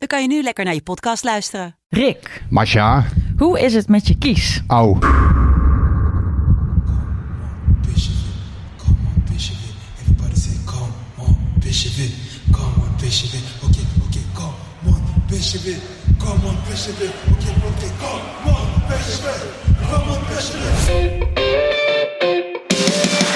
dan 0.00 0.08
kan 0.08 0.22
je 0.22 0.28
nu 0.28 0.42
lekker 0.42 0.64
naar 0.64 0.74
je 0.74 0.82
podcast 0.82 1.24
luisteren. 1.24 1.76
Rick, 1.88 2.42
Masha, 2.50 3.04
hoe 3.36 3.60
is 3.60 3.74
het 3.74 3.88
met 3.88 4.06
je 4.08 4.18
kies? 4.18 4.62
au. 4.66 4.98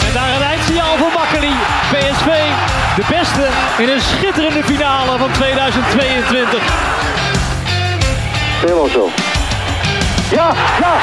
En 0.06 0.12
daar 0.14 0.36
een 0.36 0.42
eindsignaal 0.42 0.96
voor 0.96 1.12
Makkeli. 1.12 1.52
PSV, 1.90 2.28
de 2.96 3.02
beste 3.08 3.46
in 3.78 3.88
een 3.88 4.00
schitterende 4.00 4.64
finale 4.64 5.18
van 5.18 5.30
2022. 5.32 6.62
Helemaal 8.60 8.88
zo. 8.88 9.10
Ja, 10.30 10.52
ja. 10.80 10.94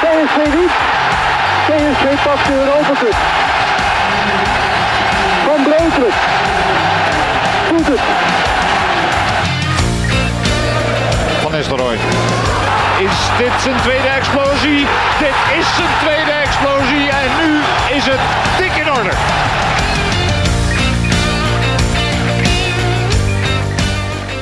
PSV 0.00 0.54
niet. 0.54 0.70
PSV 1.66 2.24
pakt 2.24 2.46
de 2.46 2.52
Europa 2.52 3.00
Cup. 3.00 3.16
Van 5.46 5.62
Breukelen. 5.62 6.12
Doet 7.68 7.86
het. 7.86 8.00
Van 11.42 11.52
Nistelrooy. 11.52 11.98
Is 12.98 13.16
dit 13.38 13.52
zijn 13.62 13.76
tweede 13.82 14.08
explosie? 14.08 14.86
Dit 15.18 15.58
is 15.58 15.66
zijn 15.76 15.88
tweede 16.00 16.30
explosie 16.30 17.10
en 17.10 17.30
nu 17.40 17.60
is 17.96 18.06
het 18.06 18.20
dik 18.58 18.76
in 18.76 18.92
orde. 18.92 19.10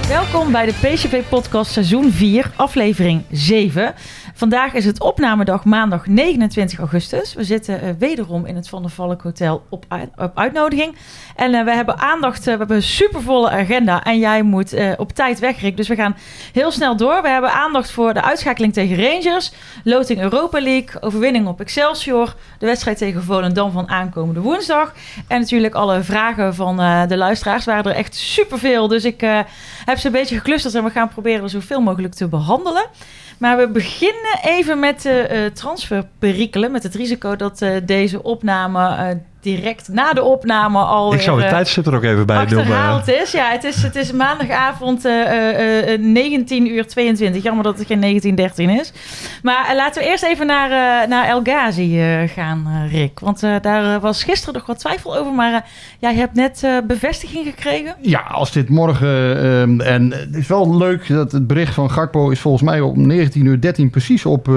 Welkom 0.08 0.52
bij 0.52 0.66
de 0.66 0.72
PCV 0.72 1.22
Podcast 1.28 1.72
seizoen 1.72 2.12
4, 2.12 2.50
aflevering 2.56 3.22
7. 3.30 3.94
Vandaag 4.34 4.74
is 4.74 4.84
het 4.84 5.00
opnamedag 5.00 5.64
maandag 5.64 6.06
29 6.06 6.78
augustus. 6.78 7.34
We 7.34 7.44
zitten 7.44 7.80
eh, 7.80 7.90
wederom 7.98 8.46
in 8.46 8.56
het 8.56 8.68
Van 8.68 8.82
der 8.82 8.90
Valk 8.90 9.22
Hotel 9.22 9.62
op, 9.68 9.84
op 10.16 10.30
uitnodiging. 10.34 10.96
En 11.36 11.54
eh, 11.54 11.64
we 11.64 11.70
hebben 11.70 11.98
aandacht, 11.98 12.38
eh, 12.38 12.44
we 12.44 12.58
hebben 12.58 12.76
een 12.76 12.82
supervolle 12.82 13.50
agenda. 13.50 14.04
En 14.04 14.18
jij 14.18 14.42
moet 14.42 14.74
op 14.96 15.12
tijd 15.12 15.38
weg, 15.38 15.60
Rick. 15.60 15.76
Dus 15.76 15.88
we 15.88 15.94
gaan 15.94 16.16
heel 16.52 16.70
snel 16.70 16.96
door. 16.96 17.22
We 17.22 17.28
hebben 17.28 17.52
aandacht 17.52 17.90
voor 17.90 18.14
de 18.14 18.22
uitschakeling 18.22 18.72
tegen 18.72 19.02
Rangers. 19.02 19.52
Loting 19.84 20.20
Europa 20.20 20.60
League, 20.60 21.02
overwinning 21.02 21.46
op 21.46 21.60
Excelsior. 21.60 22.34
De 22.58 22.66
wedstrijd 22.66 22.98
tegen 22.98 23.22
Volendam 23.22 23.72
van 23.72 23.88
aankomende 23.88 24.40
woensdag. 24.40 24.94
En 25.28 25.40
natuurlijk 25.40 25.74
alle 25.74 26.02
vragen 26.02 26.54
van 26.54 26.76
de 27.08 27.16
luisteraars. 27.16 27.64
waren 27.64 27.84
er 27.84 27.96
echt 27.96 28.14
superveel. 28.14 28.88
Dus 28.88 29.04
ik 29.04 29.22
eh, 29.22 29.95
heb 29.96 30.04
ze 30.04 30.18
een 30.18 30.22
beetje 30.22 30.36
geclusterd. 30.36 30.74
En 30.74 30.84
we 30.84 30.90
gaan 30.90 31.08
proberen 31.08 31.42
er 31.42 31.50
zoveel 31.50 31.80
mogelijk 31.80 32.14
te 32.14 32.28
behandelen. 32.28 32.86
Maar 33.38 33.56
we 33.56 33.68
beginnen 33.68 34.38
even 34.42 34.78
met 34.78 35.02
de 35.02 35.20
eh, 35.20 35.44
transferperikelen. 35.46 36.70
Met 36.70 36.82
het 36.82 36.94
risico 36.94 37.36
dat 37.36 37.62
eh, 37.62 37.76
deze 37.84 38.22
opname 38.22 38.88
eh, 38.88 39.16
direct 39.40 39.88
na 39.88 40.12
de 40.12 40.22
opname 40.22 40.78
al 40.78 41.14
Ik 41.14 41.20
zou 41.20 41.36
het 41.36 41.46
eh, 41.46 41.52
tijdstip 41.52 41.86
er 41.86 41.94
ook 41.94 42.02
even 42.02 42.26
bij 42.26 42.46
doen. 42.46 42.58
achterhaald 42.58 43.08
is. 43.08 43.32
Ja, 43.32 43.50
het 43.50 43.64
is, 43.64 43.82
het 43.82 43.96
is 43.96 44.12
maandagavond 44.12 45.04
eh, 45.04 45.20
eh, 45.22 45.92
eh, 45.92 46.00
19 46.00 46.70
uur 46.74 46.86
22. 46.86 47.42
Jammer 47.42 47.64
dat 47.64 47.78
het 47.78 47.86
geen 47.86 48.00
1913 48.00 48.80
is. 48.80 48.92
Maar 49.42 49.66
eh, 49.68 49.74
laten 49.76 50.02
we 50.02 50.08
eerst 50.08 50.24
even 50.24 50.46
naar, 50.46 50.70
eh, 51.02 51.08
naar 51.08 51.26
El 51.28 51.40
Ghazi 51.42 52.00
eh, 52.00 52.28
gaan, 52.28 52.66
eh, 52.66 52.92
Rick. 52.92 53.20
Want 53.20 53.42
eh, 53.42 53.54
daar 53.60 53.94
eh, 53.94 54.00
was 54.00 54.24
gisteren 54.24 54.54
nog 54.54 54.66
wat 54.66 54.78
twijfel 54.78 55.16
over. 55.16 55.32
Maar 55.32 55.52
eh, 55.52 55.60
jij 55.98 56.14
hebt 56.14 56.34
net 56.34 56.62
eh, 56.64 56.76
bevestiging 56.86 57.46
gekregen. 57.46 57.94
Ja, 58.00 58.20
als 58.20 58.52
dit 58.52 58.68
morgen... 58.68 59.36
ehm, 59.42 59.80
en 59.80 60.10
het 60.12 60.34
is 60.34 60.46
wel 60.46 60.76
leuk 60.76 61.08
dat 61.08 61.32
het 61.32 61.46
bericht 61.46 61.74
van 61.74 61.90
Gakpo 61.90 62.30
is 62.30 62.40
volgens 62.40 62.62
mij 62.62 62.80
om 62.80 63.10
19.13 63.10 63.16
uur 63.34 63.60
13 63.60 63.90
precies 63.90 64.26
op... 64.26 64.48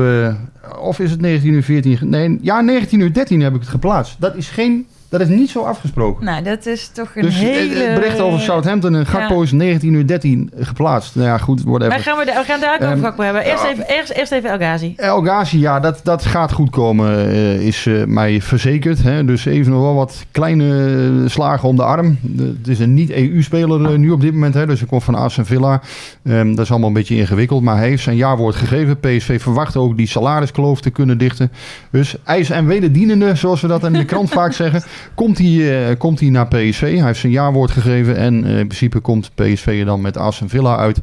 of 0.79 0.99
is 0.99 1.11
het 1.11 1.19
19.14 1.19 1.43
uur 1.43 1.63
14? 1.63 2.09
Nee, 2.09 2.39
ja, 2.41 2.81
19.13 2.85 2.89
uur 2.91 3.13
13 3.13 3.41
heb 3.41 3.53
ik 3.53 3.59
het 3.59 3.69
geplaatst. 3.69 4.15
Dat 4.19 4.35
is, 4.35 4.49
geen, 4.49 4.87
dat 5.09 5.21
is 5.21 5.27
niet 5.27 5.49
zo 5.49 5.61
afgesproken. 5.61 6.25
Nou, 6.25 6.43
dat 6.43 6.65
is 6.65 6.87
toch 6.93 7.11
een 7.15 7.21
Dus 7.21 7.35
eh, 7.35 7.39
hele... 7.41 7.83
het 7.83 7.93
bericht 7.99 8.19
over 8.19 8.39
Southampton 8.39 8.95
en 8.95 9.05
Gakpo 9.05 9.41
is 9.41 9.51
19.13 9.53 9.57
uur 9.81 10.07
13 10.07 10.51
geplaatst. 10.59 11.15
Nou 11.15 11.27
ja, 11.27 11.37
goed, 11.37 11.63
whatever. 11.63 11.89
Maar 11.89 11.99
gaan 11.99 12.17
we, 12.17 12.25
we 12.25 12.43
gaan 12.45 12.59
daar 12.59 12.73
ook 12.73 12.81
over 12.81 12.91
Ehm, 12.93 13.01
Gakpo 13.03 13.23
hebben. 13.23 13.43
Eerst 13.43 13.63
even, 13.63 13.85
eerst, 13.87 14.09
eerst 14.11 14.31
even 14.31 14.49
El 14.49 14.57
Ghazi. 14.57 14.93
El 14.95 15.21
Ghazi, 15.21 15.59
ja, 15.59 15.79
dat, 15.79 15.99
dat 16.03 16.25
gaat 16.25 16.51
goed 16.51 16.69
komen, 16.69 17.17
eh, 17.29 17.61
is 17.61 17.85
eh, 17.85 18.03
mij 18.05 18.41
verzekerd. 18.41 19.03
Hè. 19.03 19.25
Dus 19.25 19.45
even 19.45 19.71
nog 19.71 19.81
wel 19.81 19.95
wat 19.95 20.25
kleine 20.31 21.23
slagen 21.29 21.69
om 21.69 21.75
de 21.75 21.83
arm. 21.83 22.17
De- 22.21 22.55
het 22.59 22.67
is 22.67 22.79
een 22.79 22.93
niet-EU-speler 22.93 23.99
nu 23.99 24.11
op 24.11 24.21
dit 24.21 24.33
moment, 24.33 24.53
hè, 24.53 24.65
dus 24.65 24.79
hij 24.79 24.87
komt 24.87 25.03
van 25.03 25.15
Aston 25.15 25.45
Villa. 25.45 25.81
Ehm, 26.23 26.49
dat 26.55 26.65
is 26.65 26.69
allemaal 26.71 26.87
een 26.87 26.93
beetje 26.93 27.15
ingewikkeld, 27.15 27.63
maar 27.63 27.77
hij 27.77 27.87
heeft 27.87 28.03
zijn 28.03 28.15
jaarwoord 28.15 28.55
gegeven. 28.55 28.99
PSV 28.99 29.41
verwacht 29.41 29.75
ook 29.75 29.97
die 29.97 30.07
salariskloof 30.07 30.81
te 30.81 30.89
kunnen 30.89 31.17
dichten. 31.17 31.51
Dus 31.91 32.15
ijs 32.25 32.49
en 32.49 32.65
wederdienende, 32.65 33.35
zoals 33.35 33.61
we 33.61 33.67
dat 33.67 33.83
in 33.83 33.93
de 33.93 34.05
krant 34.05 34.29
vaak 34.29 34.53
zeggen, 34.53 34.81
komt 35.15 35.37
hij, 35.37 35.87
eh, 35.89 35.97
komt 35.97 36.19
hij 36.19 36.29
naar 36.29 36.47
PSV. 36.47 36.81
Hij 36.81 37.05
heeft 37.05 37.19
zijn 37.19 37.31
jaarwoord 37.31 37.71
gegeven 37.71 38.17
en 38.17 38.43
eh, 38.43 38.59
in 38.59 38.67
principe 38.67 38.99
komt 38.99 39.31
PSV 39.35 39.77
er 39.79 39.85
dan 39.85 40.01
met 40.01 40.17
Aston 40.17 40.49
Villa 40.49 40.77
uit. 40.77 41.01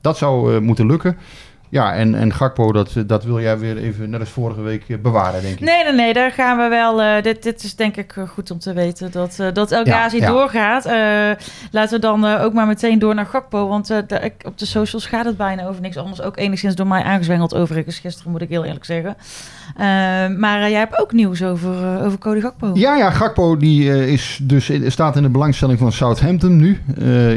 Dat 0.00 0.18
zou 0.18 0.54
eh, 0.54 0.60
moeten 0.60 0.86
lukken. 0.86 1.16
Ja, 1.70 1.94
en, 1.94 2.14
en 2.14 2.32
Gakpo, 2.32 2.72
dat, 2.72 2.92
dat 3.06 3.24
wil 3.24 3.40
jij 3.40 3.58
weer 3.58 3.76
even, 3.76 4.10
net 4.10 4.20
als 4.20 4.28
vorige 4.30 4.60
week, 4.60 4.84
eh, 4.88 4.96
bewaren, 4.98 5.42
denk 5.42 5.54
ik. 5.54 5.60
Nee, 5.60 5.84
nee, 5.84 5.92
nee, 5.92 6.12
daar 6.12 6.30
gaan 6.30 6.56
we 6.58 6.68
wel. 6.68 7.02
eh, 7.02 7.22
dit, 7.22 7.42
dit 7.42 7.62
is 7.62 7.76
denk 7.76 7.96
ik 7.96 8.16
eh, 8.16 8.28
goed 8.28 8.50
om 8.50 8.58
te 8.58 8.72
weten 8.72 9.10
dat, 9.10 9.36
eh, 9.40 9.46
dat 9.52 9.72
El 9.72 9.86
Ja, 9.86 9.92
Ghazi 9.98 10.16
ja. 10.16 10.26
doorgaat. 10.30 10.84
Laten 11.70 11.94
we 11.94 11.98
dan 11.98 12.24
ook 12.24 12.52
maar 12.52 12.66
meteen 12.66 12.98
door 12.98 13.14
naar 13.14 13.26
Gakpo. 13.26 13.68
Want 13.68 13.90
op 14.44 14.58
de 14.58 14.66
socials 14.66 15.06
gaat 15.06 15.24
het 15.24 15.36
bijna 15.36 15.66
over 15.66 15.80
niks 15.82 15.96
anders. 15.96 16.22
Ook 16.22 16.36
enigszins 16.36 16.74
door 16.74 16.86
mij 16.86 17.02
aangezwengeld 17.02 17.54
overigens 17.54 17.98
gisteren, 17.98 18.32
moet 18.32 18.42
ik 18.42 18.48
heel 18.48 18.64
eerlijk 18.64 18.84
zeggen. 18.84 19.16
Maar 20.40 20.60
jij 20.70 20.78
hebt 20.78 21.00
ook 21.00 21.12
nieuws 21.12 21.42
over, 21.42 22.04
over 22.04 22.18
Cody 22.18 22.40
Gakpo. 22.40 22.70
Ja, 22.74 22.96
ja, 22.96 23.10
Gakpo 23.10 23.56
die, 23.56 24.06
is 24.12 24.38
dus, 24.42 24.70
in- 24.70 24.92
staat 24.92 25.16
in 25.16 25.22
de 25.22 25.28
belangstelling 25.28 25.78
van 25.78 25.92
Southampton 25.92 26.56
nu. 26.56 26.80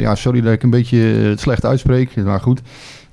Ja, 0.00 0.14
sorry 0.14 0.40
dat 0.40 0.52
ik 0.52 0.62
een 0.62 0.70
beetje 0.70 0.98
het 0.98 1.40
slecht 1.40 1.64
uitspreek, 1.64 2.16
maar 2.16 2.40
goed. 2.40 2.60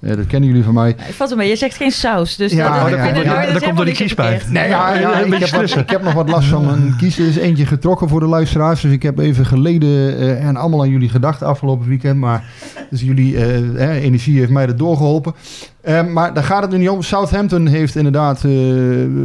Eh, 0.01 0.15
dat 0.15 0.27
kennen 0.27 0.49
jullie 0.49 0.63
van 0.63 0.73
mij. 0.73 0.89
Ik 0.89 1.13
vat 1.13 1.29
hem 1.29 1.37
mee. 1.37 1.49
Je 1.49 1.55
zegt 1.55 1.75
geen 1.75 1.91
saus. 1.91 2.35
Dus 2.35 2.51
Ja, 2.51 2.79
dat, 2.83 2.89
ja, 2.89 3.05
ja, 3.05 3.41
ja, 3.41 3.53
dat 3.53 3.63
komt 3.63 3.79
er 3.79 3.85
die 3.85 3.93
niet 3.93 3.95
kies 4.03 4.13
bij. 4.13 4.29
verkeerd. 4.29 4.51
Nee, 4.51 4.67
ja, 4.67 4.93
ja, 4.99 5.21
een 5.21 5.33
ik, 5.33 5.39
heb 5.39 5.49
wat, 5.49 5.75
ik 5.75 5.89
heb 5.89 6.03
nog 6.03 6.13
wat 6.13 6.29
last 6.29 6.47
van 6.47 6.65
mijn 6.65 6.95
kies. 6.97 7.19
Er 7.19 7.27
is 7.27 7.37
eentje 7.37 7.65
getrokken 7.65 8.09
voor 8.09 8.19
de 8.19 8.25
luisteraars. 8.25 8.81
Dus 8.81 8.91
ik 8.91 9.03
heb 9.03 9.19
even 9.19 9.45
geleden 9.45 10.17
eh, 10.17 10.45
en 10.47 10.55
allemaal 10.55 10.81
aan 10.81 10.89
jullie 10.89 11.09
gedacht 11.09 11.43
afgelopen 11.43 11.87
weekend. 11.87 12.17
Maar 12.19 12.43
dus 12.89 13.01
jullie 13.01 13.37
eh, 13.37 13.83
eh, 13.83 14.03
energie 14.03 14.39
heeft 14.39 14.51
mij 14.51 14.65
er 14.67 14.77
doorgeholpen. 14.77 15.33
Eh, 15.81 16.05
maar 16.05 16.33
daar 16.33 16.43
gaat 16.43 16.61
het 16.61 16.71
nu 16.71 16.77
niet 16.77 16.89
om. 16.89 17.01
Southampton 17.01 17.67
heeft 17.67 17.95
inderdaad 17.95 18.43
eh 18.43 18.51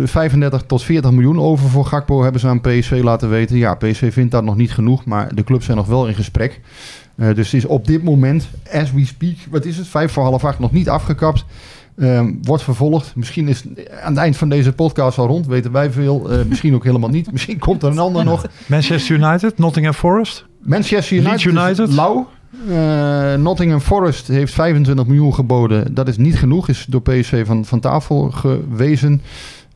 35 0.04 0.62
tot 0.66 0.82
40 0.82 1.10
miljoen 1.10 1.40
over 1.40 1.68
voor 1.68 1.84
Gakpo. 1.86 2.22
Hebben 2.22 2.40
ze 2.40 2.48
aan 2.48 2.60
PSV 2.60 3.00
laten 3.02 3.30
weten. 3.30 3.56
Ja, 3.56 3.74
PSV 3.74 4.12
vindt 4.12 4.30
dat 4.30 4.44
nog 4.44 4.56
niet 4.56 4.72
genoeg. 4.72 5.04
Maar 5.04 5.34
de 5.34 5.44
clubs 5.44 5.64
zijn 5.64 5.76
nog 5.76 5.86
wel 5.86 6.06
in 6.08 6.14
gesprek. 6.14 6.60
Eh, 7.16 7.34
dus 7.34 7.52
het 7.52 7.62
is 7.62 7.64
op 7.64 7.86
dit 7.86 8.02
moment, 8.02 8.48
as 8.72 8.92
we 8.92 9.06
speak, 9.06 9.36
wat 9.50 9.64
is 9.64 9.76
het? 9.76 9.86
Vijf 9.86 10.12
voor 10.12 10.22
half 10.22 10.44
acht 10.44 10.58
nog 10.58 10.72
niet 10.72 10.88
afgekapt. 10.88 11.44
Ehm, 11.98 12.32
wordt 12.42 12.62
vervolgd. 12.62 13.16
Misschien 13.16 13.48
is 13.48 13.64
aan 14.02 14.12
het 14.12 14.16
eind 14.16 14.36
van 14.36 14.48
deze 14.48 14.72
podcast 14.72 15.18
al 15.18 15.26
rond. 15.26 15.46
Weten 15.46 15.72
wij 15.72 15.90
veel. 15.90 16.30
Eh, 16.30 16.44
misschien 16.48 16.74
ook 16.74 16.84
helemaal 16.84 17.08
niet. 17.08 17.32
Misschien 17.32 17.58
komt 17.58 17.82
er 17.82 17.90
een 17.90 17.98
ander 17.98 18.24
nog. 18.24 18.46
Manchester 18.66 19.16
United, 19.16 19.58
Nottingham 19.58 19.94
Forest. 19.94 20.44
Manchester 20.62 21.16
United, 21.16 21.42
United. 21.42 21.92
lauw. 21.92 22.28
Eh, 22.68 23.34
Nottingham 23.34 23.80
Forest 23.80 24.28
heeft 24.28 24.52
25 24.52 25.06
miljoen 25.06 25.34
geboden. 25.34 25.94
Dat 25.94 26.08
is 26.08 26.16
niet 26.16 26.38
genoeg. 26.38 26.68
Is 26.68 26.86
door 26.88 27.02
PSV 27.02 27.46
van, 27.46 27.64
van 27.64 27.80
tafel 27.80 28.30
gewezen. 28.30 29.22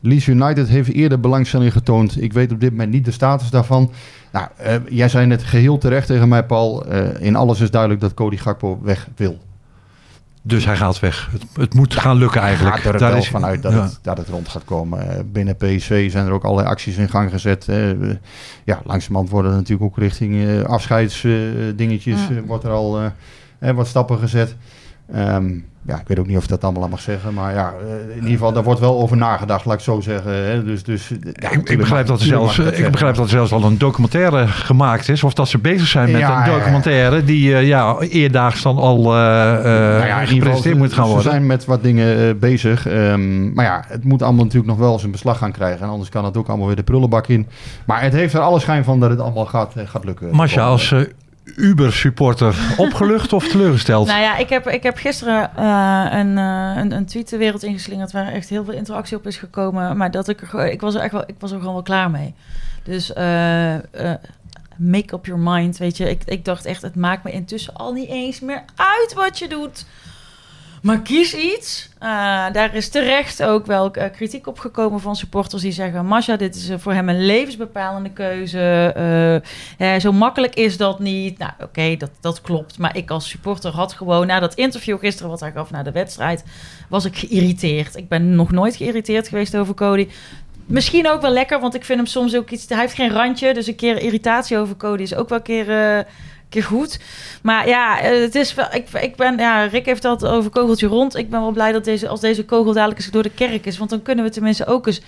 Leeds 0.01 0.27
United 0.27 0.67
heeft 0.67 0.91
eerder 0.93 1.19
belangstelling 1.19 1.71
getoond. 1.71 2.21
Ik 2.21 2.33
weet 2.33 2.51
op 2.51 2.59
dit 2.59 2.71
moment 2.71 2.91
niet 2.91 3.05
de 3.05 3.11
status 3.11 3.49
daarvan. 3.49 3.91
Nou, 4.31 4.47
eh, 4.57 4.75
jij 4.89 5.09
zei 5.09 5.25
net 5.25 5.43
geheel 5.43 5.77
terecht 5.77 6.07
tegen 6.07 6.27
mij, 6.29 6.45
Paul. 6.45 6.85
Eh, 6.85 7.21
in 7.25 7.35
alles 7.35 7.59
is 7.59 7.71
duidelijk 7.71 8.01
dat 8.01 8.13
Cody 8.13 8.37
Gakpo 8.37 8.79
weg 8.83 9.07
wil. 9.15 9.37
Dus 10.41 10.65
hij 10.65 10.75
gaat 10.75 10.99
weg. 10.99 11.29
Het, 11.31 11.43
het 11.53 11.73
moet 11.73 11.95
gaan 11.95 12.17
lukken 12.17 12.41
eigenlijk. 12.41 12.75
Gaat 12.75 12.93
er 12.93 12.99
Daar 12.99 13.09
wel 13.11 13.19
is- 13.19 13.29
vanuit 13.29 13.61
dat, 13.61 13.71
ja. 13.71 13.81
het, 13.83 13.99
dat 14.01 14.17
het 14.17 14.27
rond 14.27 14.47
gaat 14.49 14.65
komen. 14.65 15.09
Eh, 15.09 15.19
binnen 15.31 15.55
PSV 15.55 16.11
zijn 16.11 16.25
er 16.25 16.31
ook 16.31 16.43
allerlei 16.43 16.67
acties 16.67 16.97
in 16.97 17.09
gang 17.09 17.31
gezet. 17.31 17.65
Ja, 18.63 18.81
langzamerhand 18.83 19.29
worden 19.29 19.51
er 19.51 19.57
natuurlijk 19.57 19.91
ook 19.91 19.97
richting 19.97 20.45
eh 20.47 20.63
afscheidsdingetjes 20.63 22.27
Ja. 22.29 22.41
wordt 22.41 22.63
er 22.63 22.71
al 22.71 22.99
wat 23.59 23.87
stappen 23.87 24.17
gezet. 24.19 24.55
Ehm, 25.11 25.57
ja, 25.81 25.99
ik 25.99 26.07
weet 26.07 26.19
ook 26.19 26.27
niet 26.27 26.37
of 26.37 26.43
ik 26.43 26.49
dat 26.49 26.63
allemaal 26.63 26.83
aan 26.83 26.89
mag 26.89 26.99
zeggen. 27.01 27.33
Maar 27.33 27.53
ja, 27.53 27.73
eh, 27.81 28.09
in 28.09 28.15
ieder 28.15 28.31
geval, 28.31 28.53
daar 28.53 28.63
wordt 28.63 28.79
wel 28.79 29.01
over 29.01 29.17
nagedacht, 29.17 29.65
laat 29.65 29.75
ik 29.75 29.83
zo 29.83 29.99
zeggen. 29.99 30.31
Hè. 30.31 30.63
Dus, 30.63 30.83
dus, 30.83 31.11
ja, 31.33 31.51
ik, 31.51 31.77
begrijp 31.77 32.07
dat 32.07 32.19
er 32.19 32.25
zelfs, 32.25 32.59
ik 32.59 32.65
zeggen. 32.65 32.91
begrijp 32.91 33.15
dat 33.15 33.23
er 33.23 33.29
zelfs 33.29 33.51
al 33.51 33.63
een 33.63 33.77
documentaire 33.77 34.47
gemaakt 34.47 35.09
is. 35.09 35.23
Of 35.23 35.33
dat 35.33 35.47
ze 35.47 35.57
bezig 35.57 35.87
zijn 35.87 36.11
met 36.11 36.21
Ja, 36.21 36.47
een 36.47 36.53
documentaire 36.53 37.23
die 37.23 37.55
eh, 37.55 37.67
ja, 37.67 37.99
eerdaags 37.99 38.61
dan 38.61 38.77
al 38.77 39.15
eh 39.15 39.57
eh 39.57 39.63
Nou 39.63 40.05
ja, 40.05 40.19
geval, 40.19 40.35
gepresenteerd 40.35 40.77
moet 40.77 40.93
gaan 40.93 41.05
ze 41.05 41.11
worden. 41.11 41.31
zijn 41.31 41.45
met 41.45 41.65
wat 41.65 41.83
dingen 41.83 42.17
eh, 42.17 42.35
bezig. 42.39 42.87
Ehm, 42.87 43.53
maar 43.53 43.65
ja, 43.65 43.83
het 43.87 44.03
moet 44.03 44.21
allemaal 44.21 44.43
natuurlijk 44.43 44.71
nog 44.71 44.79
wel 44.79 44.99
zijn 44.99 45.11
beslag 45.11 45.37
gaan 45.37 45.51
krijgen. 45.51 45.81
En 45.81 45.89
anders 45.89 46.09
kan 46.09 46.25
het 46.25 46.37
ook 46.37 46.47
allemaal 46.47 46.67
weer 46.67 46.75
de 46.75 46.83
prullenbak 46.83 47.27
in. 47.27 47.47
Maar 47.85 48.01
het 48.01 48.13
heeft 48.13 48.33
er 48.33 48.39
alle 48.39 48.59
schijn 48.59 48.83
van 48.83 48.99
dat 48.99 49.09
het 49.09 49.19
allemaal 49.19 49.45
gaat, 49.45 49.75
eh, 49.75 49.87
gaat 49.87 50.05
lukken. 50.05 50.35
Masha, 50.35 50.61
als 50.61 50.91
eh, 50.91 51.01
Uber-supporter 51.55 52.55
opgelucht 52.77 53.33
of 53.33 53.47
teleurgesteld? 53.47 54.07
Nou 54.07 54.21
ja, 54.21 54.37
ik 54.37 54.49
heb, 54.49 54.67
ik 54.67 54.83
heb 54.83 54.97
gisteren 54.97 55.55
eh, 55.55 56.05
een, 56.11 56.37
eh, 56.37 56.73
een, 56.75 56.91
een 56.91 57.05
tweet 57.05 57.29
de 57.29 57.37
wereld 57.37 57.63
ingeslingerd 57.63 58.11
waar 58.11 58.27
echt 58.27 58.49
heel 58.49 58.63
veel 58.63 58.73
interactie 58.73 59.17
op 59.17 59.27
is 59.27 59.37
gekomen. 59.37 59.97
Maar 59.97 60.11
dat 60.11 60.27
ik 60.27 60.41
er 60.41 60.71
ik 60.71 60.81
was 60.81 60.95
er 60.95 61.01
echt 61.01 61.11
wel, 61.11 61.23
ik 61.27 61.35
was 61.39 61.51
er 61.51 61.59
gewoon 61.59 61.73
wel 61.73 61.83
klaar 61.83 62.11
mee. 62.11 62.33
Dus 62.83 63.13
eh, 63.13 63.75
make 64.77 65.15
up 65.15 65.25
your 65.25 65.41
mind, 65.41 65.77
weet 65.77 65.97
je. 65.97 66.09
Ik, 66.09 66.21
ik 66.25 66.45
dacht 66.45 66.65
echt, 66.65 66.81
het 66.81 66.95
maakt 66.95 67.23
me 67.23 67.31
intussen 67.31 67.73
al 67.73 67.93
niet 67.93 68.09
eens 68.09 68.39
meer 68.39 68.63
uit 68.75 69.13
wat 69.13 69.39
je 69.39 69.47
doet. 69.47 69.85
Maar 70.81 71.01
kies 71.01 71.33
iets. 71.33 71.89
Eh, 71.99 72.09
daar 72.51 72.75
is 72.75 72.89
terecht 72.89 73.43
ook 73.43 73.65
wel 73.65 73.93
eh, 73.93 74.11
kritiek 74.11 74.47
op 74.47 74.59
gekomen 74.59 74.99
van 74.99 75.15
supporters 75.15 75.61
die 75.61 75.71
zeggen... 75.71 76.05
Masha, 76.05 76.35
dit 76.35 76.55
is 76.55 76.69
eh, 76.69 76.77
voor 76.77 76.93
hem 76.93 77.09
een 77.09 77.25
levensbepalende 77.25 78.09
keuze. 78.09 79.43
Zo 79.99 80.11
makkelijk 80.11 80.55
is 80.55 80.77
dat 80.77 80.99
niet. 80.99 81.37
Nou, 81.37 81.51
oké, 81.61 81.95
dat, 81.97 82.11
dat 82.19 82.41
klopt. 82.41 82.77
Maar 82.77 82.97
ik 82.97 83.09
als 83.09 83.29
supporter 83.29 83.71
had 83.71 83.93
gewoon... 83.93 84.27
Na 84.27 84.39
dat 84.39 84.53
interview 84.53 84.99
gisteren 84.99 85.29
wat 85.29 85.39
hij 85.39 85.51
gaf 85.51 85.71
na 85.71 85.83
de 85.83 85.91
wedstrijd... 85.91 86.43
was 86.89 87.05
ik 87.05 87.17
geïrriteerd. 87.17 87.95
Ik 87.95 88.07
ben 88.07 88.35
nog 88.35 88.51
nooit 88.51 88.75
geïrriteerd 88.75 89.27
geweest 89.27 89.57
over 89.57 89.73
Cody. 89.73 90.07
Misschien 90.65 91.09
ook 91.09 91.21
wel 91.21 91.31
lekker, 91.31 91.59
want 91.59 91.75
ik 91.75 91.85
vind 91.85 91.99
hem 91.99 92.07
soms 92.07 92.35
ook 92.35 92.49
iets... 92.49 92.69
Hij 92.69 92.79
heeft 92.79 92.93
geen 92.93 93.11
randje, 93.11 93.53
dus 93.53 93.67
een 93.67 93.75
keer 93.75 94.01
irritatie 94.01 94.57
over 94.57 94.77
Cody 94.77 95.01
is 95.01 95.15
ook 95.15 95.29
wel 95.29 95.37
een 95.37 95.43
keer... 95.43 96.05
keer 96.49 96.63
goed. 96.63 96.99
Maar 97.41 97.67
ja, 97.67 98.01
eh, 98.01 98.21
het 98.21 98.35
is 98.35 98.53
wel. 98.53 98.67
Ik, 98.71 98.89
ik 98.89 99.15
ben. 99.15 99.37
Ja, 99.37 99.63
Rick 99.63 99.85
heeft 99.85 100.03
het 100.03 100.25
over 100.25 100.49
kogeltje 100.49 100.87
rond. 100.87 101.15
Ik 101.15 101.29
ben 101.29 101.41
wel 101.41 101.51
blij 101.51 101.71
dat 101.71 101.83
deze, 101.83 102.07
als 102.07 102.19
deze 102.19 102.45
kogel 102.45 102.73
dadelijk 102.73 102.99
eens 102.99 103.11
door 103.11 103.23
de 103.23 103.31
kerk 103.35 103.65
is. 103.65 103.77
Want 103.77 103.89
dan 103.89 104.01
kunnen 104.01 104.25
we 104.25 104.31
tenminste 104.31 104.65
ook 104.65 104.87
eens 104.87 105.01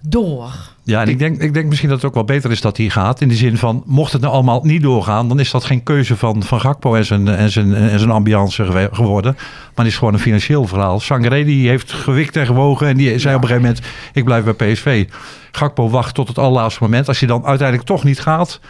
door. 0.00 0.52
Ja, 0.82 1.00
en 1.00 1.08
ik 1.08 1.18
denk, 1.18 1.40
ik 1.42 1.54
denk 1.54 1.66
misschien 1.66 1.88
dat 1.88 1.98
het 1.98 2.06
ook 2.06 2.14
wel 2.14 2.24
beter 2.24 2.50
is 2.50 2.60
dat 2.60 2.76
hij 2.76 2.88
gaat. 2.88 3.20
In 3.20 3.28
de 3.28 3.34
zin 3.34 3.56
van, 3.56 3.82
mocht 3.86 4.12
het 4.12 4.20
nou 4.20 4.34
allemaal 4.34 4.60
niet 4.64 4.82
doorgaan... 4.82 5.28
dan 5.28 5.40
is 5.40 5.50
dat 5.50 5.64
geen 5.64 5.82
keuze 5.82 6.16
van, 6.16 6.42
van 6.42 6.60
Gakpo 6.60 6.94
en 6.94 7.04
zijn, 7.04 7.28
en, 7.28 7.50
zijn, 7.50 7.74
en 7.74 7.98
zijn 7.98 8.10
ambiance 8.10 8.88
geworden. 8.92 9.34
Maar 9.34 9.84
het 9.84 9.86
is 9.86 9.96
gewoon 9.96 10.14
een 10.14 10.20
financieel 10.20 10.66
verhaal. 10.66 11.00
Sangaré 11.00 11.44
die 11.44 11.68
heeft 11.68 11.92
gewikt 11.92 12.36
en 12.36 12.46
gewogen... 12.46 12.86
en 12.86 12.96
die 12.96 13.18
zei 13.18 13.34
op 13.34 13.42
een 13.42 13.48
gegeven 13.48 13.68
moment, 13.68 13.86
ik 14.12 14.24
blijf 14.24 14.44
bij 14.44 14.72
PSV. 14.72 15.08
Gakpo 15.52 15.88
wacht 15.88 16.14
tot 16.14 16.28
het 16.28 16.38
allerlaatste 16.38 16.82
moment. 16.82 17.08
Als 17.08 17.18
hij 17.18 17.28
dan 17.28 17.44
uiteindelijk 17.44 17.88
toch 17.88 18.04
niet 18.04 18.20
gaat... 18.20 18.60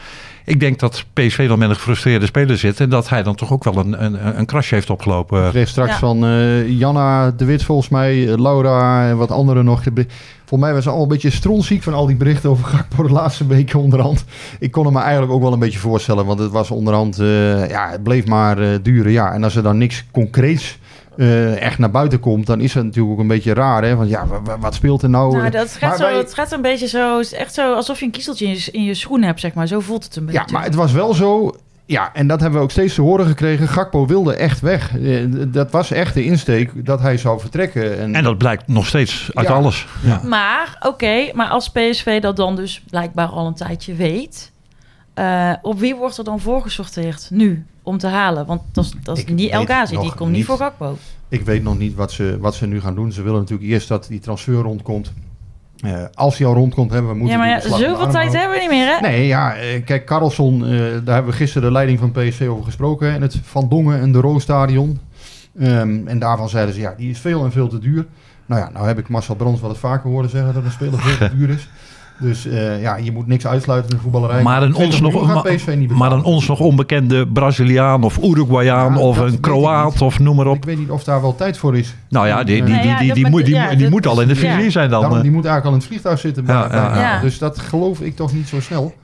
Ik 0.49 0.61
denk 0.61 0.79
dat 0.79 1.05
PSV 1.13 1.49
dan 1.49 1.59
met 1.59 1.69
een 1.69 1.75
gefrustreerde 1.75 2.27
speler 2.27 2.59
zit... 2.59 2.81
en 2.81 2.89
dat 2.89 3.09
hij 3.09 3.23
dan 3.23 3.35
toch 3.35 3.53
ook 3.53 3.65
wel 3.65 3.77
een, 3.77 4.05
een, 4.05 4.39
een 4.39 4.47
crash 4.47 4.71
heeft 4.71 4.91
opgelopen. 4.91 5.45
Ik 5.45 5.51
kreeg 5.51 5.69
straks 5.69 5.91
Ja. 5.91 5.99
van 5.99 6.25
eh, 6.25 6.69
Janna 6.79 7.31
de 7.31 7.45
Wit 7.45 7.63
volgens 7.63 7.89
mij, 7.89 8.39
Laura 8.39 9.09
en 9.09 9.17
wat 9.17 9.31
anderen 9.31 9.65
nog. 9.65 9.83
Volgens 9.83 10.61
mij 10.61 10.73
was 10.73 10.83
ze 10.83 10.89
allemaal 10.89 11.07
een 11.07 11.13
beetje 11.13 11.31
stronziek 11.31 11.83
van 11.83 11.95
al 11.95 12.07
die 12.07 12.17
berichten 12.17 12.51
over 12.51 12.65
Gakpo 12.65 13.03
de 13.03 13.13
laatste 13.13 13.47
weken 13.47 13.79
onderhand. 13.81 14.25
Ik 14.59 14.71
kon 14.71 14.85
het 14.85 14.95
me 14.95 15.01
eigenlijk 15.01 15.33
ook 15.33 15.43
wel 15.43 15.53
een 15.53 15.59
beetje 15.59 15.79
voorstellen, 15.79 16.27
want 16.27 16.39
het 16.39 16.51
was 16.51 16.71
onderhand, 16.71 17.19
eh, 17.19 17.69
ja, 17.69 17.91
het 17.91 18.03
bleef 18.03 18.27
maar 18.27 18.59
eh, 18.59 18.69
duren. 18.83 19.13
Ja, 19.13 19.33
en 19.33 19.45
als 19.45 19.57
er 19.57 19.63
dan 19.63 19.79
niks 19.79 20.05
concreets 20.11 20.79
eh, 21.19 21.61
echt 21.63 21.79
naar 21.79 21.91
buiten 21.91 22.21
komt, 22.21 22.47
dan 22.47 22.61
is 22.61 22.75
het 22.75 22.85
natuurlijk 22.85 23.13
ook 23.15 23.21
een 23.21 23.27
beetje 23.27 23.55
raar. 23.55 23.83
Hè? 23.85 23.97
Want 23.97 24.11
ja, 24.11 24.27
wa- 24.27 24.43
wa- 24.43 24.59
wat 24.59 24.75
speelt 24.75 25.03
er 25.03 25.11
nou? 25.11 25.37
Nou, 25.37 25.51
dat 25.51 25.69
gaat 25.71 25.89
Maar 25.89 25.99
zo, 25.99 26.05
wij- 26.05 26.17
het 26.17 26.35
gaat 26.35 26.53
een 26.53 26.63
beetje 26.63 26.87
zo. 26.89 27.21
Echt 27.21 27.55
zo 27.55 27.75
alsof 27.75 27.99
je 27.99 28.05
een 28.05 28.11
kiezeltje 28.11 28.47
in 28.47 28.53
je, 28.53 28.69
in 28.71 28.85
je 28.85 28.95
schoen 28.95 29.23
hebt, 29.23 29.41
zeg 29.41 29.55
maar. 29.55 29.67
Zo 29.67 29.81
voelt 29.81 30.05
het 30.05 30.17
een 30.17 30.25
beetje. 30.27 30.41
Ja, 30.47 30.53
maar 30.53 30.65
het 30.65 30.75
was 30.75 30.93
wel 30.93 31.15
zo. 31.15 31.55
Ja, 31.87 32.11
en 32.15 32.27
dat 32.27 32.41
hebben 32.41 32.59
we 32.59 32.65
ook 32.65 32.71
steeds 32.71 32.95
te 32.95 33.01
horen 33.03 33.27
gekregen. 33.27 33.69
Gakpo 33.69 34.07
wilde 34.07 34.35
echt 34.35 34.61
weg. 34.61 34.99
Eh, 34.99 35.25
Dat 35.49 35.71
was 35.71 35.91
echt 35.91 36.15
de 36.15 36.25
insteek 36.25 36.87
dat 36.87 37.01
hij 37.01 37.17
zou 37.17 37.41
vertrekken. 37.41 37.99
En, 37.99 38.15
En 38.15 38.23
dat 38.25 38.39
blijkt 38.39 38.69
nog 38.69 38.87
steeds 38.87 39.31
uit 39.35 39.49
Ja. 39.49 39.55
alles. 39.55 39.87
Ja. 40.03 40.21
Maar, 40.25 40.77
oké, 40.81 41.31
maar 41.35 41.49
als 41.49 41.71
PSV 41.71 42.21
dat 42.21 42.37
dan 42.37 42.57
dus 42.57 42.83
blijkbaar 42.91 43.27
al 43.29 43.47
een 43.47 43.55
tijdje 43.55 43.95
weet... 43.95 44.53
eh, 45.19 45.53
op 45.63 45.79
wie 45.79 45.97
wordt 45.97 46.19
er 46.19 46.25
dan 46.25 46.41
voorgesorteerd 46.41 47.29
nu 47.31 47.67
om 47.83 47.99
te 47.99 48.07
halen? 48.07 48.47
Want 48.47 48.63
dat 48.73 48.85
is, 48.85 48.93
dat 49.03 49.17
is 49.17 49.23
Ik 49.23 49.31
niet 49.31 49.51
El 49.51 49.65
Ghazi, 49.65 49.99
die 49.99 50.15
komt 50.15 50.33
niet 50.33 50.45
voor 50.45 50.57
Gakpo. 50.57 50.97
Ik 51.29 51.45
weet 51.45 51.63
nog 51.63 51.79
niet 51.79 51.95
wat 51.95 52.13
ze, 52.13 52.37
wat 52.41 52.55
ze 52.55 52.67
nu 52.67 52.81
gaan 52.81 52.95
doen. 52.95 53.13
Ze 53.13 53.23
willen 53.23 53.39
natuurlijk 53.39 53.69
eerst 53.69 53.89
dat 53.89 54.07
die 54.09 54.21
transfer 54.21 54.55
rondkomt. 54.55 55.13
Eh, 55.81 56.05
als 56.15 56.39
hij 56.39 56.47
al 56.47 56.55
rondkomt, 56.55 56.91
hebben 56.91 57.11
we 57.11 57.17
moeten 57.17 57.37
Ja, 57.39 57.45
maar 57.45 57.49
ja, 57.49 57.61
zoveel 57.61 58.09
tijd 58.09 58.33
hebben 58.33 58.57
we 58.57 58.61
niet 58.61 58.71
meer, 58.71 58.87
hè? 58.87 59.01
Nee, 59.01 59.27
ja, 59.27 59.55
eh, 59.55 59.85
kijk, 59.85 60.07
Carlson, 60.07 60.61
daar 60.61 61.15
hebben 61.15 61.25
we 61.25 61.33
gisteren 61.33 61.69
de 61.69 61.75
leiding 61.75 61.99
van 61.99 62.13
PSV 62.13 62.47
over 62.51 62.65
gesproken. 62.65 63.15
In 63.15 63.23
het 63.23 63.41
Van 63.43 63.69
Dongen 63.69 64.01
en 64.01 64.13
de 64.13 64.21
Roostadion. 64.21 65.01
Ehm, 65.59 66.07
en 66.07 66.19
daarvan 66.19 66.49
zeiden 66.49 66.75
ze, 66.75 66.81
ja, 66.81 66.95
die 66.97 67.11
is 67.11 67.19
veel 67.19 67.45
en 67.45 67.53
veel 67.53 67.69
te 67.69 67.79
duur. 67.79 68.07
Nou 68.47 68.61
ja, 68.61 68.71
nou 68.71 68.87
heb 68.87 68.99
ik 68.99 69.09
Marcel 69.09 69.35
Brands 69.35 69.61
wel 69.61 69.71
eens 69.71 69.79
vaker 69.79 70.11
horen 70.11 70.31
zeggen 70.31 70.55
dat 70.55 70.65
een 70.65 70.71
speler 70.71 71.01
veel 71.01 71.29
te 71.29 71.35
duur 71.37 71.51
is. 71.51 71.69
Dus 72.21 72.47
eh, 72.47 72.83
ja, 72.83 72.97
je 72.97 73.13
moet 73.13 73.27
niks 73.27 73.47
uitsluiten 73.47 73.91
in 73.91 73.97
de 73.97 74.03
voetballerij. 74.03 74.43
Maar 74.43 74.63
een 74.63 74.73
20 74.73 74.85
ons, 74.87 75.01
nog, 75.01 75.13
niet 75.13 75.33
maar 75.33 75.47
een 75.77 75.87
betalen. 75.89 76.25
ons 76.25 76.47
nog 76.47 76.61
onbekende 76.61 77.27
Braziliaan 77.27 78.03
of 78.03 78.19
Uruguayaan 78.25 78.93
Ja, 78.93 78.99
of 79.01 79.19
een 79.19 79.41
Kroaat 79.41 80.03
of 80.03 80.19
noem 80.19 80.37
maar 80.37 80.47
op. 80.47 80.57
Ik 80.57 80.65
weet 80.65 80.79
niet 80.79 80.91
of 80.91 81.05
daar 81.05 81.21
wel 81.21 81.35
tijd 81.35 81.59
voor 81.59 81.77
is. 81.77 81.95
Nou 82.09 82.27
ja, 82.27 82.45
die, 82.45 82.65
die, 82.65 82.75
Nee, 82.75 82.83
die, 82.83 82.91
ja, 82.91 82.99
die, 82.99 83.07
dat 83.07 83.17
die, 83.17 83.27
moet- 83.29 83.45
die, 83.45 83.55
die 83.55 84.07
al 84.09 84.21
in 84.21 84.29
de 84.29 84.35
ja. 84.41 84.55
vizier 84.57 84.71
zijn 84.71 84.91
dan. 84.91 85.01
Daarom, 85.01 85.19
eh. 85.19 85.23
die 85.25 85.33
moet 85.33 85.45
eigenlijk 85.45 85.65
al 85.65 85.73
in 85.73 85.79
het 85.79 85.87
vliegtuig 85.87 86.19
zitten. 86.19 86.45
Ja, 86.47 86.69
bij- 86.69 86.79
ja, 86.79 86.91
bij- 86.91 87.01
ja. 87.01 87.21
Dus 87.21 87.39
dat 87.39 87.59
geloof 87.59 88.01
ik 88.01 88.17
toch 88.17 88.33
niet 88.33 88.49
zo 88.49 88.61
snel. 88.61 88.95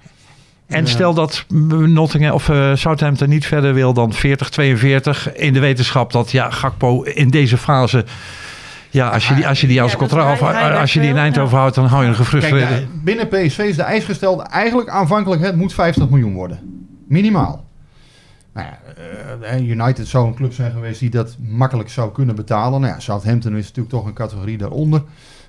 En 0.66 0.87
stel 0.87 1.14
dat 1.14 1.44
Nottingham 1.49 2.32
of 2.34 2.49
eh, 2.49 2.70
Southampton 2.75 3.28
niet 3.28 3.46
verder 3.46 3.75
wil 3.75 3.93
dan 3.93 4.12
40, 4.12 4.49
42 4.49 5.34
in 5.34 5.52
de 5.52 5.61
wetenschap 5.61 6.12
dat 6.12 6.31
ja, 6.31 6.50
Gakpo 6.50 7.02
in 7.02 7.31
deze 7.31 7.56
fase 7.58 8.05
ja, 8.94 9.08
als 9.08 9.29
je 9.29 9.35
die, 9.35 9.49
als 9.49 9.61
je 9.61 9.67
die 9.67 9.82
als 9.82 9.93
Ja, 9.93 9.99
contract, 9.99 10.41
hij- 10.41 10.52
hij 10.52 10.76
als 10.81 10.93
je 10.93 11.00
die 11.00 11.08
in 11.08 11.17
Eindhoven 11.17 11.55
ja. 11.55 11.58
houdt, 11.61 11.75
dan 11.75 11.87
hou 11.87 12.02
je 12.02 12.08
een 12.08 12.14
Kijk, 12.14 12.25
gefrustreerde. 12.29 12.75
de- 12.75 12.87
binnen 13.02 13.29
PSV 13.29 13.58
is 13.58 13.76
de 13.76 13.82
eis 13.82 14.05
gesteld 14.05 14.41
eigenlijk 14.41 14.88
aanvankelijk 14.88 15.43
het 15.43 15.56
moet 15.56 15.75
50 15.75 16.08
miljoen 16.08 16.35
worden. 16.35 16.87
Minimaal. 17.08 17.64
Nou 18.55 18.67
ja, 18.67 18.79
eh, 19.43 19.69
United 19.69 20.06
zou 20.08 20.26
een 20.26 20.35
club 20.35 20.52
zijn 20.52 20.73
geweest 20.73 21.00
die 21.00 21.11
dat 21.11 21.37
makkelijk 21.49 21.88
zou 21.91 22.12
kunnen 22.12 22.35
betalen. 22.35 22.81
Nou 22.81 22.93
ja, 22.93 23.00
Southampton 23.00 23.56
is 23.56 23.62
natuurlijk 23.67 23.94
toch 23.94 24.06
een 24.06 24.12
categorie 24.12 24.58
daaronder. 24.58 25.02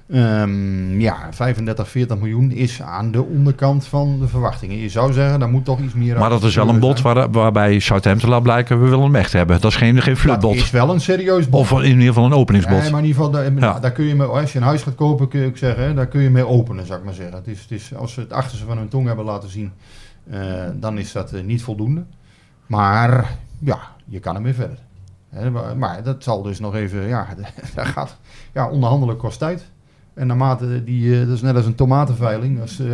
Ehm, 0.09 0.99
ja, 0.99 1.27
35, 1.31 1.89
40 1.89 2.17
miljoen 2.17 2.51
is 2.51 2.81
aan 2.81 3.11
de 3.11 3.23
onderkant 3.23 3.85
van 3.85 4.19
de 4.19 4.27
verwachtingen. 4.27 4.77
Je 4.77 4.89
zou 4.89 5.13
zeggen, 5.13 5.39
daar 5.39 5.49
moet 5.49 5.65
toch 5.65 5.79
iets 5.79 5.93
meer 5.93 6.17
maar 6.17 6.29
dat 6.29 6.43
is 6.43 6.55
wel 6.55 6.69
een 6.69 6.79
bod 6.79 6.99
zijn. 6.99 7.13
waar, 7.15 7.31
waarbij 7.31 7.79
Southampton 7.79 8.29
laat 8.29 8.43
blijken, 8.43 8.81
we 8.81 8.87
willen 8.89 9.03
hem 9.03 9.15
echt 9.15 9.33
hebben. 9.33 9.61
Dat 9.61 9.71
is 9.71 9.77
geen, 9.77 10.01
geen 10.01 10.13
Dat 10.13 10.21
flutbod. 10.21 10.55
is 10.55 10.71
wel 10.71 10.89
een 10.93 11.01
serieus 11.01 11.49
bod. 11.49 11.59
Of 11.61 11.71
in 11.81 11.89
ieder 11.89 12.03
geval 12.07 12.25
een 12.25 12.33
openingsbod. 12.33 12.81
Nee, 12.81 12.91
maar 12.91 12.99
in 12.99 13.05
ieder 13.05 13.23
geval, 13.23 13.31
daar, 13.43 13.53
Ja. 13.53 13.79
daar 13.79 13.91
kun 13.91 14.05
je 14.05 14.15
mee, 14.15 14.27
als 14.27 14.51
je 14.51 14.57
een 14.59 14.63
huis 14.65 14.81
gaat 14.83 14.95
kopen, 14.95 15.27
kun 15.27 15.39
je 15.39 15.47
ook 15.47 15.57
zeggen, 15.57 15.95
daar 15.95 16.07
kun 16.07 16.21
je 16.21 16.29
mee 16.29 16.47
openen, 16.47 16.85
zou 16.85 16.99
ik 16.99 17.05
maar 17.05 17.13
zeggen. 17.13 17.35
Het 17.35 17.47
is, 17.47 17.61
het 17.61 17.71
is, 17.71 17.95
als 17.95 18.13
ze 18.13 18.19
het 18.19 18.33
achterste 18.33 18.65
van 18.65 18.77
hun 18.77 18.87
tong 18.87 19.07
hebben 19.07 19.25
laten 19.25 19.49
zien, 19.49 19.71
eh, 20.29 20.39
dan 20.75 20.97
is 20.97 21.11
dat 21.11 21.31
eh, 21.31 21.43
niet 21.43 21.63
voldoende. 21.63 22.03
Maar 22.67 23.37
ja, 23.59 23.79
je 24.05 24.19
kan 24.19 24.35
ermee 24.35 24.53
verder. 24.53 24.77
Hè, 25.29 25.49
maar, 25.51 25.77
maar 25.77 26.03
dat 26.03 26.23
zal 26.23 26.41
dus 26.41 26.59
nog 26.59 26.75
even, 26.75 27.07
ja, 27.07 27.27
daar 27.75 27.85
gaat, 27.85 28.17
ja, 28.53 28.69
onderhandelen 28.69 29.17
kost 29.17 29.39
tijd. 29.39 29.73
En 30.15 30.27
naarmate 30.27 30.83
die, 30.83 31.19
eh, 31.19 31.27
dat 31.27 31.35
is 31.35 31.41
net 31.41 31.55
als 31.55 31.65
een 31.65 31.75
tomatenveiling, 31.75 32.61
als, 32.61 32.79
eh, 32.79 32.85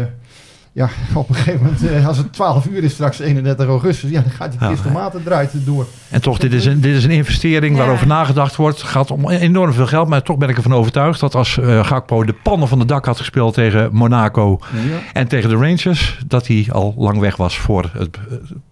ja, 0.71 0.89
op 1.13 1.29
een 1.29 1.35
gegeven 1.35 1.61
moment, 1.63 1.87
eh, 1.87 2.07
als 2.07 2.17
het 2.17 2.33
12 2.33 2.65
uur 2.67 2.83
is 2.83 2.91
straks 2.93 3.19
31 3.19 3.67
augustus, 3.67 4.09
ja, 4.09 4.21
dan 4.21 4.31
gaat 4.31 4.51
die 4.51 4.67
kist 4.69 4.83
tomaten 4.83 5.23
draait 5.23 5.51
door. 5.65 5.85
En 6.09 6.21
toch, 6.21 6.37
dit 6.37 6.53
is 6.53 6.65
een, 6.65 6.81
dit 6.81 6.95
is 6.95 7.03
een 7.03 7.11
investering 7.11 7.75
Ja. 7.75 7.81
waarover 7.81 8.07
nagedacht 8.07 8.55
wordt. 8.55 8.81
Het 8.81 8.89
gaat 8.89 9.11
om 9.11 9.29
enorm 9.29 9.73
veel 9.73 9.87
geld. 9.87 10.07
Maar 10.07 10.21
toch 10.23 10.37
ben 10.37 10.49
ik 10.49 10.55
ervan 10.57 10.73
overtuigd 10.73 11.19
dat 11.19 11.35
als 11.35 11.57
eh, 11.57 11.85
Gakpo 11.85 12.23
de 12.23 12.33
pannen 12.43 12.67
van 12.67 12.79
de 12.79 12.85
dak 12.85 13.05
had 13.05 13.17
gespeeld 13.17 13.53
tegen 13.53 13.89
Monaco 13.95 14.59
Ja. 14.73 14.99
en 15.13 15.27
tegen 15.27 15.49
de 15.49 15.55
Rangers, 15.55 16.19
dat 16.27 16.47
hij 16.47 16.67
al 16.71 16.93
lang 16.97 17.19
weg 17.19 17.35
was 17.35 17.57
voor 17.57 17.89
het, 17.93 18.17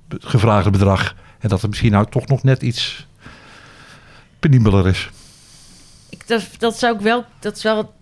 het 0.09 0.25
gevraagde 0.25 0.69
bedrag. 0.69 1.15
En 1.39 1.49
dat 1.49 1.61
het 1.61 1.69
misschien 1.69 1.91
nou 1.91 2.05
toch 2.09 2.27
nog 2.27 2.43
net 2.43 2.61
iets 2.61 3.07
penibeler 4.39 4.87
is. 4.87 5.09
Ik, 6.09 6.27
dat, 6.27 6.47
dat 6.57 6.77
zou 6.77 6.95
ik 6.95 7.01
wel, 7.01 7.25
dat 7.39 7.55
is 7.55 7.63
wel 7.63 7.93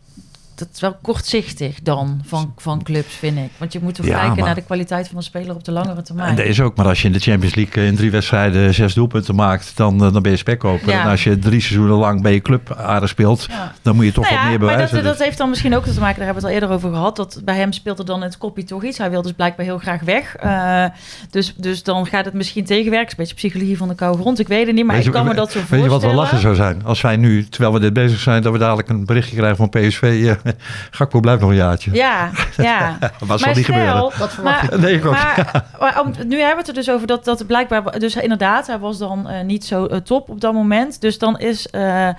dat 0.58 0.68
is 0.74 0.80
wel 0.80 0.98
kortzichtig 1.02 1.82
dan 1.84 2.22
van, 2.26 2.54
van 2.58 2.84
clubs, 2.84 3.14
vind 3.14 3.38
ik. 3.38 3.50
Want 3.58 3.74
je 3.74 3.80
moet 3.82 3.96
toch 3.96 4.06
Ja, 4.06 4.12
kijken 4.18 4.36
maar- 4.36 4.46
naar 4.46 4.56
de 4.56 4.62
kwaliteit 4.64 5.08
van 5.08 5.18
een 5.18 5.24
speler 5.24 5.56
op 5.56 5.64
de 5.64 5.72
langere 5.72 6.02
termijn. 6.02 6.30
En 6.30 6.36
deze 6.36 6.64
ook, 6.64 6.76
maar 6.76 6.86
als 6.86 7.02
je 7.02 7.08
in 7.08 7.14
de 7.14 7.20
Champions 7.20 7.56
League 7.56 7.86
in 7.86 7.96
drie 7.96 8.12
wedstrijden 8.12 8.74
zes 8.74 8.94
doelpunten 8.94 9.36
maakt, 9.36 9.72
dan, 9.78 10.06
eh, 10.06 10.14
dan 10.14 10.22
ben 10.22 10.32
je 10.32 10.38
spekkoper. 10.38 10.90
Ja. 10.90 11.02
En 11.04 11.10
als 11.10 11.24
je 11.24 11.40
drie 11.40 11.60
seizoenen 11.62 11.98
lang 11.98 12.22
bij 12.22 12.34
je 12.34 12.42
club 12.42 12.74
aardig 12.78 13.10
speelt, 13.10 13.46
Ja. 13.50 13.74
dan 13.82 13.96
moet 13.96 14.06
je 14.06 14.12
toch 14.12 14.24
Nou 14.24 14.36
wat 14.36 14.44
meer 14.50 14.60
maar 14.60 14.68
bewijzen. 14.70 14.96
dat, 14.96 15.04
dat 15.06 15.18
Dus- 15.18 15.26
heeft 15.26 15.38
dan 15.38 15.50
misschien 15.50 15.76
ook 15.76 15.86
te 15.86 16.00
maken, 16.00 16.16
daar 16.18 16.26
hebben 16.26 16.44
we 16.44 16.50
het 16.50 16.58
al 16.58 16.62
eerder 16.62 16.70
over 16.78 16.90
gehad, 16.98 17.16
dat 17.16 17.42
bij 17.46 17.56
hem 17.56 17.72
speelt 17.72 18.00
er 18.00 18.06
dan 18.06 18.22
het 18.22 18.38
kopje 18.38 18.64
toch 18.64 18.84
iets. 18.84 18.98
Hij 18.98 19.10
wil 19.10 19.22
dus 19.22 19.32
blijkbaar 19.32 19.66
heel 19.66 19.78
graag 19.78 20.02
weg. 20.02 20.36
Eh, 20.36 20.86
dus, 21.30 21.54
dus 21.56 21.84
dan 21.84 22.06
gaat 22.06 22.26
het 22.26 22.34
misschien 22.34 22.66
tegenwerken. 22.66 23.06
Is 23.08 23.12
een 23.12 23.18
beetje 23.18 23.36
psychologie 23.36 23.78
van 23.78 23.88
de 23.88 23.96
koude 23.96 24.22
grond. 24.22 24.40
Ik 24.40 24.48
weet 24.48 24.66
het 24.66 24.76
niet, 24.76 24.86
maar 24.86 24.96
Weet 24.96 25.06
ik 25.06 25.12
kan 25.12 25.26
me 25.26 25.34
dat 25.34 25.52
zo 25.52 25.60
Weet 25.60 25.68
je 25.70 25.76
wat 25.76 25.88
voorstellen. 25.88 26.16
wel 26.16 26.24
lachen 26.24 26.40
zou 26.40 26.56
zijn? 26.56 26.84
Als 26.86 27.02
wij 27.02 27.18
nu, 27.18 27.48
terwijl 27.50 27.74
we 27.74 27.80
dit 27.80 27.94
bezig 27.94 28.20
zijn, 28.20 28.42
dat 28.42 28.52
we 28.54 28.58
dadelijk 28.60 28.90
een 28.90 29.06
berichtje 29.06 29.36
krijgen 29.36 29.58
van 29.58 29.70
PSV. 29.70 30.36
Gakpo 30.92 31.20
blijft 31.20 31.42
nog 31.42 31.50
een 31.50 31.56
jaartje. 31.56 31.94
Ja, 31.94 32.30
ja. 32.58 32.98
Wat 33.20 33.39
zal 33.39 33.54
niet 33.54 33.66
gebeuren? 33.66 34.12
Dat 34.18 34.34
verwacht 34.34 34.62
maar, 34.62 34.74
ik. 34.74 34.80
Nee, 34.80 34.96
ik 34.96 35.06
ook. 35.06 35.12
maar, 35.13 35.63
maar 35.80 36.01
om- 36.01 36.13
nu 36.27 36.38
hebben 36.38 36.51
we 36.54 36.58
het 36.60 36.68
er 36.68 36.74
dus 36.74 36.89
over 36.89 37.08
dat, 37.08 37.25
dat 37.25 37.48
blijkbaar... 37.48 38.00
Dus 38.00 38.16
inderdaad, 38.16 38.68
hij 38.68 38.80
was 38.80 38.98
dan 38.98 39.30
eh, 39.30 39.44
niet 39.44 39.66
zo 39.66 39.86
eh, 39.86 39.98
top 39.98 40.30
op 40.30 40.42
dat 40.42 40.54
moment. 40.54 41.01
Dus 41.01 41.18
dan 41.18 41.39
is 41.39 41.68
eh, 41.70 42.08
eh, 42.08 42.16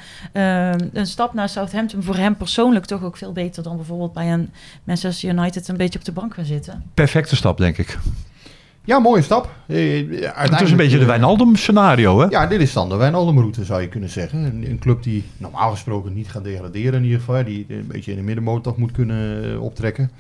een 0.93 1.07
stap 1.07 1.35
naar 1.35 1.49
Southampton 1.49 2.03
voor 2.03 2.17
hem 2.17 2.37
persoonlijk 2.37 2.85
toch 2.85 3.03
ook 3.05 3.17
veel 3.17 3.33
beter... 3.33 3.63
dan 3.63 3.77
bijvoorbeeld 3.77 4.13
bij 4.13 4.33
een 4.33 4.53
Manchester 4.85 5.29
United 5.29 5.69
een 5.69 5.77
beetje 5.77 5.99
op 5.99 6.05
de 6.05 6.13
bank 6.13 6.35
gaan 6.35 6.45
zitten. 6.45 6.83
Perfecte 6.95 7.37
stap, 7.37 7.59
denk 7.59 7.79
ik. 7.79 7.99
Ja, 8.89 8.99
mooie 8.99 9.23
stap. 9.23 9.51
Eh, 9.67 10.09
Het 10.35 10.61
is 10.61 10.71
een 10.71 10.77
beetje 10.77 10.97
de 10.97 11.03
eh, 11.03 11.09
Wijnaldum 11.09 11.57
scenario, 11.57 12.21
hè? 12.21 12.27
Ja, 12.27 12.47
dit 12.47 12.61
is 12.61 12.73
dan 12.73 12.89
de 12.89 12.97
Wijnaldum-route, 12.97 13.65
zou 13.65 13.81
je 13.81 13.89
kunnen 13.89 14.09
zeggen. 14.11 14.45
Een, 14.45 14.71
een 14.71 14.79
club 14.79 15.03
die 15.03 15.25
normaal 15.37 15.71
gesproken 15.71 16.15
niet 16.15 16.29
gaat 16.31 16.45
degraderen 16.45 16.95
in 16.99 17.03
ieder 17.05 17.19
geval. 17.19 17.35
hè, 17.35 17.45
Die 17.45 17.67
een 17.69 17.87
beetje 17.87 18.11
in 18.11 18.17
de 18.17 18.23
middenmoot 18.23 18.63
toch 18.63 18.77
moet 18.77 18.91
kunnen 18.93 19.53
eh, 19.53 19.63
optrekken. 19.63 20.11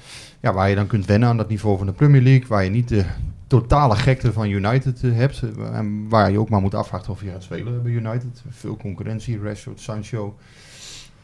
Ja, 0.40 0.52
waar 0.52 0.68
je 0.68 0.74
dan 0.74 0.86
kunt 0.86 1.06
wennen 1.06 1.28
aan 1.28 1.36
dat 1.36 1.48
niveau 1.48 1.76
van 1.78 1.86
de 1.86 1.92
Premier 1.92 2.22
League. 2.22 2.48
Waar 2.48 2.64
je 2.64 2.70
niet 2.70 2.88
de 2.88 3.04
totale 3.46 3.96
gekte 3.96 4.32
van 4.32 4.48
United 4.48 5.02
eh, 5.04 5.12
hebt. 5.14 5.42
eh, 5.58 5.76
En 5.78 6.08
waar 6.08 6.30
je 6.30 6.38
ook 6.40 6.48
maar 6.48 6.60
moet 6.60 6.74
afwachten 6.74 7.12
of 7.12 7.22
je 7.22 7.30
gaat 7.30 7.42
spelen 7.42 7.82
bij 7.82 7.92
United. 7.92 8.42
Veel 8.48 8.76
concurrentie, 8.76 9.40
Rashford, 9.42 9.80
Sancho. 9.80 10.36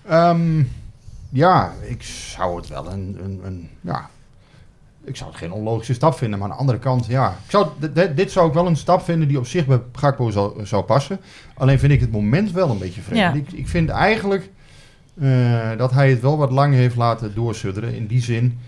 Ehm, 0.06 0.62
ja, 1.30 1.72
ik 1.88 2.02
zou 2.02 2.56
het 2.56 2.68
wel 2.68 2.92
een, 2.92 3.18
een, 3.24 3.40
een 3.44 3.68
ja, 3.80 4.10
ik 5.04 5.16
zou 5.16 5.30
het 5.30 5.38
geen 5.38 5.52
onlogische 5.52 5.94
stap 5.94 6.14
vinden, 6.14 6.38
maar 6.38 6.48
aan 6.48 6.54
de 6.54 6.60
andere 6.60 6.78
kant, 6.78 7.06
ja. 7.06 7.36
Ik 7.44 7.50
zou, 7.50 7.66
dit 8.14 8.30
zou 8.30 8.48
ik 8.48 8.54
wel 8.54 8.66
een 8.66 8.76
stap 8.76 9.02
vinden 9.02 9.28
die 9.28 9.38
op 9.38 9.46
zich 9.46 9.66
bij 9.66 9.80
Gakpo 9.92 10.30
zou, 10.30 10.66
zou 10.66 10.82
passen. 10.82 11.20
Alleen 11.54 11.78
vind 11.78 11.92
ik 11.92 12.00
het 12.00 12.12
moment 12.12 12.52
wel 12.52 12.70
een 12.70 12.78
beetje 12.78 13.00
vreemd. 13.00 13.20
Ja. 13.20 13.32
Ik, 13.32 13.52
ik 13.52 13.68
vind 13.68 13.88
eigenlijk 13.88 14.50
eh, 15.20 15.70
dat 15.76 15.92
hij 15.92 16.10
het 16.10 16.20
wel 16.20 16.36
wat 16.36 16.50
lang 16.50 16.74
heeft 16.74 16.96
laten 16.96 17.34
doorsudderen. 17.34 17.94
In 17.94 18.06
die 18.06 18.22
zin... 18.22 18.58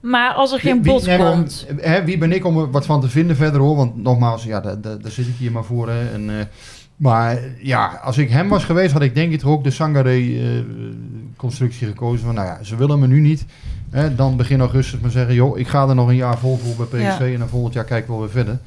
Maar 0.00 0.32
als 0.32 0.52
er 0.52 0.60
geen 0.60 0.82
Wie- 0.82 0.92
bod 0.92 1.06
nee, 1.06 1.18
maar, 1.18 1.32
komt... 1.32 1.66
hè, 1.76 2.04
wie 2.04 2.18
ben 2.18 2.32
ik 2.32 2.44
om 2.44 2.58
er 2.58 2.70
wat 2.70 2.86
van 2.86 3.00
te 3.00 3.08
vinden 3.08 3.36
verder 3.36 3.60
hoor? 3.60 3.76
Want 3.76 3.96
nogmaals, 3.96 4.44
ja, 4.44 4.60
daar, 4.60 4.80
daar, 4.80 5.00
daar 5.00 5.10
zit 5.10 5.26
ik 5.26 5.34
hier 5.38 5.52
maar 5.52 5.64
voor. 5.64 5.88
Hè, 5.88 6.12
en, 6.12 6.38
eh, 6.38 6.44
maar 6.96 7.38
ja, 7.58 8.00
als 8.04 8.18
ik 8.18 8.30
hem 8.30 8.48
was 8.48 8.64
geweest, 8.64 8.92
had 8.92 9.02
ik 9.02 9.14
denk 9.14 9.32
ik 9.32 9.38
toch 9.38 9.50
ook 9.50 9.64
de 9.64 9.70
Sangare-constructie 9.70 11.86
gekozen. 11.86 12.26
Van 12.26 12.34
nou 12.34 12.46
ja, 12.46 12.62
ze 12.62 12.76
willen 12.76 12.98
me 12.98 13.06
nu 13.06 13.20
niet. 13.20 13.44
Hè, 13.90 14.14
dan 14.14 14.36
begin 14.36 14.60
augustus 14.60 15.00
maar 15.00 15.10
zeggen, 15.10 15.34
joh, 15.34 15.58
ik 15.58 15.68
ga 15.68 15.88
er 15.88 15.94
nog 15.94 16.08
een 16.08 16.16
jaar 16.16 16.38
vol 16.38 16.56
voor 16.56 16.86
bij 16.86 17.00
PSV. 17.00 17.20
En 17.20 17.38
dan 17.38 17.48
volgend 17.48 17.74
jaar 17.74 17.84
kijken 17.84 18.14
we 18.14 18.20
weer 18.20 18.30
verder. 18.30 18.58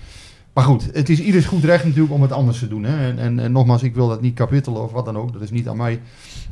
Maar 0.54 0.64
goed, 0.64 0.90
het 0.94 1.10
is 1.10 1.20
ieders 1.20 1.46
goed 1.46 1.64
recht 1.64 1.84
natuurlijk 1.84 2.14
om 2.14 2.22
het 2.22 2.32
anders 2.32 2.60
te 2.60 2.68
doen. 2.68 2.84
Hè. 2.84 3.10
En, 3.10 3.20
en, 3.20 3.40
en 3.40 3.52
nogmaals, 3.52 3.84
ik 3.84 3.96
wil 3.96 4.08
dat 4.08 4.22
niet 4.22 4.36
kapittelen 4.36 4.84
of 4.84 4.92
wat 4.92 5.06
dan 5.06 5.18
ook. 5.18 5.34
Dat 5.34 5.42
is 5.42 5.52
niet 5.52 5.68
aan 5.68 5.78
mij. 5.78 6.02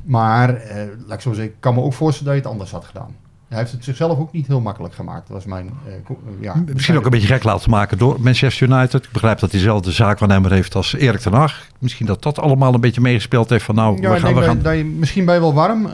Maar, 0.03 0.55
eh, 0.55 0.83
laat 1.05 1.17
ik 1.17 1.21
zo 1.21 1.33
zeggen, 1.33 1.53
ik 1.53 1.59
kan 1.59 1.73
me 1.73 1.81
ook 1.81 1.93
voorstellen 1.93 2.33
dat 2.33 2.41
je 2.41 2.49
het 2.49 2.51
anders 2.51 2.71
had 2.71 2.85
gedaan. 2.85 3.15
Hij 3.51 3.60
heeft 3.60 3.72
het 3.72 3.84
zichzelf 3.84 4.20
ook 4.20 4.31
niet 4.31 4.48
heel 4.48 4.60
makkelijk 4.62 4.93
gemaakt. 4.93 5.27
Dat 5.27 5.36
was 5.36 5.46
mijn... 5.46 5.70
eh, 5.86 5.93
eh, 5.93 6.17
ja, 6.39 6.63
Misschien 6.74 6.98
ook 6.98 7.05
een 7.05 7.10
beetje 7.12 7.27
gek 7.27 7.43
laten 7.43 7.70
maken 7.70 7.98
door 7.98 8.22
Manchester 8.22 8.67
United. 8.70 9.03
Ik 9.05 9.12
begrijp 9.12 9.39
dat 9.39 9.51
hij 9.51 9.60
zelf 9.60 9.81
de 9.81 9.91
zaakwaarnemer 9.91 10.51
heeft 10.51 10.75
als 10.75 10.93
Erik 10.96 11.20
ten 11.20 11.34
Hag. 11.34 11.67
Misschien 11.79 12.05
dat 12.05 12.24
dat 12.24 12.39
allemaal 12.39 12.74
een 12.74 12.81
beetje 12.81 13.01
meegespeeld 13.01 13.50
heeft 13.50 13.63
van 13.63 13.75
nou, 13.75 14.01
Ja, 14.01 14.13
we 14.13 14.20
gaan... 14.20 14.34
We 14.36 14.41
gaan 14.41 15.00
misschien 15.00 15.25
ben 15.25 15.34
je 15.34 15.39
wel 15.41 15.53
warm. 15.53 15.86
eh, 15.86 15.93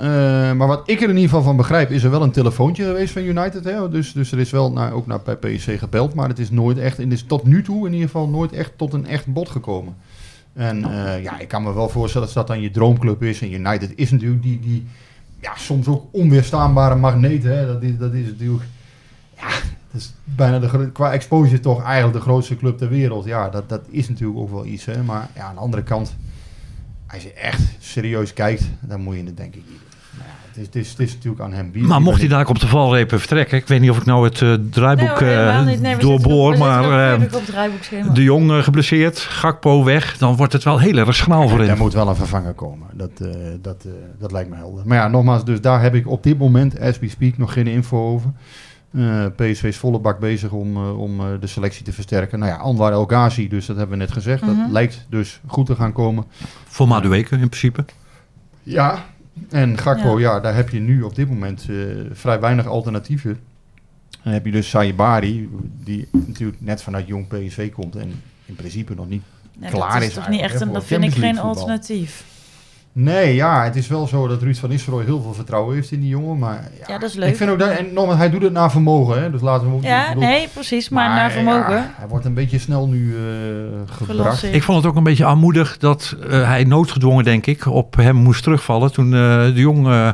maar 0.52 0.68
wat 0.68 0.82
ik 0.86 0.98
er 1.02 1.10
in 1.10 1.16
ieder 1.16 1.30
geval 1.30 1.44
van 1.44 1.56
begrijp, 1.58 1.92
is 1.92 2.04
er 2.04 2.10
wel 2.12 2.22
een 2.22 2.32
telefoontje 2.32 2.84
geweest 2.84 3.14
van 3.14 3.24
United. 3.24 3.64
Hè? 3.64 3.90
Dus, 3.90 4.14
dus 4.14 4.32
er 4.32 4.40
is 4.40 4.52
wel 4.52 4.72
naar, 4.72 4.92
ook 4.92 5.08
naar 5.08 5.20
bij 5.26 5.36
PSC 5.36 5.72
gebeld. 5.80 6.14
Maar 6.14 6.28
het 6.30 6.40
is 6.40 6.50
nooit 6.52 6.78
echt, 6.78 6.98
en 6.98 7.04
het 7.04 7.14
is 7.14 7.24
tot 7.24 7.44
nu 7.44 7.64
toe 7.64 7.86
in 7.86 7.94
ieder 7.94 8.10
geval 8.10 8.28
nooit 8.30 8.52
echt 8.52 8.72
tot 8.76 8.94
een 8.94 9.08
echt 9.08 9.26
bod 9.26 9.50
gekomen. 9.50 9.96
En 10.54 10.80
ja, 11.22 11.40
ik 11.40 11.48
kan 11.48 11.64
me 11.64 11.74
wel 11.74 11.90
voorstellen 11.90 12.28
dat 12.28 12.36
dat 12.36 12.48
dan 12.48 12.62
je 12.62 12.72
droomclub 12.72 13.24
is. 13.24 13.42
En 13.42 13.54
United 13.54 13.92
is 13.96 14.12
natuurlijk 14.12 14.42
die, 14.44 14.60
die 14.60 14.88
ja, 15.42 15.56
soms 15.56 15.88
ook 15.88 16.04
onweerstaanbare 16.12 16.96
magneet. 16.96 17.44
Hè? 17.44 17.66
Dat, 17.66 17.82
is, 17.82 17.98
dat 17.98 18.14
is 18.14 18.26
natuurlijk, 18.26 18.64
ja, 19.36 19.50
dat 19.92 20.02
is 20.02 20.14
bijna 20.24 20.60
de, 20.60 20.92
qua 20.92 21.12
exposure 21.12 21.60
toch 21.60 21.84
eigenlijk 21.84 22.18
de 22.18 22.24
grootste 22.24 22.58
club 22.58 22.78
ter 22.78 22.90
wereld. 22.90 23.26
Ja, 23.26 23.50
dat, 23.50 23.70
dat 23.70 23.82
is 23.90 24.10
natuurlijk 24.10 24.40
ook 24.40 24.52
wel 24.52 24.66
iets. 24.66 24.86
Hè? 24.86 25.04
Maar 25.04 25.30
ja, 25.36 25.44
aan 25.44 25.56
de 25.56 25.62
andere 25.62 25.84
kant, 25.84 26.16
als 27.08 27.24
je 27.24 27.34
echt 27.34 27.62
serieus 27.80 28.34
kijkt, 28.34 28.64
dan 28.80 29.02
moet 29.02 29.16
je 29.16 29.24
het 29.24 29.38
denk 29.38 29.56
ik 29.56 29.64
niet 29.70 29.87
het, 30.58 30.66
is, 30.66 30.66
het, 30.66 30.76
is, 30.76 30.90
het 30.90 31.00
is 31.00 31.14
natuurlijk 31.14 31.44
aan 31.44 31.54
hem. 31.54 31.72
Wie, 31.72 31.84
maar 31.84 32.02
mocht 32.02 32.20
hij 32.20 32.28
daar 32.28 32.48
op 32.48 32.60
de 32.60 32.68
valrepen 32.68 33.20
vertrekken, 33.20 33.58
ik 33.58 33.68
weet 33.68 33.80
niet 33.80 33.90
of 33.90 33.98
ik 33.98 34.06
nou 34.06 34.26
het 34.26 34.42
eh, 34.42 34.54
draaiboek 34.70 35.20
Nee, 35.20 35.36
eh. 35.36 35.80
Nee, 35.80 35.98
doorboor, 35.98 36.50
nog 36.50 36.60
maar 36.60 37.14
eh, 37.14 38.14
de 38.14 38.24
Jong 38.24 38.64
geblesseerd, 38.64 39.20
Gakpo 39.20 39.84
weg, 39.84 40.18
dan 40.18 40.36
wordt 40.36 40.54
het 40.54 40.64
wel 40.64 40.80
heel 40.80 40.98
erg 40.98 41.16
schraal 41.16 41.50
voor 41.50 41.60
Er 41.60 41.78
moet 41.78 41.94
wel 41.94 42.08
een 42.08 42.16
vervanger 42.16 42.54
komen. 42.54 42.88
Dat, 42.94 43.12
eh, 43.22 43.30
dat, 43.62 43.84
eh, 43.86 43.92
dat 44.20 44.32
lijkt 44.32 44.50
me 44.50 44.56
helder. 44.56 44.88
Maar 44.88 44.98
ja, 44.98 45.08
nogmaals, 45.08 45.46
dus 45.46 45.62
daar 45.62 45.82
heb 45.82 45.96
ik 45.96 46.08
op 46.08 46.24
dit 46.24 46.38
moment, 46.38 46.80
as 46.80 47.00
we 47.00 47.10
speak, 47.10 47.38
nog 47.38 47.54
geen 47.54 47.68
info 47.68 48.14
over. 48.14 48.32
Eh, 48.98 49.26
PSV 49.36 49.64
is 49.64 49.78
volle 49.78 50.00
bak 50.00 50.20
bezig 50.20 50.52
om, 50.52 50.76
eh, 50.76 51.00
om 51.00 51.20
eh, 51.20 51.26
de 51.40 51.48
selectie 51.48 51.84
te 51.84 51.94
versterken. 51.94 52.40
Nou 52.40 52.52
ja, 52.52 52.58
Anwar 52.58 52.92
El 52.92 53.06
Ghazi, 53.06 53.48
dus 53.48 53.66
dat 53.66 53.78
hebben 53.78 53.98
we 53.98 54.04
net 54.04 54.14
gezegd. 54.14 54.42
Mhm. 54.42 54.58
Dat 54.58 54.72
lijkt 54.72 55.06
dus 55.10 55.40
goed 55.48 55.66
te 55.66 55.76
gaan 55.76 55.94
komen. 55.94 56.26
Voor 56.66 56.88
Madueke 56.88 57.36
in 57.36 57.50
principe. 57.50 57.86
Ja, 58.64 59.06
en 59.50 59.78
Gakpo, 59.78 60.20
Ja. 60.20 60.34
ja. 60.34 60.40
daar 60.40 60.56
heb 60.56 60.70
je 60.70 60.80
nu 60.80 61.02
op 61.02 61.16
dit 61.16 61.30
moment 61.30 61.66
eh, 61.70 61.76
vrij 62.12 62.40
weinig 62.40 62.68
alternatieven. 62.68 63.40
Dan 64.24 64.34
heb 64.34 64.46
je 64.46 64.52
dus 64.52 64.70
Saibari, 64.70 65.50
die 65.84 66.08
natuurlijk 66.12 66.62
net 66.62 66.82
vanuit 66.82 67.08
jong 67.08 67.28
PSV 67.28 67.72
komt 67.72 67.96
en 67.96 68.22
in 68.46 68.56
principe 68.56 68.96
nog 68.96 69.10
niet 69.10 69.24
Nee, 69.60 69.70
klaar 69.72 69.92
dat 69.92 70.02
is 70.02 70.08
is 70.08 70.14
toch 70.14 70.30
niet 70.30 70.42
echt 70.42 70.62
een, 70.62 70.72
dat 70.74 70.86
vind 70.86 71.04
ik 71.04 71.14
geen 71.14 71.40
alternatief. 71.40 72.24
Nee, 73.00 73.36
ja, 73.36 73.64
het 73.64 73.76
is 73.76 73.88
wel 73.88 74.08
zo 74.08 74.28
dat 74.28 74.42
Ruud 74.42 74.56
van 74.58 74.70
Nistelrooy 74.70 75.04
heel 75.06 75.22
veel 75.22 75.34
vertrouwen 75.34 75.76
heeft 75.76 75.92
in 75.92 76.00
die 76.00 76.10
jongen. 76.10 76.38
Maar 76.38 76.70
ja, 76.80 76.94
Ja, 76.94 77.00
dat 77.00 77.10
is 77.10 77.16
leuk. 77.16 77.30
Ik 77.30 77.36
vind 77.36 77.50
ook 77.50 77.60
dat, 77.60 77.70
en 77.70 77.94
nogmaals, 77.94 78.18
hij 78.18 78.30
doet 78.30 78.42
het 78.42 78.52
naar 78.54 78.72
vermogen, 78.72 79.22
hè, 79.22 79.32
dus 79.32 79.42
laten 79.42 79.62
we 79.62 79.68
hem 79.68 79.78
ook 79.78 79.84
Ja, 79.84 80.08
bedoel- 80.08 80.24
nee, 80.24 80.48
precies. 80.54 80.90
Maar, 80.90 81.10
naar 81.10 81.32
vermogen. 81.32 81.76
ja, 81.76 81.92
hij 81.96 82.08
wordt 82.08 82.26
een 82.26 82.34
beetje 82.34 82.60
snel 82.60 82.88
nu 82.88 83.16
eh 83.16 83.96
gebracht. 83.96 84.44
Ik 84.44 84.64
vond 84.64 84.78
het 84.78 84.92
ook 84.92 84.98
een 84.98 85.04
beetje 85.04 85.26
armoedig 85.26 85.78
dat 85.78 86.16
eh, 86.30 86.48
hij 86.48 86.64
noodgedwongen, 86.64 87.24
denk 87.24 87.46
ik, 87.46 87.66
op 87.66 87.96
hem 87.96 88.16
moest 88.16 88.44
terugvallen 88.44 88.92
toen 88.92 89.14
eh, 89.14 89.44
de 89.44 89.52
Jong 89.54 90.14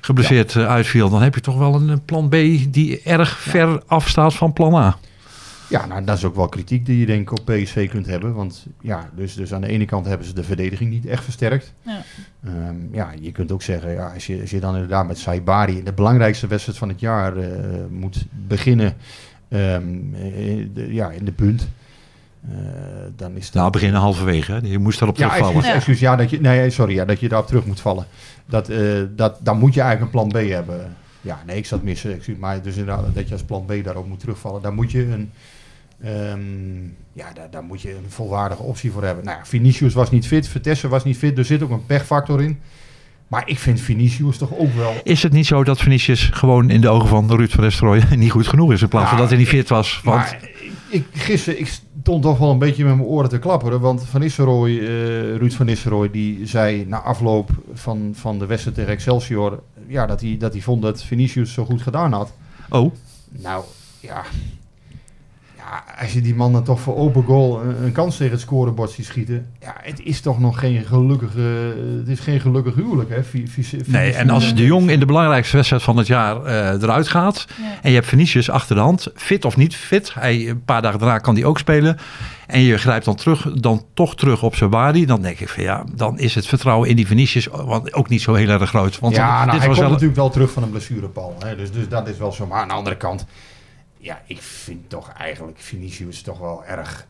geblesseerd 0.00 0.56
uitviel. 0.56 1.08
Dan 1.10 1.22
heb 1.22 1.34
je 1.34 1.40
toch 1.40 1.58
wel 1.58 1.74
een 1.74 2.04
plan 2.04 2.28
B 2.28 2.30
die 2.70 3.00
erg 3.04 3.38
ver 3.38 3.82
afstaat 3.86 4.34
van 4.34 4.52
plan 4.52 4.74
A. 4.74 4.96
Ja, 5.72 5.86
nou, 5.86 6.04
dat 6.04 6.16
is 6.16 6.24
ook 6.24 6.34
wel 6.34 6.48
kritiek 6.48 6.86
die 6.86 6.98
je 6.98 7.06
denk 7.06 7.20
ik 7.30 7.38
op 7.38 7.44
PSV 7.46 7.90
kunt 7.90 8.06
hebben. 8.06 8.34
Want 8.34 8.66
ja, 8.80 9.10
dus, 9.16 9.34
dus 9.34 9.54
aan 9.54 9.60
de 9.60 9.66
ene 9.68 9.84
kant 9.84 10.06
hebben 10.06 10.26
ze 10.26 10.34
de 10.34 10.42
verdediging 10.44 10.90
niet 10.90 11.06
echt 11.06 11.24
versterkt. 11.24 11.72
Ja. 11.82 12.02
Ehm, 12.44 12.74
ja, 12.90 13.10
je 13.20 13.32
kunt 13.32 13.52
ook 13.52 13.62
zeggen, 13.62 13.92
ja, 13.92 14.12
als, 14.14 14.26
je, 14.26 14.40
als 14.40 14.50
je 14.50 14.60
dan 14.60 14.74
inderdaad 14.74 15.06
met 15.06 15.18
Saibari 15.18 15.78
in 15.78 15.84
de 15.84 15.92
belangrijkste 15.92 16.46
wedstrijd 16.46 16.78
van 16.78 16.88
het 16.88 17.00
jaar 17.00 17.36
eh, 17.36 17.48
moet 17.90 18.24
beginnen 18.46 18.94
ehm, 19.48 19.82
eh, 20.14 20.66
de- 20.74 20.86
ja, 20.94 21.10
in 21.10 21.24
de 21.24 21.32
punt. 21.32 21.68
eh, 22.50 22.56
dan 23.16 23.36
is 23.36 23.44
dat... 23.46 23.54
Nou, 23.54 23.70
beginnen 23.70 24.00
halverwege. 24.00 24.52
hè. 24.52 24.58
Je 24.62 24.78
moest 24.78 24.98
daarop 24.98 25.16
Ja, 25.16 25.22
terugvallen. 25.28 25.54
excuus, 25.54 25.70
Ja. 25.72 25.76
excuus, 25.78 26.00
ja, 26.00 26.16
dat 26.16 26.30
je, 26.30 26.40
nee, 26.40 26.70
sorry, 26.70 26.94
ja, 26.94 27.04
dat 27.04 27.20
je 27.20 27.28
daarop 27.28 27.46
terug 27.48 27.66
moet 27.66 27.80
vallen. 27.80 28.06
Dat, 28.46 28.68
eh, 28.68 28.78
dat, 29.16 29.38
dan 29.42 29.58
moet 29.58 29.74
je 29.74 29.80
eigenlijk 29.80 30.14
een 30.14 30.20
plan 30.30 30.42
B 30.44 30.48
hebben. 30.48 30.96
Ja, 31.20 31.42
nee, 31.46 31.56
ik 31.56 31.66
zat 31.66 31.82
missen, 31.82 32.12
excuus, 32.14 32.36
maar 32.36 32.62
dus 32.62 32.76
inderdaad 32.76 33.14
dat 33.14 33.26
je 33.28 33.32
als 33.32 33.42
plan 33.42 33.64
B 33.64 33.72
daarop 33.84 34.08
moet 34.08 34.20
terugvallen. 34.20 34.62
Daar 34.62 34.72
moet 34.74 34.90
je 34.90 35.02
een, 35.06 35.30
ehm, 36.02 36.84
ja, 37.12 37.32
daar, 37.34 37.50
daar 37.50 37.64
moet 37.64 37.80
je 37.80 37.90
een 37.90 38.10
volwaardige 38.10 38.62
optie 38.62 38.90
voor 38.90 39.04
hebben. 39.04 39.24
Nou 39.24 39.38
Vinicius 39.42 39.94
was 39.94 40.10
niet 40.10 40.26
fit, 40.26 40.48
Vitesse 40.48 40.88
was 40.88 41.04
niet 41.04 41.16
fit, 41.16 41.38
er 41.38 41.44
zit 41.44 41.62
ook 41.62 41.70
een 41.70 41.86
pechfactor 41.86 42.42
in. 42.42 42.60
Maar 43.32 43.48
ik 43.48 43.58
vind 43.58 43.80
Vinicius 43.80 44.38
toch 44.38 44.54
ook 44.54 44.74
wel... 44.74 44.94
Is 45.02 45.22
het 45.22 45.32
niet 45.32 45.46
zo 45.46 45.64
dat 45.64 45.80
Vinicius 45.80 46.30
gewoon 46.32 46.70
in 46.70 46.80
de 46.80 46.88
ogen 46.88 47.08
van 47.08 47.30
Ruud 47.36 47.50
van 47.50 47.64
Nistelrooy 47.64 48.02
niet 48.16 48.30
goed 48.30 48.46
genoeg 48.46 48.72
is 48.72 48.82
in 48.82 48.88
plaats 48.88 49.08
van 49.08 49.16
Ja, 49.16 49.22
dat 49.22 49.30
hij 49.30 49.38
niet 49.38 49.48
fit 49.48 49.68
was? 49.68 50.00
Want 50.04 50.16
Maar 50.16 50.48
ik, 50.88 51.06
gisteren, 51.12 51.60
ik 51.60 51.78
stond 52.00 52.22
toch 52.22 52.38
wel 52.38 52.50
een 52.50 52.58
beetje 52.58 52.84
met 52.84 52.96
mijn 52.96 53.08
oren 53.08 53.28
te 53.28 53.38
klapperen. 53.38 53.80
Want 53.80 54.04
Van 54.04 54.20
Nistelrooy, 54.20 54.78
eh, 54.78 54.86
Ruud 55.36 55.52
van 55.52 55.66
Nistelrooy, 55.66 56.10
die 56.10 56.46
zei 56.46 56.84
na 56.86 57.00
afloop 57.00 57.50
van, 57.72 58.12
van 58.14 58.38
de 58.38 58.46
wedstrijd 58.46 58.76
tegen 58.76 58.92
Excelsior... 58.92 59.62
Ja, 59.86 60.06
dat 60.06 60.20
hij, 60.20 60.36
dat 60.38 60.52
hij 60.52 60.62
vond 60.62 60.82
dat 60.82 61.02
Vinicius 61.02 61.52
zo 61.52 61.64
goed 61.64 61.82
gedaan 61.82 62.12
had. 62.12 62.32
oh, 62.68 62.92
Nou, 63.28 63.64
ja... 64.00 64.24
Ja, 65.72 65.84
als 66.00 66.12
je 66.12 66.20
die 66.20 66.34
man 66.34 66.52
dan 66.52 66.64
toch 66.64 66.80
voor 66.80 66.96
open 66.96 67.24
goal 67.24 67.62
een, 67.62 67.84
een 67.84 67.92
kans 67.92 68.16
tegen 68.16 68.32
het 68.32 68.40
scorebord 68.40 68.90
ziet 68.90 69.04
schieten. 69.04 69.46
Ja, 69.60 69.74
het 69.82 70.00
is 70.00 70.20
toch 70.20 70.40
nog 70.40 70.58
geen 70.58 70.84
gelukkige, 70.84 71.74
het 71.98 72.08
is 72.08 72.20
geen 72.20 72.40
gelukkig 72.40 72.74
huwelijk. 72.74 73.10
Hè? 73.10 73.20
Nee, 73.86 74.12
en 74.12 74.30
als 74.30 74.54
de 74.54 74.64
Jong 74.64 74.90
in 74.90 75.00
de 75.00 75.06
belangrijkste 75.06 75.56
wedstrijd 75.56 75.82
van 75.82 75.96
het 75.96 76.06
jaar 76.06 76.44
eh, 76.44 76.82
eruit 76.82 77.08
gaat... 77.08 77.46
Ja. 77.48 77.64
en 77.82 77.88
je 77.90 77.96
hebt 77.96 78.08
Vinicius 78.08 78.50
achter 78.50 78.76
de 78.76 78.82
hand, 78.82 79.08
fit 79.14 79.44
of 79.44 79.56
niet 79.56 79.76
fit... 79.76 80.14
Hij, 80.14 80.48
een 80.48 80.64
paar 80.64 80.82
dagen 80.82 80.98
daarna 80.98 81.18
kan 81.18 81.34
hij 81.34 81.44
ook 81.44 81.58
spelen... 81.58 81.98
en 82.46 82.60
je 82.60 82.78
grijpt 82.78 83.04
dan, 83.04 83.16
terug, 83.16 83.52
dan 83.52 83.84
toch 83.94 84.16
terug 84.16 84.42
op 84.42 84.56
zijn 84.56 84.70
body... 84.70 85.04
dan 85.04 85.22
denk 85.22 85.40
ik 85.40 85.48
van 85.48 85.62
ja, 85.62 85.84
dan 85.94 86.18
is 86.18 86.34
het 86.34 86.46
vertrouwen 86.46 86.88
in 86.88 86.96
die 86.96 87.06
Vinicius... 87.06 87.46
want 87.46 87.94
ook 87.94 88.08
niet 88.08 88.22
zo 88.22 88.34
heel 88.34 88.48
erg 88.48 88.68
groot. 88.68 88.98
Want 88.98 89.14
ja, 89.14 89.44
nou, 89.44 89.50
dit 89.50 89.58
hij 89.58 89.58
was 89.58 89.66
komt 89.66 89.78
wel... 89.78 89.88
natuurlijk 89.88 90.16
wel 90.16 90.30
terug 90.30 90.50
van 90.50 90.62
een 90.62 90.70
blessurepaal. 90.70 91.36
Hè? 91.38 91.56
Dus, 91.56 91.72
dus 91.72 91.88
dat 91.88 92.08
is 92.08 92.18
wel 92.18 92.32
zo. 92.32 92.46
Maar 92.46 92.60
aan 92.60 92.68
de 92.68 92.74
andere 92.74 92.96
kant, 92.96 93.26
ja, 94.02 94.22
ik 94.26 94.40
vind 94.42 94.90
toch 94.90 95.12
eigenlijk 95.12 95.58
Vinicius 95.58 96.22
toch 96.22 96.38
wel 96.38 96.64
erg, 96.64 97.06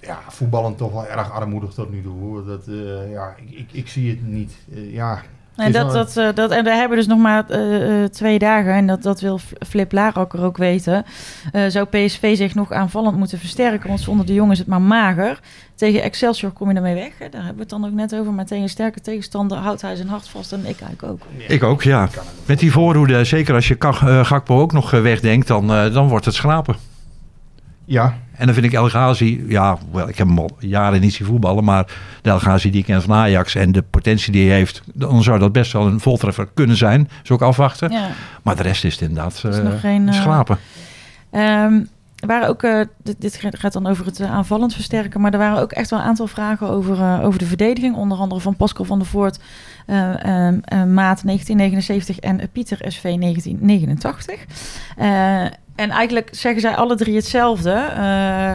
ja, 0.00 0.20
voetballend 0.28 0.78
toch 0.78 0.92
wel 0.92 1.06
erg 1.06 1.30
armoedig 1.30 1.72
tot 1.72 1.90
nu 1.90 2.02
toe. 2.02 2.44
Dat, 2.44 2.68
eh, 2.68 3.10
ja, 3.10 3.34
ik, 3.36 3.50
ik, 3.50 3.72
ik 3.72 3.88
zie 3.88 4.10
het 4.10 4.26
niet. 4.26 4.52
Eh, 4.72 4.92
ja, 4.92 5.22
En, 5.56 5.72
dat, 5.72 5.92
dat, 5.92 6.16
eh, 6.16 6.28
dat, 6.34 6.50
en 6.50 6.64
we 6.64 6.70
hebben 6.70 6.96
dus 6.96 7.06
nog 7.06 7.18
maar 7.18 7.44
eh, 7.48 8.02
eh, 8.02 8.10
twee 8.10 8.38
dagen. 8.38 8.72
En 8.72 8.86
dat, 8.86 9.02
dat 9.02 9.20
wil 9.20 9.40
Flip 9.66 9.92
Larakker 9.92 10.42
ook 10.42 10.56
weten. 10.56 11.04
Eh, 11.52 11.66
zou 11.66 11.86
PSV 11.86 12.36
zich 12.36 12.54
nog 12.54 12.72
aanvallend 12.72 13.16
moeten 13.16 13.38
versterken? 13.38 13.88
Want 13.88 14.00
zonder 14.00 14.26
de 14.26 14.34
jongen 14.34 14.52
is 14.52 14.58
het 14.58 14.66
maar 14.66 14.82
mager. 14.82 15.40
Tegen 15.74 16.02
Excelsior 16.02 16.50
kom 16.50 16.70
je 16.70 16.76
ermee 16.76 16.94
weg. 16.94 17.12
Hè? 17.18 17.28
Daar 17.28 17.44
hebben 17.44 17.54
we 17.54 17.60
het 17.60 17.70
dan 17.70 17.84
ook 17.84 17.92
net 17.92 18.14
over. 18.14 18.32
Maar 18.32 18.46
tegen 18.46 18.62
een 18.62 18.68
sterke 18.68 19.00
tegenstander 19.00 19.58
houdt 19.58 19.82
hij 19.82 19.96
zijn 19.96 20.08
hart 20.08 20.28
vast. 20.28 20.52
En 20.52 20.58
ik 20.58 20.80
eigenlijk 20.80 21.02
ook. 21.02 21.20
Ik 21.48 21.62
ook, 21.62 21.82
ja. 21.82 22.08
Met 22.46 22.58
die 22.58 22.72
voorhoede, 22.72 23.24
zeker 23.24 23.54
als 23.54 23.68
je 23.68 23.76
eh, 23.78 24.24
Gakpo 24.24 24.60
ook 24.60 24.72
nog 24.72 24.90
wegdenkt... 24.90 25.46
Dan, 25.46 25.72
eh, 25.72 25.92
dan 25.92 26.08
wordt 26.08 26.24
het 26.24 26.34
schrapen. 26.34 26.76
ja, 27.84 28.18
En 28.38 28.46
dan 28.46 28.54
vind 28.54 28.66
ik 28.66 28.72
El 28.72 28.88
Ghazi, 28.88 29.44
ja, 29.48 29.78
wel, 29.92 30.08
ik 30.08 30.18
heb 30.18 30.26
hem 30.26 30.38
al 30.38 30.56
jaren 30.58 31.00
niet 31.00 31.14
zien 31.14 31.26
voetballen, 31.26 31.64
maar 31.64 31.86
de 32.22 32.30
El 32.30 32.38
Ghazi 32.38 32.70
die 32.70 32.80
ik 32.80 32.86
ken 32.86 33.02
van 33.02 33.16
Ajax 33.16 33.54
en 33.54 33.72
de 33.72 33.82
potentie 33.82 34.32
die 34.32 34.48
hij 34.48 34.56
heeft, 34.56 34.82
dan 34.94 35.22
zou 35.22 35.38
dat 35.38 35.52
best 35.52 35.72
wel 35.72 35.86
een 35.86 36.00
voltreffer 36.00 36.48
kunnen 36.54 36.76
zijn. 36.76 37.08
Zou 37.22 37.38
ik 37.38 37.46
afwachten. 37.46 37.90
Ja. 37.90 38.08
Maar 38.42 38.56
de 38.56 38.62
rest 38.62 38.84
is 38.84 38.92
het 38.92 39.02
inderdaad 39.02 39.32
is 39.32 39.58
eh, 39.58 39.64
nog 39.64 39.80
geen, 39.80 40.08
eh, 40.08 40.14
schrapen. 40.14 40.58
Ehm, 41.30 41.80
er 42.16 42.26
waren 42.26 42.48
ook, 42.48 42.62
eh, 42.62 42.80
dit, 43.02 43.20
dit 43.20 43.40
gaat 43.50 43.72
dan 43.72 43.86
over 43.86 44.06
het 44.06 44.20
aanvallend 44.20 44.74
versterken, 44.74 45.20
maar 45.20 45.32
er 45.32 45.38
waren 45.38 45.60
ook 45.60 45.72
echt 45.72 45.90
wel 45.90 45.98
een 45.98 46.04
aantal 46.04 46.26
vragen 46.26 46.68
over, 46.68 47.22
over 47.22 47.38
de 47.38 47.46
verdediging. 47.46 47.96
Onder 47.96 48.18
andere 48.18 48.40
van 48.40 48.56
Pascal 48.56 48.84
van 48.84 48.98
der 48.98 49.08
Voort, 49.08 49.38
eh, 49.86 50.24
ehm, 50.24 50.58
eh, 50.62 50.84
Maat 50.84 51.24
1979 51.24 52.18
en 52.18 52.48
Pieter 52.52 52.78
SV 52.92 53.02
1989. 53.02 54.44
En 55.76 55.90
eigenlijk 55.90 56.28
zeggen 56.30 56.60
zij 56.60 56.76
alle 56.76 56.96
drie 56.96 57.14
hetzelfde. 57.14 57.72
Eh, 57.72 58.52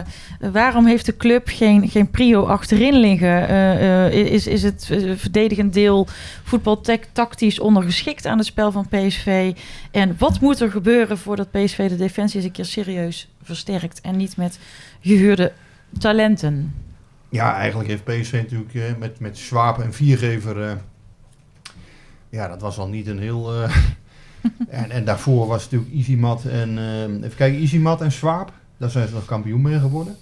waarom 0.52 0.86
heeft 0.86 1.06
de 1.06 1.16
club 1.16 1.48
geen, 1.48 1.88
geen 1.88 2.10
prio 2.10 2.44
achterin 2.44 2.94
liggen? 2.94 3.48
Eh, 3.48 4.06
eh, 4.06 4.32
is, 4.32 4.46
is 4.46 4.62
het 4.62 4.86
verdedigend 5.16 5.72
deel 5.72 6.06
voetbaltactisch 6.42 7.58
ondergeschikt 7.58 8.26
aan 8.26 8.38
het 8.38 8.46
spel 8.46 8.72
van 8.72 8.88
PSV? 8.88 9.52
En 9.90 10.14
wat 10.18 10.40
moet 10.40 10.60
er 10.60 10.70
gebeuren 10.70 11.18
voordat 11.18 11.50
PSV 11.50 11.88
de 11.88 11.96
defensie 11.96 12.36
eens 12.36 12.46
een 12.46 12.52
keer 12.52 12.64
serieus 12.64 13.28
versterkt 13.42 14.00
en 14.00 14.16
niet 14.16 14.36
met 14.36 14.58
gehuurde 15.00 15.52
talenten? 15.98 16.74
ja, 17.28 17.56
eigenlijk 17.56 17.88
heeft 17.88 18.04
PSV 18.04 18.32
natuurlijk 18.32 18.98
met, 18.98 19.20
met 19.20 19.38
Schwab 19.38 19.78
en 19.78 19.92
Viergever... 19.92 20.78
ja, 22.28 22.48
dat 22.48 22.60
was 22.60 22.78
al 22.78 22.88
niet 22.88 23.06
een 23.06 23.18
heel... 23.18 23.52
en, 24.68 24.90
en 24.90 25.04
daarvoor 25.04 25.46
was 25.46 25.62
het 25.62 25.72
natuurlijk 25.72 25.98
Easymat 26.00 26.44
en... 26.44 26.78
eh, 26.78 27.02
even 27.02 27.34
kijken, 27.36 27.60
Easymat 27.60 28.00
en 28.00 28.12
Schwab. 28.12 28.52
Daar 28.76 28.90
zijn 28.90 29.08
ze 29.08 29.14
nog 29.14 29.24
kampioen 29.24 29.62
mee 29.62 29.78
geworden. 29.78 30.16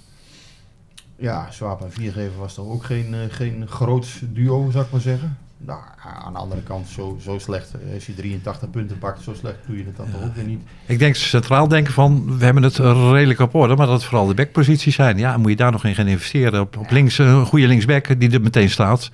Ja, 1.17 1.47
Schwab 1.51 1.83
en 1.83 1.93
Viergever 1.93 2.39
was 2.39 2.55
toch 2.55 2.67
ook 2.67 2.85
geen, 2.85 3.15
eh, 3.15 3.19
geen 3.29 3.65
groot 3.69 4.07
duo, 4.33 4.71
zou 4.71 4.85
ik 4.85 4.91
maar 4.91 5.01
zeggen. 5.01 5.37
Nou, 5.65 5.81
aan 6.25 6.33
de 6.33 6.39
andere 6.39 6.63
kant, 6.63 6.89
zo, 6.89 7.19
zo 7.23 7.39
slecht. 7.39 7.71
eh, 7.75 7.95
Als 7.95 8.07
je 8.07 8.15
83 8.15 8.71
punten 8.71 8.99
pakt, 8.99 9.23
zo 9.23 9.35
slecht 9.35 9.57
doe 9.67 9.77
je 9.77 9.85
het 9.85 9.97
dan 9.97 10.07
toch 10.13 10.23
ook 10.25 10.35
weer 10.35 10.45
niet. 10.45 10.61
Ik 10.87 10.99
denk 10.99 11.15
centraal 11.15 11.69
denken 11.69 11.93
van, 11.93 12.39
we 12.39 12.45
hebben 12.45 12.63
het 12.63 12.77
redelijk 12.79 13.39
op 13.41 13.55
orde, 13.55 13.77
maar 13.77 13.87
dat 13.87 13.95
het 13.95 14.05
vooral 14.05 14.27
de 14.27 14.35
backposities 14.35 14.95
zijn. 14.95 15.19
Ja, 15.19 15.37
moet 15.37 15.51
je 15.51 15.57
daar 15.57 15.73
nog 15.73 15.85
in 15.85 15.95
gaan 15.95 16.07
investeren. 16.07 16.61
Op, 16.61 16.77
op 16.77 16.91
links, 16.91 17.19
een 17.19 17.47
goede 17.47 17.67
linksback 17.67 18.21
die 18.21 18.31
er 18.31 18.41
meteen 18.41 18.71
staat. 18.71 19.11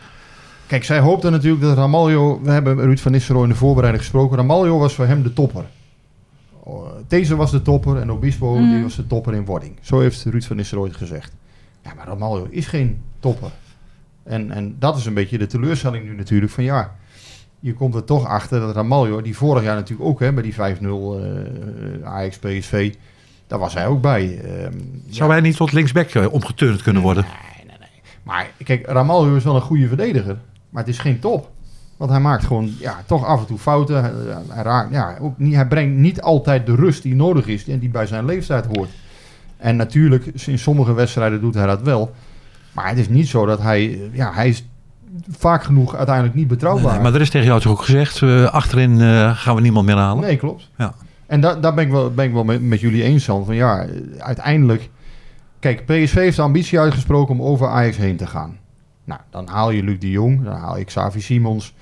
Kijk, 0.66 0.85
zij 0.85 0.99
hoopten 0.99 1.32
natuurlijk 1.32 1.62
dat 1.62 1.76
Ramaljo... 1.76 2.40
We 2.42 2.50
hebben 2.50 2.80
Ruud 2.80 2.99
van 2.99 3.12
Nistelrooy 3.12 3.44
in 3.44 3.50
de 3.50 3.56
voorbereiding 3.56 4.04
gesproken. 4.04 4.37
Ramaljo 4.37 4.78
was 4.78 4.94
voor 4.94 5.06
hem 5.06 5.23
de 5.23 5.32
topper. 5.32 5.64
Deze 7.08 7.37
was 7.37 7.50
de 7.50 7.62
topper 7.62 7.96
en 7.96 8.12
Obispo 8.12 8.54
Mm. 8.54 8.73
die 8.73 8.82
was 8.82 8.96
de 8.96 9.06
topper 9.06 9.35
in 9.35 9.44
wording. 9.44 9.78
Zo 9.80 10.00
heeft 10.00 10.25
Ruud 10.25 10.44
van 10.44 10.56
Nistelrooy 10.56 10.88
het 10.88 10.96
gezegd. 10.96 11.32
Ja, 11.85 11.94
maar 11.94 12.06
Ramaljo 12.06 12.46
is 12.50 12.66
geen 12.66 13.02
topper. 13.20 13.50
En, 14.23 14.50
en 14.50 14.76
dat 14.78 14.96
is 14.96 15.06
een 15.06 15.14
beetje 15.14 15.38
de 15.38 15.46
teleurstelling 15.46 16.04
nu 16.04 16.14
natuurlijk. 16.14 16.52
Van 16.52 16.64
ja, 16.64 16.96
je 17.61 17.75
komt 17.75 17.94
er 17.94 18.04
toch 18.04 18.26
achter 18.26 18.61
dat 18.61 18.75
Ramaljo... 18.75 19.23
Die 19.23 19.37
vorig 19.37 19.62
jaar 19.62 19.75
natuurlijk 19.75 20.08
ook 20.08 20.20
hè, 20.20 20.32
bij 20.32 20.42
die 20.42 20.54
5-0 20.54 20.56
eh 20.58 22.04
Ajax 22.04 22.38
PSV... 22.38 22.94
Daar 23.46 23.59
was 23.59 23.74
hij 23.74 23.87
ook 23.87 24.00
bij. 24.00 24.40
Ehm, 24.40 24.72
Zou 25.09 25.29
ja. 25.29 25.37
hij 25.37 25.40
niet 25.40 25.57
tot 25.57 25.72
linksback 25.72 26.09
eh, 26.09 26.33
omgeturnd 26.33 26.83
kunnen 26.83 27.02
worden? 27.02 27.26
Maar 28.22 28.50
kijk, 28.64 28.87
Ramaljo 28.87 29.37
is 29.37 29.44
wel 29.44 29.55
een 29.55 29.61
goede 29.61 29.88
verdediger. 29.88 30.38
Maar 30.70 30.83
het 30.83 30.92
is 30.92 30.98
geen 30.98 31.18
top. 31.18 31.50
Want 31.96 32.11
hij 32.11 32.20
maakt 32.20 32.44
gewoon 32.44 32.70
ja, 32.79 33.02
toch 33.07 33.24
af 33.24 33.40
en 33.40 33.46
toe 33.46 33.59
fouten. 33.59 34.00
Hij, 34.00 34.12
hij 34.48 34.62
raakt, 34.62 34.92
ja, 34.92 35.16
ook 35.20 35.38
niet, 35.38 35.55
hij 35.55 35.66
brengt 35.66 35.96
niet 35.96 36.20
altijd 36.20 36.66
de 36.66 36.74
rust 36.74 37.02
die 37.02 37.14
nodig 37.14 37.46
is 37.46 37.68
en 37.68 37.79
die 37.79 37.88
bij 37.88 38.07
zijn 38.07 38.24
leeftijd 38.24 38.66
hoort. 38.76 38.90
En 39.57 39.76
natuurlijk, 39.76 40.26
in 40.46 40.59
sommige 40.59 40.92
wedstrijden 40.92 41.40
doet 41.40 41.55
hij 41.55 41.66
dat 41.66 41.83
wel. 41.83 42.14
Maar 42.72 42.88
het 42.88 42.98
is 42.98 43.09
niet 43.09 43.29
zo 43.29 43.46
dat 43.46 43.62
hij... 43.62 44.11
Ja, 44.12 44.33
hij 44.33 44.48
is 44.48 44.64
vaak 45.29 45.64
genoeg 45.64 45.96
uiteindelijk 45.96 46.35
niet 46.35 46.48
betrouwbaar. 46.48 46.92
Nee, 46.92 47.02
maar 47.02 47.14
er 47.14 47.20
is 47.20 47.31
tegen 47.31 47.46
jou 47.46 47.61
toch 47.61 47.72
ook 47.72 47.83
gezegd, 47.83 48.22
eh, 48.22 48.44
achterin 48.44 49.00
eh, 49.00 49.37
gaan 49.37 49.55
we 49.55 49.61
niemand 49.61 49.87
meer 49.87 49.96
halen. 49.96 50.24
Nee, 50.24 50.37
klopt. 50.37 50.70
Ja. 50.76 50.94
En 51.26 51.40
da 51.40 51.55
daar 51.55 51.74
ben 51.74 51.85
ik 51.85 51.90
wel, 51.90 52.11
ben 52.11 52.24
ik 52.24 52.33
wel 52.33 52.44
met, 52.44 52.62
met 52.62 52.81
jullie 52.81 53.02
eens, 53.02 53.26
Jan. 53.26 53.44
Van 53.44 53.55
ja, 53.55 53.83
eh, 53.83 53.88
uiteindelijk... 54.18 54.90
Kijk, 55.59 55.85
PSV 55.85 56.14
heeft 56.14 56.37
de 56.37 56.42
ambitie 56.42 56.81
uitgesproken 56.81 57.35
om 57.35 57.42
over 57.42 57.68
Ajax 57.68 57.96
heen 57.96 58.16
te 58.16 58.26
gaan. 58.26 58.57
Nou, 59.07 59.21
dan 59.31 59.49
haal 59.49 59.71
je 59.71 59.83
Luc 59.83 59.99
de 59.99 60.11
Jong, 60.11 60.45
dan 60.45 60.57
haal 60.57 60.79
je 60.79 60.85
Xavi 60.85 61.21
Simons. 61.21 61.75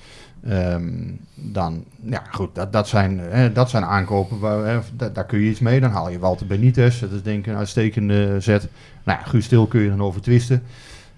Ehm, 0.43 1.11
dan, 1.35 1.83
ja 2.01 2.23
goed, 2.31 2.55
dat, 2.55 2.73
dat, 2.73 2.87
zijn, 2.87 3.19
hè, 3.19 3.51
dat 3.51 3.69
zijn 3.69 3.85
aankopen, 3.85 4.39
waar, 4.39 4.83
daar 5.13 5.25
kun 5.25 5.39
je 5.39 5.49
iets 5.49 5.59
mee. 5.59 5.79
Dan 5.79 5.91
haal 5.91 6.09
je 6.09 6.19
Walter 6.19 6.47
Benitez, 6.47 6.99
dat 6.99 7.11
is 7.11 7.23
denk 7.23 7.39
ik 7.39 7.47
een 7.47 7.57
uitstekende 7.57 8.39
zet. 8.39 8.67
Nou 9.03 9.19
ja, 9.19 9.25
Guus 9.25 9.45
Stil 9.45 9.67
kun 9.67 9.81
je 9.81 9.89
dan 9.89 10.01
over 10.01 10.21
twisten. 10.21 10.63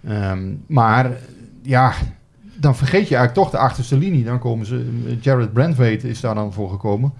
Ehm, 0.03 0.53
maar 0.67 1.11
ja, 1.61 1.93
dan 2.55 2.75
vergeet 2.75 3.07
je 3.07 3.15
eigenlijk 3.15 3.33
toch 3.33 3.49
de 3.49 3.65
achterste 3.65 3.97
linie. 3.97 4.23
Dan 4.23 4.39
komen 4.39 4.65
ze, 4.65 5.17
Jared 5.21 5.53
Brandwaite 5.53 6.09
is 6.09 6.19
daar 6.21 6.35
dan 6.35 6.53
voor 6.53 6.69
gekomen. 6.69 7.13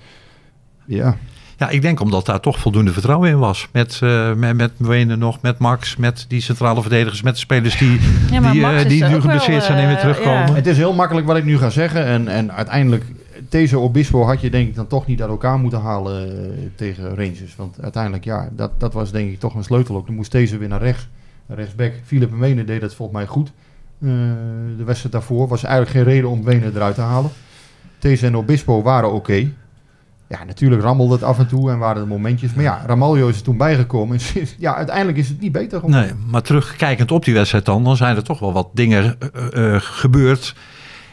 Ja, 0.86 1.18
Ja, 1.58 1.70
ik 1.70 1.82
denk 1.82 2.00
omdat 2.00 2.26
daar 2.26 2.40
toch 2.40 2.60
voldoende 2.60 2.94
vertrouwen 2.94 3.30
in 3.30 3.40
was. 3.40 3.68
Met, 3.72 4.00
eh 4.04 4.34
met, 4.34 4.58
met 4.58 4.72
Wene 4.78 5.16
nog, 5.16 5.42
met 5.42 5.58
Max, 5.58 5.96
met 5.96 6.26
die 6.28 6.42
centrale 6.42 6.82
verdedigers, 6.82 7.22
met 7.22 7.34
de 7.34 7.40
spelers 7.40 7.78
die, 7.78 8.00
Ja, 8.32 8.52
die, 8.52 8.66
eh, 8.66 8.88
die 8.88 9.04
nu 9.04 9.22
geblesseerd 9.22 9.64
zijn 9.64 9.78
en 9.78 9.88
weer 9.88 9.96
eh, 9.96 10.02
terugkomen. 10.02 10.48
ja. 10.48 10.54
Het 10.54 10.68
is 10.68 10.78
heel 10.78 10.94
makkelijk 10.94 11.28
wat 11.28 11.38
ik 11.38 11.44
nu 11.46 11.58
ga 11.58 11.70
zeggen. 11.70 12.06
En, 12.06 12.28
en 12.28 12.52
uiteindelijk, 12.52 13.06
deze 13.50 13.80
Obispo 13.80 14.24
had 14.24 14.42
je 14.42 14.50
denk 14.50 14.68
ik 14.68 14.76
dan 14.76 14.88
toch 14.88 15.06
niet 15.06 15.22
uit 15.22 15.30
elkaar 15.30 15.60
moeten 15.60 15.82
halen 15.82 16.72
tegen 16.76 17.10
Rangers. 17.16 17.56
Want 17.56 17.82
uiteindelijk, 17.82 18.24
ja, 18.24 18.50
dat, 18.52 18.72
dat 18.80 18.94
was 18.94 19.12
denk 19.12 19.32
ik 19.32 19.40
toch 19.40 19.56
een 19.56 19.64
sleutel 19.64 19.96
ook. 19.96 20.06
Dan 20.06 20.16
moest 20.16 20.32
deze 20.32 20.58
weer 20.58 20.68
naar 20.68 20.82
rechts. 20.82 21.08
Rechtsback. 21.48 21.94
Philip 22.06 22.32
Wenen 22.40 22.66
deed 22.66 22.82
dat 22.82 22.96
volgens 22.96 23.18
mij 23.18 23.28
goed. 23.28 23.52
Eh, 24.02 24.10
de 24.78 24.84
wedstrijd 24.84 25.14
daarvoor 25.14 25.48
was 25.48 25.64
eigenlijk 25.64 25.96
geen 25.96 26.14
reden 26.14 26.30
om 26.30 26.44
Wenen 26.44 26.76
eruit 26.76 26.96
te 26.96 27.02
halen. 27.02 27.32
Deze 28.00 28.26
en 28.26 28.38
Obispo 28.38 28.82
waren 28.82 29.12
oké. 29.14 29.52
Ja, 30.30 30.44
natuurlijk 30.44 30.82
rammelde 30.82 31.14
het 31.14 31.24
af 31.24 31.40
en 31.40 31.48
toe 31.48 31.72
en 31.72 31.78
waren 31.78 32.02
er 32.02 32.08
momentjes. 32.08 32.54
Maar 32.54 32.64
ja, 32.64 32.82
Ramaljo 32.86 33.28
is 33.28 33.36
er 33.38 33.42
toen 33.44 33.58
bijgekomen. 33.58 34.18
En 34.36 34.48
ja, 34.58 34.76
uiteindelijk 34.76 35.18
is 35.18 35.28
het 35.28 35.40
niet 35.42 35.52
beter 35.52 35.80
geworden. 35.80 36.02
Nee, 36.06 36.12
maar 36.32 36.42
terugkijkend 36.42 37.12
op 37.12 37.26
die 37.26 37.34
wedstrijd 37.34 37.66
dan, 37.66 37.84
dan 37.84 37.98
zijn 37.98 38.16
er 38.16 38.24
toch 38.24 38.40
wel 38.40 38.54
wat 38.54 38.68
dingen 38.74 39.16
eh, 39.54 39.74
eh, 39.76 39.82
gebeurd. 39.82 40.56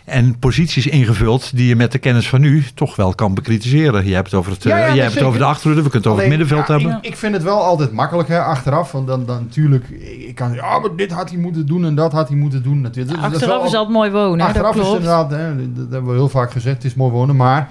En 0.05 0.39
posities 0.39 0.87
ingevuld 0.87 1.57
die 1.57 1.67
je 1.69 1.77
met 1.77 1.93
de 1.93 1.99
kennis 1.99 2.29
van 2.29 2.41
nu 2.41 2.65
toch 2.75 2.97
wel 2.97 3.15
kan 3.15 3.35
bekritiseren. 3.35 4.07
Je 4.07 4.15
hebt 4.15 4.31
het 4.31 4.41
over, 4.41 4.53
het, 4.53 4.65
eh, 4.65 4.71
Ja, 4.71 4.87
ja, 4.87 5.03
hebt 5.03 5.15
het 5.15 5.23
over 5.23 5.39
de 5.39 5.45
achterhoede, 5.45 5.83
we 5.83 5.91
kunnen 5.91 6.09
het 6.11 6.19
over 6.19 6.21
het 6.31 6.39
middenveld 6.39 6.67
ja, 6.69 6.75
hebben. 6.75 6.99
Ik, 7.03 7.11
ik 7.11 7.17
vind 7.17 7.35
het 7.35 7.43
wel 7.43 7.63
altijd 7.63 7.93
makkelijk 7.93 8.29
hè, 8.29 8.41
achteraf. 8.41 8.93
Want 8.93 9.07
dan, 9.07 9.25
dan 9.27 9.43
natuurlijk, 9.43 9.89
ik 10.29 10.35
kan 10.35 10.49
zeggen, 10.49 10.69
ja, 10.69 10.79
maar 10.79 10.97
dit 10.97 11.13
had 11.13 11.31
hij 11.31 11.39
moeten 11.39 11.67
doen 11.67 11.85
en 11.85 11.95
dat 11.95 12.13
had 12.13 12.29
hij 12.29 12.37
moeten 12.37 12.63
doen. 12.63 12.81
Natuurlijk, 12.81 13.15
dat- 13.15 13.23
dat 13.23 13.33
Achteraf 13.33 13.57
wel- 13.59 13.67
is 13.67 13.75
altijd 13.75 13.97
mooi 13.97 14.11
wonen. 14.11 14.41
hè, 14.41 14.47
Achteraf 14.47 14.75
dat 14.75 14.83
is 14.83 14.89
klopt. 14.89 15.03
inderdaad, 15.03 15.31
hè, 15.31 15.57
dat, 15.57 15.77
dat 15.77 15.91
hebben 15.91 16.11
we 16.11 16.17
heel 16.17 16.29
vaak 16.29 16.53
gezegd, 16.53 16.77
het 16.77 16.85
is 16.85 16.95
mooi 16.95 17.13
wonen. 17.13 17.37
Maar 17.37 17.71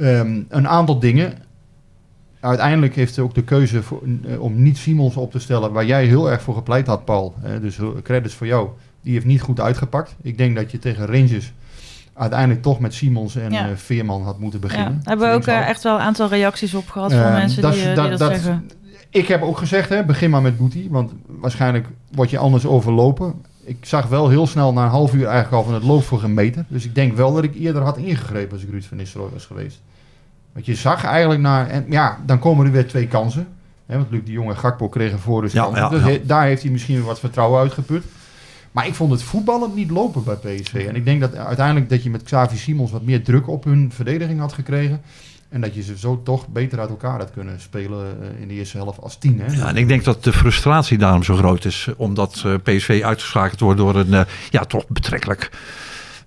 ehm, 0.00 0.40
een 0.48 0.68
aantal 0.68 0.98
dingen. 0.98 1.32
Uiteindelijk 2.40 2.94
heeft 2.94 3.16
hij 3.16 3.24
ook 3.24 3.34
de 3.34 3.42
keuze 3.44 3.82
voor, 3.82 4.02
eh, 4.26 4.40
om 4.40 4.62
niet 4.62 4.78
Simons 4.78 5.16
op 5.16 5.30
te 5.30 5.38
stellen, 5.38 5.72
waar 5.72 5.86
jij 5.86 6.04
heel 6.06 6.30
erg 6.30 6.42
voor 6.42 6.54
gepleit 6.54 6.86
had, 6.86 7.04
Paul. 7.04 7.34
Hè, 7.40 7.60
dus 7.60 7.76
heel- 7.76 7.96
credits 8.02 8.34
voor 8.34 8.46
jou. 8.46 8.68
Die 9.02 9.12
heeft 9.12 9.24
niet 9.26 9.40
goed 9.40 9.60
uitgepakt. 9.60 10.16
Ik 10.22 10.38
denk 10.38 10.56
dat 10.56 10.70
je 10.70 10.78
tegen 10.78 11.06
Rangers 11.06 11.52
uiteindelijk 12.14 12.62
toch 12.62 12.80
met 12.80 12.94
Simons 12.94 13.36
en 13.36 13.52
Ja. 13.52 13.68
eh, 13.68 13.76
Veerman 13.76 14.22
had 14.22 14.38
moeten 14.38 14.60
Ja, 14.60 14.66
beginnen. 14.66 15.00
hebben 15.04 15.28
we 15.28 15.34
ook 15.34 15.46
eh, 15.46 15.68
echt 15.68 15.82
wel 15.82 15.94
een 15.94 16.00
aantal 16.00 16.28
reacties 16.28 16.74
op 16.74 16.88
gehad 16.88 17.12
van 17.12 17.22
Eh, 17.22 17.32
mensen 17.32 17.62
dat 17.62 17.72
die, 17.72 17.82
eh, 17.82 17.94
dat- 17.94 18.08
die 18.08 18.16
dat, 18.16 18.18
dat- 18.18 18.30
zeggen. 18.40 18.70
Ik 19.10 19.26
heb 19.28 19.42
ook 19.42 19.58
gezegd, 19.58 19.88
hè, 19.88 20.04
begin 20.04 20.30
maar 20.30 20.42
met 20.42 20.58
Boetie. 20.58 20.86
Want 20.90 21.12
waarschijnlijk 21.26 21.86
word 22.12 22.30
je 22.30 22.38
anders 22.38 22.66
overlopen. 22.66 23.34
Ik 23.70 23.84
zag 23.86 24.06
wel 24.06 24.28
heel 24.28 24.46
snel 24.46 24.72
na 24.72 24.84
een 24.84 24.90
half 24.90 25.14
uur 25.14 25.24
eigenlijk 25.26 25.54
al 25.54 25.64
van 25.64 25.74
het 25.74 25.82
loopt 25.82 26.04
voor 26.04 26.18
geen 26.18 26.34
meter. 26.34 26.64
Dus 26.68 26.84
ik 26.84 26.94
denk 26.94 27.16
wel 27.16 27.34
dat 27.34 27.44
ik 27.44 27.54
eerder 27.54 27.82
had 27.82 27.96
ingegrepen 27.96 28.52
als 28.52 28.62
ik 28.62 28.70
Ruud 28.70 28.84
van 28.84 28.96
Nistelrooy 28.96 29.30
was 29.32 29.46
geweest. 29.46 29.80
Want 30.52 30.66
je 30.66 30.74
zag 30.74 31.04
eigenlijk 31.04 31.40
naar... 31.40 31.66
En 31.68 31.84
ja, 31.88 32.18
dan 32.26 32.38
komen 32.38 32.66
er 32.66 32.72
weer 32.72 32.88
twee 32.88 33.06
kansen. 33.06 33.48
Hè, 33.86 33.96
want 33.96 34.10
Luc 34.10 34.20
de 34.24 34.32
Jong 34.32 34.48
en 34.48 34.56
Gakpo 34.56 34.88
kregen 34.88 35.18
voor 35.18 35.42
dus 35.42 35.52
Ja, 35.52 35.88
dus 35.88 36.02
he- 36.02 36.22
daar 36.26 36.44
heeft 36.44 36.62
hij 36.62 36.70
misschien 36.70 36.94
weer 36.96 37.04
wat 37.04 37.20
vertrouwen 37.20 37.60
uitgeput. 37.60 38.04
Maar 38.72 38.86
ik 38.86 38.94
vond 38.94 39.10
het 39.10 39.22
voetballend 39.22 39.74
niet 39.74 39.90
lopen 39.90 40.24
bij 40.24 40.34
PSV. 40.36 40.84
En 40.88 40.96
ik 40.96 41.04
denk 41.04 41.20
dat 41.20 41.34
uiteindelijk 41.34 41.88
dat 41.88 42.02
je 42.02 42.10
met 42.10 42.22
Xavi 42.22 42.56
Simons 42.56 42.90
wat 42.90 43.02
meer 43.02 43.24
druk 43.24 43.48
op 43.48 43.64
hun 43.64 43.90
verdediging 43.92 44.40
had 44.40 44.52
gekregen. 44.52 45.00
En 45.50 45.60
dat 45.60 45.74
je 45.74 45.82
ze 45.82 45.98
zo 45.98 46.22
toch 46.22 46.48
beter 46.48 46.80
uit 46.80 46.88
elkaar 46.88 47.18
had 47.18 47.30
kunnen 47.30 47.60
spelen 47.60 48.16
eh, 48.22 48.40
in 48.40 48.48
de 48.48 48.54
eerste 48.54 48.76
helft 48.76 49.00
als 49.00 49.16
tien. 49.16 49.40
Hè? 49.40 49.56
Ja, 49.56 49.68
en 49.68 49.76
ik 49.76 49.88
denk 49.88 50.04
dat 50.04 50.24
de 50.24 50.32
frustratie 50.32 50.98
daarom 50.98 51.22
zo 51.22 51.36
groot 51.36 51.64
is. 51.64 51.88
Omdat 51.96 52.42
eh, 52.46 52.54
PSV 52.62 53.00
uitgeschakeld 53.04 53.60
wordt 53.60 53.78
door 53.78 53.96
een, 53.96 54.14
eh, 54.14 54.20
ja, 54.50 54.64
toch 54.64 54.88
betrekkelijk 54.88 55.50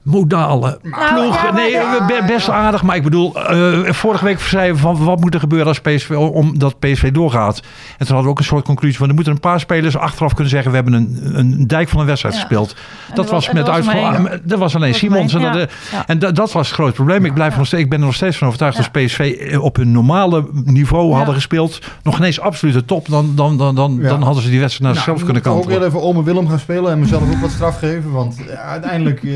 modale 0.03 0.79
Nou, 0.81 1.13
ploeg. 1.13 1.35
ja, 1.35 1.43
maar- 1.43 1.53
nee, 1.53 1.71
ja, 1.71 2.25
best 2.27 2.49
aardig. 2.49 2.83
Maar 2.83 2.95
ik 2.95 3.03
bedoel, 3.03 3.35
eh, 3.47 3.93
vorige 3.93 4.25
week 4.25 4.39
zeiden 4.39 4.75
we 4.75 4.81
van 4.81 5.03
wat 5.03 5.19
moet 5.19 5.33
er 5.33 5.39
gebeuren 5.39 5.67
als 5.67 5.79
PSV, 5.79 6.09
omdat 6.11 6.79
PSV 6.79 7.11
doorgaat. 7.11 7.55
En 7.57 7.63
toen 7.97 8.07
hadden 8.07 8.23
we 8.23 8.29
ook 8.29 8.39
een 8.39 8.43
soort 8.45 8.65
conclusie 8.65 8.97
van 8.97 9.07
er 9.09 9.13
moeten 9.15 9.33
een 9.33 9.39
paar 9.39 9.59
spelers 9.59 9.97
achteraf 9.97 10.31
kunnen 10.33 10.49
zeggen 10.51 10.69
we 10.71 10.75
hebben 10.77 10.93
een, 10.93 11.19
een 11.39 11.67
dijk 11.67 11.89
van 11.89 11.99
een 11.99 12.05
wedstrijd 12.05 12.35
Ja. 12.35 12.41
gespeeld. 12.41 12.75
En 13.09 13.15
Dat 13.15 13.29
was 13.29 13.51
met 13.51 13.69
uitval. 13.69 13.93
één. 14.13 14.41
Er 14.49 14.57
was 14.57 14.75
alleen 14.75 14.93
Simons. 14.93 15.33
En, 15.33 15.41
dat, 15.41 15.55
eh, 15.55 15.63
en 16.05 16.19
dat, 16.19 16.35
dat 16.35 16.51
was 16.51 16.65
het 16.67 16.75
groot 16.75 16.93
probleem. 16.93 17.25
Ik, 17.25 17.33
blijf 17.33 17.57
nog 17.57 17.65
steeds, 17.67 17.83
ik 17.83 17.89
ben 17.89 17.99
er 17.99 18.05
nog 18.05 18.15
steeds 18.15 18.37
van 18.37 18.47
overtuigd 18.47 18.77
Ja. 18.77 18.83
als 18.93 19.05
PSV 19.05 19.55
op 19.61 19.75
hun 19.75 19.91
normale 19.91 20.45
niveau 20.63 21.09
Ja. 21.09 21.15
hadden 21.15 21.33
gespeeld. 21.35 21.79
Nog 22.03 22.17
ineens 22.17 22.39
absolute 22.39 22.85
top. 22.85 23.07
Dan, 23.09 23.31
dan, 23.35 23.57
dan, 23.57 23.75
dan, 23.75 23.97
Ja. 24.01 24.09
dan 24.09 24.21
hadden 24.21 24.43
ze 24.43 24.49
die 24.49 24.59
wedstrijd 24.59 24.93
naar 24.93 25.03
Nou, 25.03 25.05
zichzelf 25.05 25.17
kunnen 25.17 25.37
ik 25.41 25.47
moet 25.47 25.57
ook 25.57 25.61
kantelen. 25.69 25.91
heel 25.91 25.99
even 25.99 26.07
Ome 26.09 26.23
Willem 26.23 26.49
gaan 26.49 26.59
spelen 26.59 26.91
en 26.91 26.99
mezelf 26.99 27.21
ook 27.21 27.41
wat 27.41 27.51
straf 27.51 27.77
geven. 27.79 28.11
Want 28.11 28.35
eh, 28.49 28.69
uiteindelijk 28.69 29.23
eh, 29.23 29.31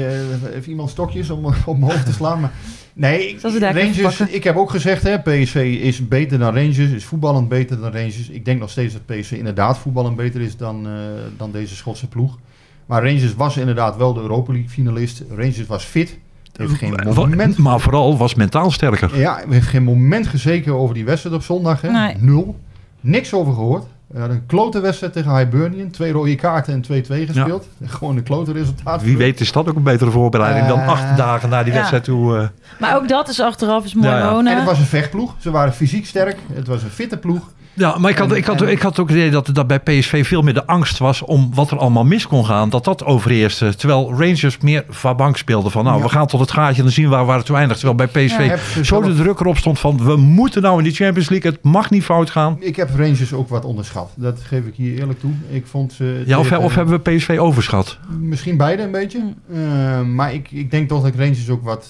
heeft 0.58 0.70
iemand 0.70 0.90
stokjes 0.90 1.30
om 1.30 1.46
op 1.66 1.78
mijn 1.80 1.92
hoofd 1.92 2.06
te 2.06 2.14
slaan. 2.14 2.40
Maar 2.40 2.52
nee, 2.94 3.38
Rangers, 3.60 4.20
ik 4.20 4.44
heb 4.44 4.56
ook 4.56 4.70
gezegd, 4.70 5.04
hè, 5.04 5.20
PSV 5.20 5.78
is 5.82 6.08
beter 6.08 6.40
dan 6.40 6.54
Rangers, 6.56 6.78
is 6.78 7.06
voetballend 7.06 7.50
beter 7.50 7.80
dan 7.80 7.92
Rangers. 7.92 8.30
Ik 8.30 8.46
denk 8.46 8.60
nog 8.60 8.70
steeds 8.70 8.94
dat 8.94 9.06
PSV 9.06 9.32
inderdaad 9.32 9.78
voetballend 9.78 10.16
beter 10.16 10.42
is 10.42 10.58
dan, 10.58 10.88
eh, 10.88 10.94
dan 11.38 11.52
deze 11.52 11.76
Schotse 11.76 12.08
ploeg. 12.08 12.38
Maar 12.86 13.04
Rangers 13.04 13.36
was 13.36 13.58
inderdaad 13.58 13.98
wel 13.98 14.14
de 14.14 14.22
Europa 14.22 14.52
League 14.52 14.70
finalist. 14.70 15.24
Rangers 15.30 15.66
was 15.66 15.84
fit. 15.84 16.18
Heeft 16.56 16.74
geen 16.74 17.14
moment, 17.14 17.58
Maar 17.58 17.80
vooral 17.80 18.18
was 18.18 18.36
mentaal 18.36 18.72
sterker. 18.72 19.20
ja, 19.20 19.44
heeft 19.50 19.68
geen 19.68 19.84
moment 19.84 20.28
gezeken 20.28 20.74
over 20.74 20.96
die 20.96 21.06
wedstrijd 21.06 21.36
op 21.36 21.44
zondag. 21.44 21.82
Hè? 21.82 21.92
Nee. 21.92 22.16
Nul. 22.20 22.60
Niks 23.02 23.34
over 23.34 23.54
gehoord. 23.54 23.86
We 24.08 24.20
hadden 24.20 24.38
een 24.38 24.46
klote 24.46 24.80
wedstrijd 24.80 25.14
tegen 25.14 25.38
Hibernian. 25.38 25.90
Twee 25.90 26.12
rode 26.12 26.36
kaarten 26.36 26.74
en 26.74 27.04
2-2 27.04 27.06
gespeeld. 27.26 27.68
Gewoon 27.84 28.18
een 28.18 28.24
klote 28.24 28.52
resultaat. 28.52 29.02
Wie 29.02 29.18
weet 29.18 29.40
is 29.40 29.52
dat 29.52 29.70
ook 29.70 29.76
een 29.76 29.84
betere 29.84 30.12
voorbereiding 30.12 30.68
dan 30.68 30.80
Eh, 30.80 30.88
acht 30.88 31.18
dagen 31.18 31.50
na 31.50 31.64
die 31.64 31.72
ja. 31.72 31.78
wedstrijd 31.78 32.04
toe. 32.04 32.38
eh, 32.38 32.48
Maar 32.80 32.96
ook 32.96 33.08
dat 33.08 33.30
is 33.30 33.40
achteraf 33.42 33.86
is 33.86 33.94
mooi 33.94 34.08
Ja, 34.08 34.18
ja. 34.18 34.32
wonen. 34.32 34.52
En 34.52 34.58
het 34.58 34.68
was 34.68 34.80
een 34.80 34.86
vechtploeg. 34.86 35.36
Ze 35.40 35.52
waren 35.52 35.74
fysiek 35.74 36.06
sterk. 36.06 36.38
Het 36.54 36.68
was 36.68 36.84
een 36.84 36.90
fitte 36.90 37.18
ploeg. 37.18 37.50
Ja, 37.78 37.98
maar 37.98 38.12
ik 38.12 38.18
had, 38.18 38.32
En- 38.32 38.38
ik, 38.38 38.46
had, 38.46 38.62
en- 38.62 38.70
ik 38.70 38.82
had 38.82 39.00
ook 39.00 39.08
het 39.08 39.18
idee 39.18 39.30
dat, 39.32 39.50
dat 39.54 39.68
bij 39.68 39.80
PSV 39.80 40.28
veel 40.28 40.42
meer 40.42 40.54
de 40.54 40.66
angst 40.66 40.98
was 40.98 41.22
om 41.22 41.50
wat 41.54 41.72
er 41.72 41.78
allemaal 41.78 42.04
mis 42.04 42.28
kon 42.28 42.46
gaan. 42.46 42.70
Dat 42.70 42.84
dat 42.84 43.04
overheerste. 43.06 43.76
Terwijl 43.76 44.10
Rangers 44.10 44.58
meer 44.58 44.86
vabank 44.90 45.38
speelde 45.38 45.70
van 45.70 45.84
nou, 45.84 45.98
Ja. 45.98 46.04
we 46.04 46.10
gaan 46.10 46.28
tot 46.28 46.40
het 46.40 46.52
gaatje 46.52 46.78
en 46.78 46.84
dan 46.84 46.92
zien 46.92 47.04
we 47.06 47.12
waar, 47.12 47.26
waar 47.26 47.38
het 47.38 47.46
toe 47.46 47.56
eindigt. 47.58 47.80
Terwijl 47.80 48.10
bij 48.12 48.26
PSV 48.26 48.40
Ja. 48.76 48.84
Zo 48.84 49.02
de 49.02 49.16
druk 49.16 49.40
erop 49.40 49.58
stond 49.58 49.80
van 49.80 50.04
we 50.04 50.16
moeten 50.16 50.62
nou 50.62 50.78
in 50.78 50.84
die 50.84 50.94
Champions 50.94 51.30
League. 51.30 51.52
Het 51.52 51.64
mag 51.64 51.90
niet 51.90 52.04
fout 52.04 52.30
gaan. 52.30 52.58
Ik 52.60 52.76
heb 52.76 52.90
Rangers 52.96 53.34
ook 53.34 53.50
wat 53.50 53.66
onderschat. 53.66 54.12
Dat 54.16 54.40
geef 54.42 54.66
ik 54.66 54.76
hier 54.76 55.00
eerlijk 55.00 55.20
toe. 55.20 55.32
Ik 55.50 55.68
vond 55.68 55.94
ze... 55.94 56.24
Ja, 56.26 56.40
of, 56.40 56.52
of 56.52 56.76
hebben 56.76 57.02
we 57.04 57.12
PSV 57.16 57.38
overschat? 57.40 57.98
Misschien 58.20 58.58
beide 58.58 58.84
een 58.84 58.92
beetje. 58.92 59.34
Eh, 59.54 60.02
maar 60.02 60.34
ik, 60.34 60.52
ik 60.52 60.72
denk 60.72 60.88
toch 60.90 61.02
dat 61.04 61.14
ik 61.14 61.20
Rangers 61.20 61.50
ook 61.50 61.64
wat 61.64 61.88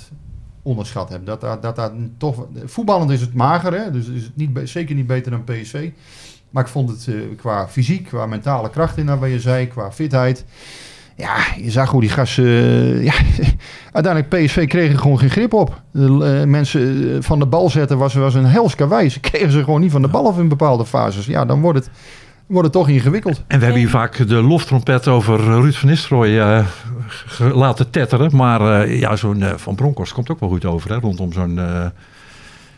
onderschat 0.68 1.10
heb. 1.10 1.26
Dat, 1.26 1.42
dat, 1.42 1.62
dat, 1.62 1.92
toch, 2.18 2.46
voetballend 2.66 3.12
is 3.12 3.22
het 3.22 3.34
mager, 3.34 3.74
hè? 3.74 3.92
dus 3.92 4.08
is 4.08 4.24
het 4.24 4.36
niet, 4.36 4.50
zeker 4.64 4.96
niet 4.96 5.08
beter 5.08 5.32
dan 5.32 5.44
PSV. 5.44 5.90
Maar 6.50 6.64
ik 6.64 6.70
vond 6.70 6.90
het 6.90 7.08
eh, 7.08 7.16
qua 7.38 7.68
fysiek, 7.68 8.06
qua 8.06 8.26
mentale 8.26 8.70
kracht 8.70 8.98
in, 8.98 9.06
naar 9.06 9.20
wat 9.20 9.30
je 9.30 9.40
zei, 9.40 9.68
qua 9.68 9.92
fitheid. 9.92 10.46
Ja, 11.16 11.36
je 11.62 11.72
zag 11.72 11.92
hoe 11.92 12.02
die 12.02 12.10
gasten... 12.10 12.46
eh, 12.46 13.04
ja, 13.04 13.14
uiteindelijk 13.98 14.46
PSV 14.46 14.68
kregen 14.68 15.00
gewoon 15.00 15.20
geen 15.20 15.30
grip 15.30 15.54
op. 15.54 15.82
De, 15.92 16.40
eh, 16.40 16.48
mensen 16.48 17.24
van 17.24 17.40
de 17.40 17.46
bal 17.46 17.70
zetten 17.70 17.98
was, 17.98 18.14
was 18.14 18.34
een 18.34 18.46
hels 18.46 18.76
karwei. 18.76 19.10
Ze 19.10 19.20
kregen 19.20 19.52
ze 19.52 19.64
gewoon 19.64 19.82
niet 19.82 19.92
van 19.92 20.02
de 20.02 20.08
bal 20.08 20.28
af 20.28 20.40
in 20.40 20.48
bepaalde 20.48 20.86
fases. 20.86 21.26
Ja, 21.26 21.46
dan 21.46 21.62
wordt 21.62 21.80
het, 21.80 21.90
wordt 22.48 22.64
het 22.64 22.74
toch 22.74 22.90
ingewikkeld. 22.90 23.44
En 23.48 23.58
we 23.58 23.64
hebben 23.64 23.82
hier 23.82 23.90
vaak 23.90 24.28
de 24.28 24.36
loftrompet 24.42 25.08
over 25.08 25.40
Ruud 25.40 25.74
van 25.74 25.90
Nistelrooy 25.90 26.40
eh, 26.40 26.66
laten 27.54 27.90
tetteren. 27.90 28.36
Maar 28.36 28.82
eh, 28.82 29.00
ja, 29.00 29.16
zo'n 29.16 29.42
eh, 29.42 29.54
Van 29.56 29.76
Bronckhorst 29.76 30.14
komt 30.14 30.30
ook 30.30 30.40
wel 30.40 30.50
goed 30.50 30.66
over 30.66 30.90
hè, 30.90 31.00
rondom 31.00 31.34
zo'n 31.34 31.60
eh, 31.60 31.86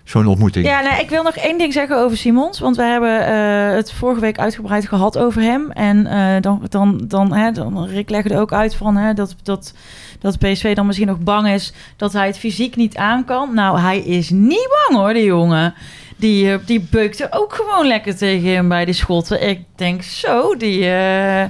zo'n 0.10 0.28
ontmoeting. 0.28 0.66
Ja, 0.66 0.82
nou, 0.82 1.02
ik 1.02 1.10
wil 1.10 1.24
nog 1.24 1.36
één 1.36 1.58
ding 1.58 1.74
zeggen 1.74 1.98
over 1.98 2.18
Simons. 2.18 2.60
Want 2.60 2.76
we 2.76 2.84
hebben 2.84 3.26
eh, 3.26 3.76
het 3.76 3.92
vorige 3.92 4.22
week 4.22 4.40
uitgebreid 4.40 4.88
gehad 4.88 5.18
over 5.18 5.42
hem. 5.42 5.72
En 5.72 6.08
eh, 6.08 6.42
dan, 6.42 6.66
dan, 6.70 7.02
dan, 7.08 7.34
hè, 7.34 7.52
dan 7.52 7.86
Rick 7.86 8.10
legde 8.10 8.38
ook 8.38 8.54
uit 8.54 8.76
van 8.76 8.96
hè, 8.96 9.14
dat, 9.14 9.36
dat, 9.44 9.74
dat 10.20 10.38
PSV 10.38 10.76
dan 10.76 10.86
misschien 10.86 11.08
nog 11.08 11.20
bang 11.20 11.48
is 11.48 11.74
dat 11.98 12.14
hij 12.14 12.28
het 12.28 12.38
fysiek 12.38 12.76
niet 12.76 12.96
aan 12.98 13.26
kan. 13.26 13.54
Nou, 13.54 13.80
hij 13.80 14.00
is 14.00 14.30
niet 14.30 14.70
bang 14.88 15.02
hoor, 15.02 15.14
die 15.14 15.24
jongen. 15.24 15.74
Die, 16.20 16.52
eh, 16.52 16.60
die 16.66 16.88
beukte 16.92 17.28
ook 17.30 17.54
gewoon 17.54 17.88
lekker 17.88 18.18
tegen 18.18 18.50
hem 18.54 18.68
bij 18.68 18.86
die 18.86 18.94
schotten. 18.94 19.48
Ik 19.50 19.60
denk 19.76 20.04
zo, 20.04 20.56
die, 20.58 20.90
eh, 20.90 21.44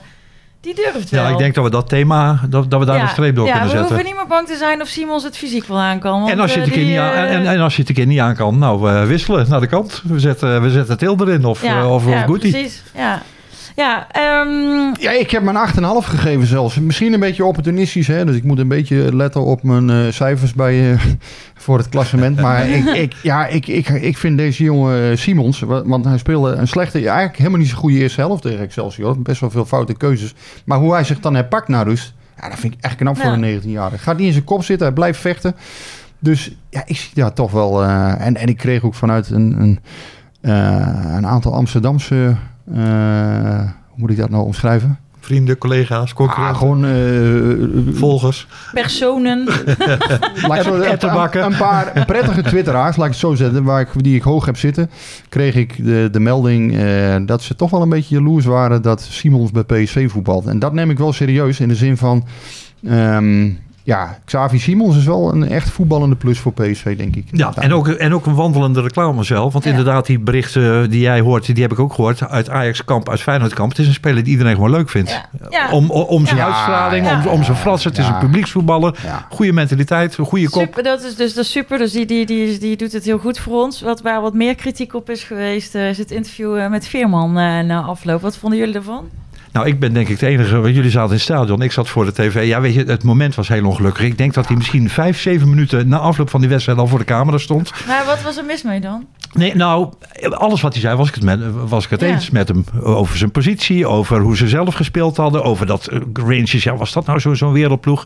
die 0.62 0.76
durft 0.76 1.10
wel. 1.10 1.24
Ja, 1.24 1.30
ik 1.30 1.38
denk 1.38 1.56
dat 1.56 1.64
we 1.64 1.70
dat 1.70 1.90
thema, 1.90 2.40
dat, 2.50 2.72
dat 2.72 2.80
we 2.80 2.86
daar 2.86 2.96
Ja, 2.96 3.02
een 3.02 3.08
streep 3.08 3.36
door 3.36 3.46
ja, 3.46 3.52
kunnen 3.52 3.70
we 3.70 3.78
zetten. 3.78 3.96
hoeven 3.96 4.12
niet 4.12 4.20
meer 4.22 4.30
bang 4.38 4.48
te 4.48 4.56
zijn 4.56 4.82
of 4.82 4.88
Simons 4.88 5.24
het 5.24 5.38
fysiek 5.38 5.66
wel 5.66 5.78
aan 5.80 6.00
kan. 6.00 6.20
want, 6.20 6.32
En 6.32 6.40
als, 6.40 6.54
je 6.54 6.60
eh, 6.60 6.64
het 6.66 6.70
een 6.70 6.80
keer 6.80 6.86
die, 6.86 6.94
niet 7.00 7.02
aan, 7.04 7.14
en, 7.26 7.46
en 7.48 7.60
als 7.60 7.76
je 7.76 7.80
het 7.82 7.90
een 7.90 7.96
keer 7.96 8.06
niet 8.06 8.20
aan 8.20 8.36
kan, 8.36 8.58
nou 8.58 8.90
eh, 8.90 9.04
wisselen 9.06 9.50
naar 9.50 9.60
de 9.60 9.68
kant. 9.68 10.02
We 10.08 10.20
zetten, 10.20 10.62
we 10.62 10.70
zetten 10.72 10.98
Til 10.98 11.16
erin 11.20 11.46
of, 11.46 11.62
ja, 11.64 11.80
eh, 11.80 11.92
of, 11.94 12.06
ja, 12.08 12.18
of 12.20 12.24
Goody. 12.24 12.50
precies. 12.52 12.84
Ja, 12.96 13.22
ja 13.80 14.08
ehm, 14.12 15.02
Ja, 15.02 15.12
ik 15.12 15.32
heb 15.32 15.46
een 15.48 15.56
8,5 16.04 16.08
gegeven 16.08 16.48
zelfs. 16.48 16.80
Misschien 16.80 17.14
een 17.14 17.20
beetje 17.20 17.46
opportunistisch, 17.46 18.08
hè? 18.08 18.26
dus 18.26 18.36
ik 18.36 18.44
moet 18.44 18.60
een 18.60 18.68
beetje 18.68 19.16
letten 19.16 19.44
op 19.44 19.64
mijn 19.64 19.90
eh, 19.90 20.12
cijfers 20.12 20.54
bij, 20.54 20.92
eh, 20.92 21.00
voor 21.64 21.78
het 21.78 21.90
klassement. 21.90 22.40
Maar 22.42 22.68
ik, 22.70 22.86
ik, 22.86 23.14
ja, 23.24 23.48
ik, 23.48 23.68
ik, 23.68 23.90
ik 23.90 24.18
vind 24.18 24.38
deze 24.38 24.64
jongen 24.64 25.12
eh, 25.12 25.18
Simons, 25.18 25.60
wa- 25.60 25.84
want 25.86 26.06
hij 26.06 26.18
speelde 26.18 26.52
een 26.52 26.68
slechte, 26.68 26.98
eigenlijk 26.98 27.38
helemaal 27.38 27.60
niet 27.60 27.68
zo'n 27.70 27.78
goede 27.78 27.98
eerste 27.98 28.22
helft 28.22 28.42
tegen 28.42 28.60
Excelsior. 28.60 29.22
Best 29.22 29.42
wel 29.42 29.50
veel 29.50 29.66
foute 29.66 29.94
keuzes. 29.94 30.34
Maar 30.66 30.78
hoe 30.80 30.94
hij 30.94 31.04
zich 31.04 31.20
dan 31.20 31.36
herpakt 31.36 31.68
naar 31.68 31.88
rust, 31.88 32.14
ja, 32.42 32.50
dat 32.50 32.60
vind 32.60 32.74
ik 32.74 32.80
echt 32.82 32.96
knap 32.96 33.18
voor 33.18 33.26
Ja. 33.26 33.34
een 33.48 33.62
19-jarige. 33.62 34.04
Gaat 34.04 34.18
niet 34.18 34.28
in 34.28 34.34
zijn 34.34 34.44
kop 34.44 34.64
zitten, 34.64 34.86
hij 34.86 34.96
blijft 34.96 35.20
vechten. 35.20 35.56
Dus 36.20 36.52
ja, 36.70 36.84
ik 36.86 36.98
zie 36.98 37.12
daar 37.14 37.34
toch 37.34 37.52
wel... 37.52 37.84
en, 37.84 38.36
en 38.36 38.48
ik 38.48 38.58
kreeg 38.58 38.84
ook 38.84 38.96
vanuit 38.96 39.30
een, 39.30 39.56
een, 39.62 39.80
een 41.16 41.28
aantal 41.28 41.54
Amsterdamse... 41.54 42.36
eh, 42.74 43.60
hoe 43.88 43.96
moet 43.96 44.10
ik 44.10 44.18
dat 44.18 44.30
nou 44.30 44.44
omschrijven? 44.46 44.98
Vrienden, 45.20 45.58
collega's, 45.58 46.10
Ah, 46.10 46.16
concurrenten, 46.16 46.56
gewoon 46.56 46.86
eh, 46.86 47.96
volgers. 47.96 48.48
personen. 48.74 49.44
laat 50.48 50.58
ik 50.58 50.64
zo, 50.64 50.74
een, 50.74 51.44
een 51.46 51.58
paar 51.58 52.04
prettige 52.06 52.42
twitteraars, 52.44 52.96
laat 52.96 53.06
ik 53.06 53.12
het 53.12 53.22
zo 53.22 53.36
zetten, 53.36 53.64
waar 53.64 53.82
ik, 53.82 53.90
die 54.04 54.16
ik 54.16 54.22
hoog 54.22 54.46
heb 54.46 54.58
zitten, 54.58 54.90
kreeg 55.30 55.56
ik 55.56 55.86
de, 55.86 56.08
de 56.12 56.20
melding 56.20 56.78
eh, 56.78 57.16
dat 57.26 57.42
ze 57.42 57.56
toch 57.56 57.70
wel 57.70 57.82
een 57.82 57.90
beetje 57.90 58.16
jaloers 58.16 58.46
waren 58.46 58.82
dat 58.82 59.02
Simons 59.02 59.52
bij 59.52 59.64
PSV 59.64 60.10
voetbalt. 60.12 60.46
En 60.46 60.60
dat 60.60 60.74
neem 60.74 60.90
ik 60.90 60.98
wel 60.98 61.14
serieus 61.14 61.60
in 61.60 61.68
de 61.68 61.76
zin 61.76 61.98
van, 61.98 62.26
ehm, 62.88 63.50
ja, 63.90 64.18
Xavi 64.26 64.60
Simons 64.60 64.98
is 64.98 65.06
wel 65.06 65.32
een 65.34 65.48
echt 65.50 65.70
voetballende 65.70 66.16
plus 66.16 66.40
voor 66.40 66.54
PSV, 66.54 66.98
denk 66.98 67.16
ik. 67.16 67.28
Ja, 67.32 67.52
en 67.56 67.74
ook, 67.74 67.88
en 67.88 68.14
ook 68.14 68.26
een 68.26 68.36
wandelende 68.36 68.82
reclame 68.82 69.24
zelf. 69.24 69.54
Want 69.54 69.64
Ja. 69.64 69.70
inderdaad, 69.70 70.06
die 70.06 70.20
berichten 70.20 70.90
die 70.90 71.00
jij 71.00 71.20
hoort, 71.20 71.46
die 71.46 71.62
heb 71.64 71.72
ik 71.72 71.80
ook 71.80 71.94
gehoord. 71.94 72.30
Uit 72.30 72.50
Ajax-kamp, 72.50 73.10
uit 73.10 73.22
Feyenoord-kamp. 73.22 73.70
Het 73.70 73.80
is 73.80 73.88
een 73.88 73.94
speler 73.94 74.24
die 74.24 74.32
iedereen 74.32 74.56
gewoon 74.56 74.70
leuk 74.72 74.90
vindt. 74.90 75.10
Ja. 75.10 75.26
Ja. 75.50 75.72
Om, 75.72 75.90
om, 75.92 76.26
zijn 76.26 76.38
Ja, 76.38 76.46
uitstraling, 76.46 77.06
ja. 77.06 77.20
om, 77.22 77.28
om 77.28 77.44
zijn 77.44 77.58
fratsen. 77.58 77.90
Het 77.90 78.00
is 78.00 78.06
Ja. 78.08 78.14
een 78.14 78.20
publieksvoetballer. 78.20 79.00
Ja. 79.04 79.26
Goede 79.30 79.52
mentaliteit, 79.54 80.18
een 80.18 80.26
goede 80.26 80.50
kop. 80.50 80.62
Super, 80.62 80.84
dat 80.84 81.04
is 81.04 81.16
dus 81.16 81.34
dat 81.34 81.44
is 81.44 81.52
super. 81.52 81.78
Dus 81.78 81.92
die, 81.92 82.06
die, 82.06 82.26
die, 82.26 82.60
die 82.60 82.78
doet 82.78 82.92
het 82.92 83.04
heel 83.06 83.18
goed 83.18 83.40
voor 83.40 83.64
ons. 83.64 83.82
Wat, 83.82 84.02
waar 84.02 84.22
wat 84.22 84.34
meer 84.34 84.56
kritiek 84.56 84.94
op 84.94 85.10
is 85.10 85.24
geweest, 85.24 85.76
eh, 85.76 85.90
is 85.90 85.98
het 85.98 86.12
interview 86.12 86.58
eh, 86.58 86.70
met 86.70 86.88
Veerman 86.88 87.38
eh, 87.38 87.60
na 87.60 87.82
afloop. 87.82 88.22
Wat 88.22 88.38
vonden 88.38 88.60
jullie 88.60 88.76
ervan? 88.76 89.10
Nou, 89.52 89.68
ik 89.68 89.80
ben 89.80 89.94
denk 89.94 90.08
ik 90.10 90.20
de 90.20 90.28
enige. 90.28 90.60
Want 90.60 90.76
jullie 90.76 90.90
zaten 90.92 91.08
in 91.10 91.14
het 91.14 91.22
stadion. 91.24 91.62
Ik 91.62 91.72
zat 91.72 91.90
voor 91.90 92.06
de 92.06 92.14
tv. 92.14 92.46
Ja, 92.48 92.62
weet 92.62 92.74
je, 92.74 92.84
het 92.84 93.04
moment 93.04 93.36
was 93.36 93.48
heel 93.48 93.66
ongelukkig. 93.66 94.06
Ik 94.06 94.18
denk 94.18 94.34
dat 94.34 94.48
hij 94.48 94.56
misschien 94.56 94.90
vijf, 94.90 95.20
zeven 95.20 95.50
minuten 95.50 95.88
na 95.88 95.98
afloop 95.98 96.30
van 96.30 96.40
die 96.40 96.50
wedstrijd 96.50 96.78
al 96.80 96.88
voor 96.88 97.00
de 97.00 97.06
camera 97.06 97.38
stond. 97.38 97.72
Maar 97.88 98.06
wat 98.06 98.22
was 98.22 98.38
er 98.38 98.46
mis 98.46 98.64
mee 98.64 98.80
dan? 98.80 99.06
Nee, 99.34 99.56
nou, 99.56 99.94
alles 100.30 100.62
wat 100.62 100.72
hij 100.74 100.82
zei 100.82 100.96
was 100.96 101.08
ik 101.08 101.16
het, 101.16 101.24
met, 101.24 101.40
was 101.68 101.84
ik 101.84 101.90
het 101.90 102.02
Ja. 102.02 102.08
eens 102.08 102.30
met 102.30 102.48
hem. 102.48 102.64
Over 102.82 103.18
zijn 103.18 103.32
positie, 103.32 103.88
over 103.88 104.20
hoe 104.20 104.38
ze 104.38 104.48
zelf 104.48 104.74
gespeeld 104.76 105.18
hadden. 105.18 105.44
Over 105.44 105.66
dat 105.66 105.90
Rangers, 106.14 106.64
ja, 106.64 106.76
was 106.76 106.94
dat 106.94 107.06
nou 107.06 107.20
zo- 107.20 107.34
zo'n 107.34 107.54
wereldploeg? 107.54 108.04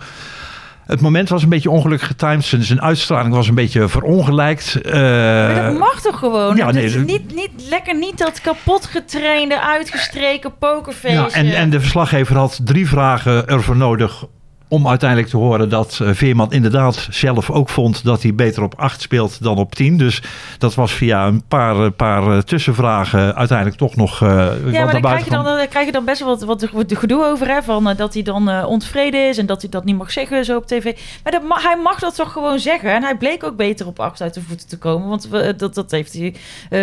Het 0.85 1.01
moment 1.01 1.29
was 1.29 1.43
een 1.43 1.49
beetje 1.49 1.69
ongelukkig 1.69 2.07
getimed. 2.07 2.45
Zijn, 2.45 2.63
zijn 2.63 2.81
uitstraling 2.81 3.33
was 3.33 3.47
een 3.47 3.55
beetje 3.55 3.87
verongelijkt. 3.87 4.81
Eh, 4.81 4.93
Maar 5.01 5.63
dat 5.63 5.77
mag 5.77 6.01
toch 6.01 6.19
gewoon? 6.19 6.55
ja, 6.55 6.71
nee, 6.71 6.97
niet, 6.97 7.35
niet 7.35 7.51
lekker 7.69 7.95
niet 7.97 8.17
dat 8.17 8.41
kapot 8.41 8.85
getrainde, 8.85 9.61
uitgestreken 9.61 10.57
pokerfeestje. 10.57 11.19
ja, 11.19 11.29
en, 11.29 11.55
en 11.55 11.69
de 11.69 11.79
verslaggever 11.79 12.35
had 12.37 12.59
drie 12.63 12.87
vragen 12.87 13.47
ervoor 13.47 13.75
nodig 13.77 14.25
om 14.67 14.87
uiteindelijk 14.87 15.29
te 15.29 15.37
horen 15.37 15.69
dat 15.69 15.99
eh, 16.01 16.09
Veerman 16.13 16.51
inderdaad 16.51 17.07
zelf 17.09 17.49
ook 17.49 17.69
vond 17.69 18.03
dat 18.03 18.21
hij 18.21 18.35
beter 18.35 18.63
op 18.63 18.73
8 18.77 19.01
speelt 19.01 19.43
dan 19.43 19.57
op 19.57 19.75
10. 19.75 19.97
Dus 19.97 20.21
dat 20.57 20.75
was 20.75 20.93
via 20.93 21.27
een 21.27 21.43
paar, 21.47 21.83
eh, 21.85 21.91
paar 21.95 22.31
eh, 22.31 22.37
tussenvragen 22.37 23.35
uiteindelijk 23.35 23.77
toch 23.77 23.95
nog 23.95 24.19
wat 24.19 24.29
Ja, 24.29 24.83
maar 24.83 24.91
daar 24.91 25.01
krijg, 25.01 25.23
je 25.23 25.29
dan, 25.29 25.67
krijg 25.69 25.85
je 25.85 25.91
dan 25.91 26.05
best 26.05 26.19
wel 26.19 26.45
wat, 26.45 26.69
wat, 26.71 26.89
de 26.89 26.95
gedoe 26.95 27.25
over. 27.25 27.47
Hè? 27.47 27.61
Van, 27.61 27.93
dat 27.97 28.13
hij 28.13 28.23
dan 28.23 28.65
ontevreden 28.65 29.29
is 29.29 29.37
en 29.37 29.45
dat 29.45 29.61
hij 29.61 29.69
dat 29.69 29.85
niet 29.85 29.97
mag 29.97 30.11
zeggen 30.11 30.45
zo 30.45 30.57
op 30.57 30.67
tv. 30.67 30.83
Maar 31.23 31.31
dat 31.31 31.41
hij 31.47 31.77
mag 31.83 31.99
dat 31.99 32.15
toch 32.15 32.31
gewoon 32.31 32.59
zeggen. 32.59 32.93
En 32.93 33.03
hij 33.03 33.17
bleek 33.17 33.43
ook 33.43 33.55
beter 33.55 33.87
op 33.87 33.99
acht 33.99 34.21
uit 34.21 34.33
de 34.33 34.41
voeten 34.41 34.67
te 34.67 34.77
komen. 34.77 35.07
Want 35.09 35.27
we, 35.27 35.53
dat, 35.57 35.75
dat 35.75 35.91
heeft 35.91 36.13
hij 36.13 36.35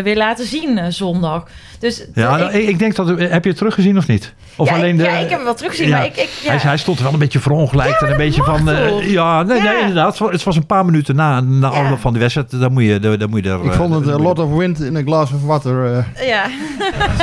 weer 0.03 0.16
laten 0.16 0.47
zien 0.47 0.93
zondag. 0.93 1.45
Dus 1.79 2.07
Ja, 2.14 2.33
ik- 2.37 2.38
nou, 2.40 2.53
ik, 2.53 2.69
ik 2.69 2.79
denk 2.79 2.95
dat... 2.95 3.09
Heb 3.09 3.43
je 3.45 3.51
het 3.51 3.59
teruggezien 3.59 3.97
of 3.97 4.07
niet? 4.07 4.35
Of 4.57 4.69
ja, 4.69 4.75
alleen 4.75 4.90
ik, 4.93 4.97
de, 4.99 5.03
ja, 5.03 5.11
ik 5.11 5.21
heb 5.21 5.31
hem 5.31 5.45
wel 5.45 5.55
teruggezien. 5.55 5.88
Ja. 5.88 5.97
Maar 5.97 6.07
ik, 6.07 6.16
ik, 6.16 6.29
ja. 6.43 6.51
Hij, 6.51 6.59
hij 6.59 6.77
stond 6.77 7.01
wel 7.01 7.12
een 7.12 7.19
beetje 7.19 7.38
verongelijkt 7.38 7.80
Ja, 7.88 7.99
en 7.99 8.11
een 8.11 8.16
beetje 8.16 8.43
van... 8.43 8.69
eh, 8.69 9.11
ja, 9.11 9.43
nee, 9.43 9.61
nee, 9.62 9.79
inderdaad. 9.81 10.09
Het 10.11 10.19
was, 10.19 10.31
het 10.31 10.43
was 10.43 10.57
een 10.57 10.66
paar 10.66 10.85
minuten 10.85 11.16
na, 11.16 11.40
na 11.40 11.69
afloop 11.69 12.01
van 12.01 12.12
de 12.12 12.19
wedstrijd. 12.19 12.61
Dan 12.61 12.73
moet 12.73 12.83
je, 12.83 12.99
dan, 13.01 13.19
dan 13.19 13.31
moet 13.31 13.45
je 13.45 13.51
er... 13.51 13.64
Ik 13.64 13.71
eh, 13.71 13.77
vond 13.77 13.95
het 13.95 14.03
a 14.03 14.07
moet 14.11 14.16
je- 14.16 14.23
lot 14.23 14.38
of 14.38 14.51
wind 14.57 14.81
in 14.81 14.97
a 14.97 15.03
glass 15.03 15.33
of 15.33 15.43
water, 15.45 15.85
eh, 16.16 16.29
ja, 16.29 16.45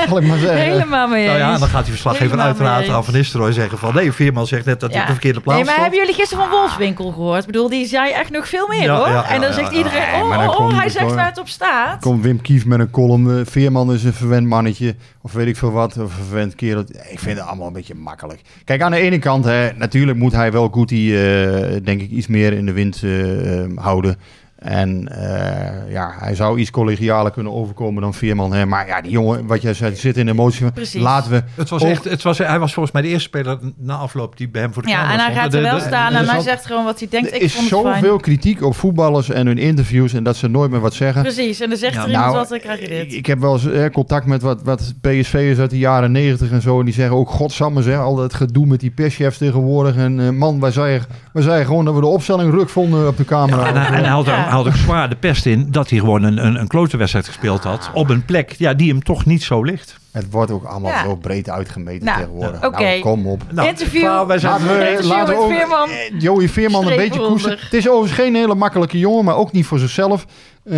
zal 0.08 0.17
ik 0.17 0.28
maar 0.28 0.38
zeggen. 0.38 0.58
helemaal 0.62 1.08
mee 1.08 1.26
Nou 1.26 1.38
ja, 1.38 1.58
dan 1.58 1.67
gaat 1.67 1.82
die 1.84 1.91
verslaggever 1.91 2.39
uiteraard 2.39 2.89
aan 2.89 3.04
Van 3.06 3.13
Nistelrooy 3.13 3.52
zeggen 3.52 3.78
van... 3.78 3.96
Nee, 3.96 4.12
Veerman 4.12 4.48
zegt 4.48 4.65
net 4.65 4.80
dat 4.80 4.89
hij 4.89 4.98
Ja. 4.98 5.02
op 5.02 5.08
de 5.08 5.13
verkeerde 5.13 5.39
plaats 5.39 5.58
Nee, 5.58 5.65
maar 5.67 5.76
stond. 5.78 5.88
hebben 5.93 6.06
jullie 6.08 6.22
gisteren 6.22 6.48
van 6.50 6.58
Wolfswinkel 6.60 7.12
gehoord? 7.12 7.39
Ik 7.39 7.46
bedoel, 7.46 7.70
die 7.70 7.86
zei 7.86 8.12
echt 8.12 8.32
nog 8.32 8.48
veel 8.48 8.67
meer 8.67 8.84
Ja, 8.84 8.96
hoor. 8.98 9.08
ja, 9.08 9.13
ja, 9.13 9.24
en 9.30 9.41
dan 9.41 9.50
ja, 9.50 9.56
zegt 9.56 9.72
ja. 9.72 9.78
iedereen, 9.78 10.22
oh, 10.22 10.60
oh, 10.60 10.70
hij 10.74 10.84
het 10.84 10.91
zegt 10.91 11.13
waar 11.13 11.26
het 11.26 11.39
op 11.39 11.48
staat. 11.48 12.02
Komt 12.02 12.24
Wim 12.24 12.41
Kief 12.41 12.65
met 12.65 12.80
een 12.80 12.89
column. 12.89 13.38
eh, 13.39 13.46
Veerman 13.46 13.93
is 13.93 14.04
een 14.04 14.13
verwend 14.13 14.48
mannetje. 14.48 14.96
Of 15.28 15.34
weet 15.34 15.48
ik 15.48 15.58
veel 15.58 15.72
wat. 15.72 15.98
Of 15.98 16.13
verwend 16.13 16.56
kerel. 16.56 16.84
Ik 17.10 17.20
vind 17.20 17.38
het 17.38 17.48
allemaal 17.48 17.68
een 17.68 17.74
beetje 17.74 17.96
makkelijk. 17.96 18.42
Kijk, 18.63 18.82
aan 18.82 18.92
de 18.92 18.98
ene 18.98 19.20
kant, 19.20 19.46
hè, 19.46 19.74
natuurlijk 19.74 20.18
moet 20.18 20.32
hij 20.32 20.52
wel 20.52 20.70
Goody, 20.70 21.13
eh 21.13 21.84
denk 21.84 22.02
ik, 22.02 22.10
iets 22.10 22.28
meer 22.28 22.54
in 22.54 22.66
de 22.66 22.72
wind 22.72 23.04
eh, 23.04 23.63
eh, 23.63 23.70
houden. 23.76 24.18
En 24.58 25.08
eh, 25.08 25.91
ja, 25.91 26.13
hij 26.20 26.36
zou 26.36 26.60
iets 26.60 26.72
collegialer 26.72 27.32
kunnen 27.32 27.54
overkomen 27.54 28.02
dan 28.02 28.13
Veerman. 28.13 28.54
Hè. 28.54 28.65
Maar 28.65 28.88
ja, 28.88 29.02
die 29.02 29.12
jongen, 29.12 29.46
wat 29.48 29.62
jij 29.62 29.74
zei, 29.74 29.96
zit 29.96 30.17
in 30.17 30.26
de 30.26 30.32
emotie. 30.32 30.72
Precies. 30.72 31.02
Laten 31.02 31.32
we. 31.32 31.43
Het 31.56 31.70
was 31.70 31.84
ook- 31.84 31.89
echt, 31.89 32.04
het 32.04 32.22
was, 32.24 32.38
hij 32.38 32.60
was 32.60 32.74
volgens 32.74 32.93
mij 32.93 33.04
de 33.04 33.08
eerste 33.08 33.28
speler 33.28 33.60
na 33.78 33.96
afloop 33.96 34.38
die 34.38 34.50
bij 34.50 34.62
hem 34.62 34.74
voor 34.74 34.84
de 34.84 34.89
Ja, 34.89 34.96
camera 34.96 35.13
en 35.13 35.26
hij 35.26 35.34
gaat 35.43 35.54
er 35.54 35.62
wel 35.62 35.76
de- 35.76 35.82
staan 35.82 36.13
en 36.13 36.28
hij 36.30 36.39
zegt 36.41 36.65
gewoon 36.65 36.84
wat 36.86 37.00
hij 37.00 37.08
denkt. 37.12 37.30
Er 37.30 37.36
Ik 37.36 37.41
is 37.41 37.54
vond 37.56 37.70
het 37.72 37.82
fijn. 37.82 37.93
zoveel 38.04 38.17
kritiek 38.17 38.63
op 38.63 38.76
voetballers 38.76 39.30
en 39.30 39.46
hun 39.48 39.58
interviews 39.58 40.13
en 40.13 40.24
dat 40.24 40.36
ze 40.36 40.48
nooit 40.48 40.72
meer 40.72 40.80
wat 40.80 40.93
zeggen. 40.93 41.22
Precies, 41.22 41.60
en 41.60 41.70
dan 41.70 41.78
zegt 41.78 41.93
Ja, 41.93 42.02
er 42.02 42.08
iemand 42.08 42.26
nou, 42.26 42.38
wat, 42.38 42.50
dan 42.50 42.60
krijg 42.60 42.80
je 42.82 42.88
dit. 42.88 43.06
Ik, 43.06 43.12
ik 43.12 43.26
heb 43.26 43.39
wel 43.39 43.54
eens 43.54 43.65
eh, 43.72 43.86
contact 43.89 44.26
met 44.26 44.41
wat, 44.41 44.63
wat 44.63 44.93
PSV'ers 45.02 45.60
uit 45.60 45.70
de 45.70 45.78
jaren 45.78 46.12
negentig 46.12 46.52
en 46.52 46.62
zo. 46.62 46.80
En 46.80 46.86
die 46.86 46.93
zeggen 46.93 47.15
ook, 47.15 47.30
godsamme 47.30 47.82
zeg, 47.82 47.98
al 48.00 48.15
dat 48.15 48.34
gedoe 48.34 48.65
met 48.65 48.80
die 48.80 48.91
perschefs 48.91 49.38
tegenwoordig. 49.38 49.96
En 49.96 50.20
eh, 50.20 50.30
man, 50.30 50.60
wij 50.60 50.72
zeiden, 50.72 51.08
wij 51.34 51.43
zeiden 51.43 51.65
gewoon 51.65 51.86
dat 51.86 51.93
we 51.93 52.00
de 52.02 52.08
opstelling 52.08 52.52
ruk 52.54 52.70
vonden 52.70 53.08
op 53.08 53.17
de 53.17 53.26
camera. 53.26 53.62
Ja, 53.62 53.67
en, 53.67 53.76
hij, 53.82 53.86
en 53.98 54.04
hij 54.04 54.12
had, 54.12 54.26
Ja. 54.26 54.47
Had 54.52 54.68
ook 54.68 54.76
zwaar 54.76 55.10
de 55.10 55.16
pest 55.16 55.46
in 55.46 55.68
dat 55.72 55.90
hij 55.90 56.00
gewoon 56.00 56.24
een, 56.24 56.46
een, 56.46 56.56
een 56.60 56.68
klote 56.68 56.98
wedstrijd 56.98 57.26
gespeeld 57.28 57.64
had. 57.64 57.90
Op 57.94 58.10
een 58.10 58.26
plek 58.26 58.52
ja, 58.58 58.74
die 58.74 58.90
hem 58.90 59.04
toch 59.04 59.26
niet 59.26 59.44
zo 59.44 59.64
ligt. 59.64 59.98
Het 60.12 60.26
wordt 60.32 60.52
ook 60.52 60.64
allemaal 60.64 60.92
Ja. 60.92 61.04
zo 61.04 61.16
breed 61.16 61.50
uitgemeten 61.50 62.06
Nou, 62.06 62.18
tegenwoordig. 62.20 62.66
oké. 62.66 62.82
Nou, 62.84 63.00
kom 63.00 63.28
op. 63.28 63.42
Nou, 63.52 63.68
Interview. 63.68 64.04
nou, 64.04 64.28
wij 64.28 64.40
zijn, 64.40 64.52
Laten 64.52 64.68
we, 64.68 64.90
Interview 64.90 65.10
laten 65.12 65.26
we 65.26 65.32
met 65.34 65.42
ook, 65.52 65.52
Veerman. 65.60 65.90
eh, 65.90 66.20
Joey 66.20 66.50
Veerman 66.50 66.88
een 66.88 66.96
beetje 66.96 67.20
koesteren. 67.20 67.58
Het 67.62 67.74
is 67.74 67.90
overigens 67.90 68.20
geen 68.20 68.36
hele 68.36 68.56
makkelijke 68.56 69.00
jongen, 69.00 69.26
maar 69.26 69.36
ook 69.36 69.52
niet 69.52 69.66
voor 69.66 69.80
zichzelf. 69.80 70.26
Eh, 70.64 70.76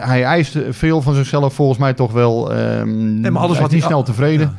hij 0.00 0.24
eist 0.24 0.58
veel 0.70 1.02
van 1.02 1.14
zichzelf 1.14 1.54
volgens 1.54 1.78
mij 1.78 1.92
toch 1.94 2.12
wel. 2.12 2.52
ehm 2.54 3.20
Nee, 3.20 3.30
maar 3.30 3.42
alles 3.42 3.52
hij 3.52 3.62
wat 3.62 3.70
niet 3.70 3.80
hij- 3.80 3.90
snel 3.90 4.02
tevreden. 4.02 4.56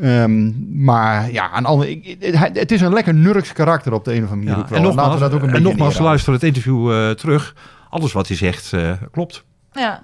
Ehm, 0.00 0.50
maar 0.84 1.32
ja, 1.32 1.50
aan 1.50 1.64
andere, 1.64 1.90
ik, 1.90 2.16
het 2.52 2.72
is 2.72 2.80
een 2.80 2.92
lekker 2.92 3.14
nurks 3.14 3.52
karakter 3.52 3.92
op 3.92 4.04
de 4.04 4.14
een 4.14 4.24
of 4.24 4.30
andere 4.30 4.50
manier. 4.50 4.64
ja, 4.70 4.76
en 4.76 4.82
Laten 4.82 4.90
we 4.90 4.96
nogmaals, 5.02 5.20
dat 5.20 5.32
ook 5.32 5.36
een 5.36 5.46
en 5.46 5.52
beetje 5.52 5.62
nogmaals 5.68 5.78
neerhalen. 5.88 6.08
luister 6.08 6.32
het 6.32 6.42
interview 6.42 6.92
eh, 6.92 7.10
terug. 7.10 7.54
Alles 7.90 8.12
wat 8.12 8.28
hij 8.28 8.36
zegt 8.36 8.72
eh, 8.72 8.92
klopt. 9.10 9.44
Ja. 9.72 10.02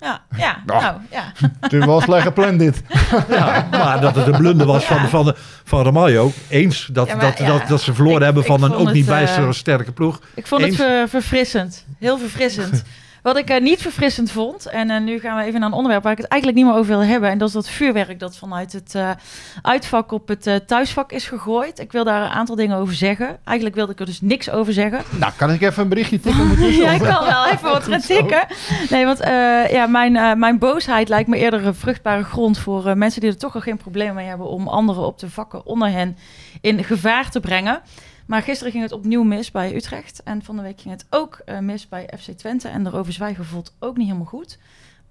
Ja, 0.00 0.20
ja, 0.36 0.38
Ja. 0.66 0.80
nou, 0.80 0.96
ja. 1.10 1.32
Het 1.60 1.72
wel 1.84 2.00
slecht 2.00 2.22
gepland 2.22 2.58
dit. 2.58 2.82
Ja, 3.30 3.66
maar 3.70 4.00
dat 4.00 4.14
het 4.16 4.26
een 4.26 4.36
blunder 4.38 4.66
was 4.66 4.84
van, 4.84 5.08
van, 5.08 5.34
van 5.64 5.82
Ramaljo. 5.84 6.32
Eens 6.48 6.88
dat, 6.92 7.06
Ja, 7.08 7.14
maar 7.16 7.24
dat, 7.24 7.38
ja, 7.38 7.46
dat, 7.46 7.68
dat 7.68 7.80
ze 7.80 7.94
verloren 7.94 8.18
ik- 8.18 8.24
hebben 8.24 8.44
van 8.44 8.62
een 8.62 8.72
ook 8.74 8.84
het, 8.86 8.94
niet 8.94 9.04
eh, 9.06 9.10
bijster 9.10 9.54
sterke 9.54 9.92
ploeg. 9.92 10.20
Ik 10.34 10.46
vond 10.46 10.62
Eens. 10.62 10.76
het 10.76 10.86
ver- 10.86 11.08
verfrissend. 11.08 11.84
Heel 11.98 12.18
verfrissend. 12.18 12.82
Wat 13.22 13.36
ik 13.36 13.50
eh, 13.50 13.60
niet 13.60 13.82
verfrissend 13.82 14.30
vond, 14.30 14.66
en 14.66 14.90
eh, 14.90 15.00
nu 15.00 15.18
gaan 15.18 15.36
we 15.36 15.42
even 15.42 15.60
naar 15.60 15.68
een 15.68 15.74
onderwerp 15.74 16.02
waar 16.02 16.12
ik 16.12 16.18
het 16.18 16.26
eigenlijk 16.28 16.62
niet 16.62 16.70
meer 16.70 16.80
over 16.80 16.96
wil 16.96 17.04
hebben. 17.04 17.30
En 17.30 17.38
dat 17.38 17.48
is 17.48 17.54
dat 17.54 17.68
vuurwerk 17.68 18.18
dat 18.18 18.36
vanuit 18.36 18.72
het 18.72 18.94
eh, 18.94 19.10
uitvak 19.62 20.12
op 20.12 20.28
het 20.28 20.62
thuisvak 20.66 21.12
is 21.12 21.28
gegooid. 21.28 21.78
Ik 21.78 21.92
wil 21.92 22.04
daar 22.04 22.22
een 22.22 22.30
aantal 22.30 22.56
dingen 22.56 22.76
over 22.76 22.94
zeggen. 22.94 23.38
Eigenlijk 23.44 23.76
wilde 23.76 23.92
ik 23.92 24.00
er 24.00 24.06
dus 24.06 24.20
niks 24.20 24.50
over 24.50 24.72
zeggen. 24.72 25.00
Nou, 25.18 25.32
kan 25.36 25.50
ik 25.50 25.60
even 25.62 25.82
een 25.82 25.88
berichtje 25.88 26.20
tikken? 26.20 26.70
Ja, 26.82 26.90
ik 26.90 27.00
kan 27.00 27.24
wel 27.24 27.46
even 27.46 27.70
wat 27.70 27.84
gaan 27.88 28.00
tikken. 28.00 28.46
Nee, 28.90 29.04
want 29.04 29.18
ja, 29.70 29.86
mijn, 29.86 30.38
mijn 30.38 30.58
boosheid 30.58 31.08
lijkt 31.08 31.28
me 31.28 31.36
eerder 31.36 31.66
een 31.66 31.74
vruchtbare 31.74 32.22
grond 32.24 32.58
voor 32.58 32.96
mensen 32.98 33.20
die 33.20 33.30
er 33.30 33.36
toch 33.36 33.54
al 33.54 33.60
geen 33.60 33.76
probleem 33.76 34.14
mee 34.14 34.26
hebben 34.26 34.48
om 34.48 34.68
anderen 34.68 35.06
op 35.06 35.18
de 35.18 35.30
vakken 35.30 35.66
onder 35.66 35.90
hen 35.90 36.16
in 36.60 36.84
gevaar 36.84 37.30
te 37.30 37.40
brengen. 37.40 37.80
Maar 38.26 38.42
gisteren 38.42 38.72
ging 38.72 38.84
het 38.84 38.92
opnieuw 38.92 39.22
mis 39.22 39.50
bij 39.50 39.74
Utrecht. 39.74 40.22
En 40.22 40.42
van 40.42 40.56
de 40.56 40.62
week 40.62 40.80
ging 40.80 40.94
het 40.94 41.06
ook 41.10 41.42
eh, 41.44 41.58
mis 41.58 41.88
bij 41.88 42.10
FC 42.18 42.30
Twente. 42.30 42.68
En 42.68 42.86
erover 42.86 43.12
zwijgen 43.12 43.44
voelt 43.44 43.74
ook 43.78 43.96
niet 43.96 44.06
helemaal 44.06 44.26
goed. 44.26 44.58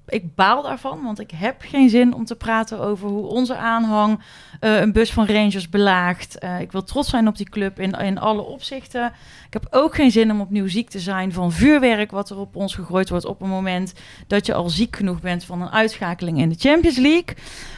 Ik 0.07 0.35
baal 0.35 0.61
daarvan, 0.61 1.03
want 1.03 1.19
ik 1.19 1.31
heb 1.31 1.55
geen 1.59 1.89
zin 1.89 2.13
om 2.13 2.25
te 2.25 2.35
praten 2.35 2.79
over 2.79 3.09
hoe 3.09 3.27
onze 3.27 3.55
aanhang 3.55 4.19
eh, 4.59 4.79
een 4.79 4.91
bus 4.91 5.11
van 5.11 5.25
Rangers 5.25 5.69
belaagt. 5.69 6.39
Eh, 6.39 6.59
ik 6.59 6.71
wil 6.71 6.83
trots 6.83 7.09
zijn 7.09 7.27
op 7.27 7.37
die 7.37 7.49
club 7.49 7.79
in, 7.79 7.91
in 7.91 8.19
alle 8.19 8.41
opzichten. 8.41 9.05
Ik 9.47 9.53
heb 9.53 9.67
ook 9.69 9.95
geen 9.95 10.11
zin 10.11 10.31
om 10.31 10.41
opnieuw 10.41 10.67
ziek 10.67 10.89
te 10.89 10.99
zijn 10.99 11.33
van 11.33 11.51
vuurwerk 11.51 12.11
wat 12.11 12.29
er 12.29 12.37
op 12.37 12.55
ons 12.55 12.75
gegooid 12.75 13.09
wordt 13.09 13.25
op 13.25 13.41
een 13.41 13.49
moment 13.49 13.93
dat 14.27 14.45
je 14.45 14.53
al 14.53 14.69
ziek 14.69 14.95
genoeg 14.95 15.21
bent 15.21 15.43
van 15.43 15.61
een 15.61 15.69
uitschakeling 15.69 16.39
in 16.39 16.49
de 16.49 16.59
Champions 16.59 16.97
League. 16.97 17.35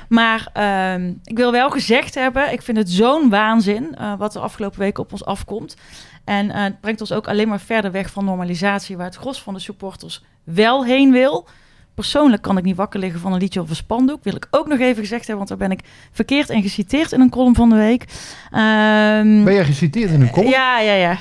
Maar 0.09 0.49
ehm, 0.53 1.13
ik 1.23 1.38
wil 1.38 1.51
wel 1.51 1.69
gezegd 1.69 2.15
hebben, 2.15 2.51
ik 2.51 2.62
vind 2.62 2.77
het 2.77 2.89
zo'n 2.89 3.29
waanzin 3.29 3.95
eh, 3.95 4.13
wat 4.17 4.36
er 4.36 4.41
afgelopen 4.41 4.79
weken 4.79 5.03
op 5.03 5.12
ons 5.12 5.25
afkomt. 5.25 5.75
En 6.23 6.49
het 6.51 6.81
brengt 6.81 7.01
ons 7.01 7.12
ook 7.12 7.27
alleen 7.27 7.47
maar 7.47 7.59
verder 7.59 7.91
weg 7.91 8.09
van 8.09 8.25
normalisatie, 8.25 8.97
waar 8.97 9.05
het 9.05 9.15
gros 9.15 9.41
van 9.41 9.53
de 9.53 9.59
supporters 9.59 10.23
wel 10.43 10.86
heen 10.86 11.12
wil. 11.12 11.47
Persoonlijk 11.95 12.41
kan 12.41 12.58
ik 12.58 12.63
niet 12.63 12.75
wakker 12.75 12.99
liggen 12.99 13.19
van 13.19 13.34
een 13.34 13.39
liedje 13.39 13.62
of 13.62 13.69
een 13.69 13.75
spandoek. 13.75 14.23
Wil 14.23 14.36
ik 14.36 14.47
ook 14.51 14.67
nog 14.67 14.79
even 14.79 15.01
gezegd 15.01 15.27
hebben, 15.27 15.47
want 15.47 15.49
daar 15.49 15.67
ben 15.69 15.77
ik 15.77 15.84
verkeerd 16.12 16.49
in 16.49 16.62
geciteerd 16.62 17.12
in 17.12 17.21
een 17.21 17.29
column 17.29 17.56
van 17.56 17.69
de 17.69 17.75
week. 17.75 18.06
Ehm, 18.51 19.43
Ben 19.43 19.53
jij 19.53 19.65
geciteerd 19.65 20.12
in 20.12 20.21
een 20.21 20.29
column? 20.32 20.49
ja, 20.51 20.79
ja, 20.79 20.93
ja. 20.93 21.17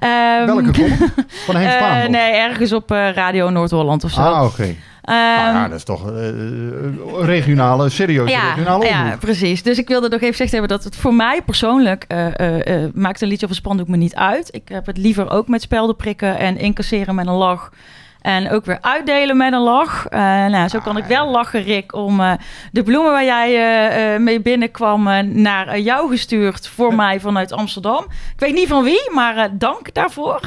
Ehm, 0.00 0.46
Welke 0.46 0.70
column? 0.70 0.96
Van 1.46 1.56
Henk 1.56 1.68
eh, 1.68 1.76
Spaan? 1.76 2.10
nee, 2.10 2.32
ergens 2.32 2.72
op 2.72 2.90
eh, 2.90 3.10
Radio 3.12 3.50
Noord-Holland 3.50 4.04
of 4.04 4.10
zo. 4.10 4.20
Ah, 4.20 4.44
oké. 4.44 4.62
Ehm, 5.02 5.16
nou 5.16 5.54
ja, 5.54 5.68
dat 5.68 5.76
is 5.78 5.84
toch 5.84 6.10
eh, 6.10 6.28
regionale, 7.20 7.88
serieuze 7.88 8.32
ja, 8.32 8.48
regionale 8.54 8.84
ja, 8.86 9.02
omroep. 9.02 9.20
precies. 9.20 9.62
Dus 9.62 9.78
ik 9.78 9.88
wilde 9.88 10.08
nog 10.08 10.20
even 10.20 10.30
gezegd 10.32 10.50
hebben 10.52 10.70
dat 10.70 10.84
het 10.84 10.96
voor 10.96 11.14
mij 11.14 11.42
persoonlijk 11.42 12.04
eh, 12.04 12.26
maakt 12.94 13.20
een 13.20 13.28
liedje 13.28 13.44
of 13.46 13.50
een 13.50 13.58
spandoek 13.58 13.88
me 13.88 13.96
niet 13.96 14.14
uit. 14.14 14.48
Ik 14.54 14.68
heb 14.68 14.86
het 14.86 14.96
liever 14.98 15.30
ook 15.30 15.48
met 15.48 15.62
spelden 15.62 15.96
prikken 15.96 16.38
en 16.38 16.58
incasseren 16.58 17.14
met 17.14 17.26
een 17.26 17.32
lach. 17.32 17.70
En 18.24 18.50
ook 18.50 18.64
weer 18.64 18.78
uitdelen 18.80 19.36
met 19.36 19.52
een 19.52 19.60
lach. 19.60 20.06
Eh, 20.06 20.20
nou, 20.46 20.68
zo 20.68 20.78
kan 20.78 20.96
ik 20.96 21.04
wel 21.04 21.30
lachen, 21.30 21.62
Rick, 21.62 21.94
om 21.94 22.20
eh, 22.20 22.32
de 22.72 22.82
bloemen 22.82 23.12
waar 23.12 23.24
jij 23.24 23.54
eh, 24.14 24.20
mee 24.20 24.40
binnenkwam 24.40 25.02
naar 25.32 25.78
jou 25.78 26.10
gestuurd 26.10 26.68
voor 26.68 26.94
mij 26.94 27.20
vanuit 27.20 27.52
Amsterdam. 27.52 28.04
Ik 28.04 28.40
weet 28.40 28.54
niet 28.54 28.68
van 28.68 28.84
wie, 28.84 29.10
maar 29.12 29.58
dank 29.58 29.94
daarvoor. 29.94 30.40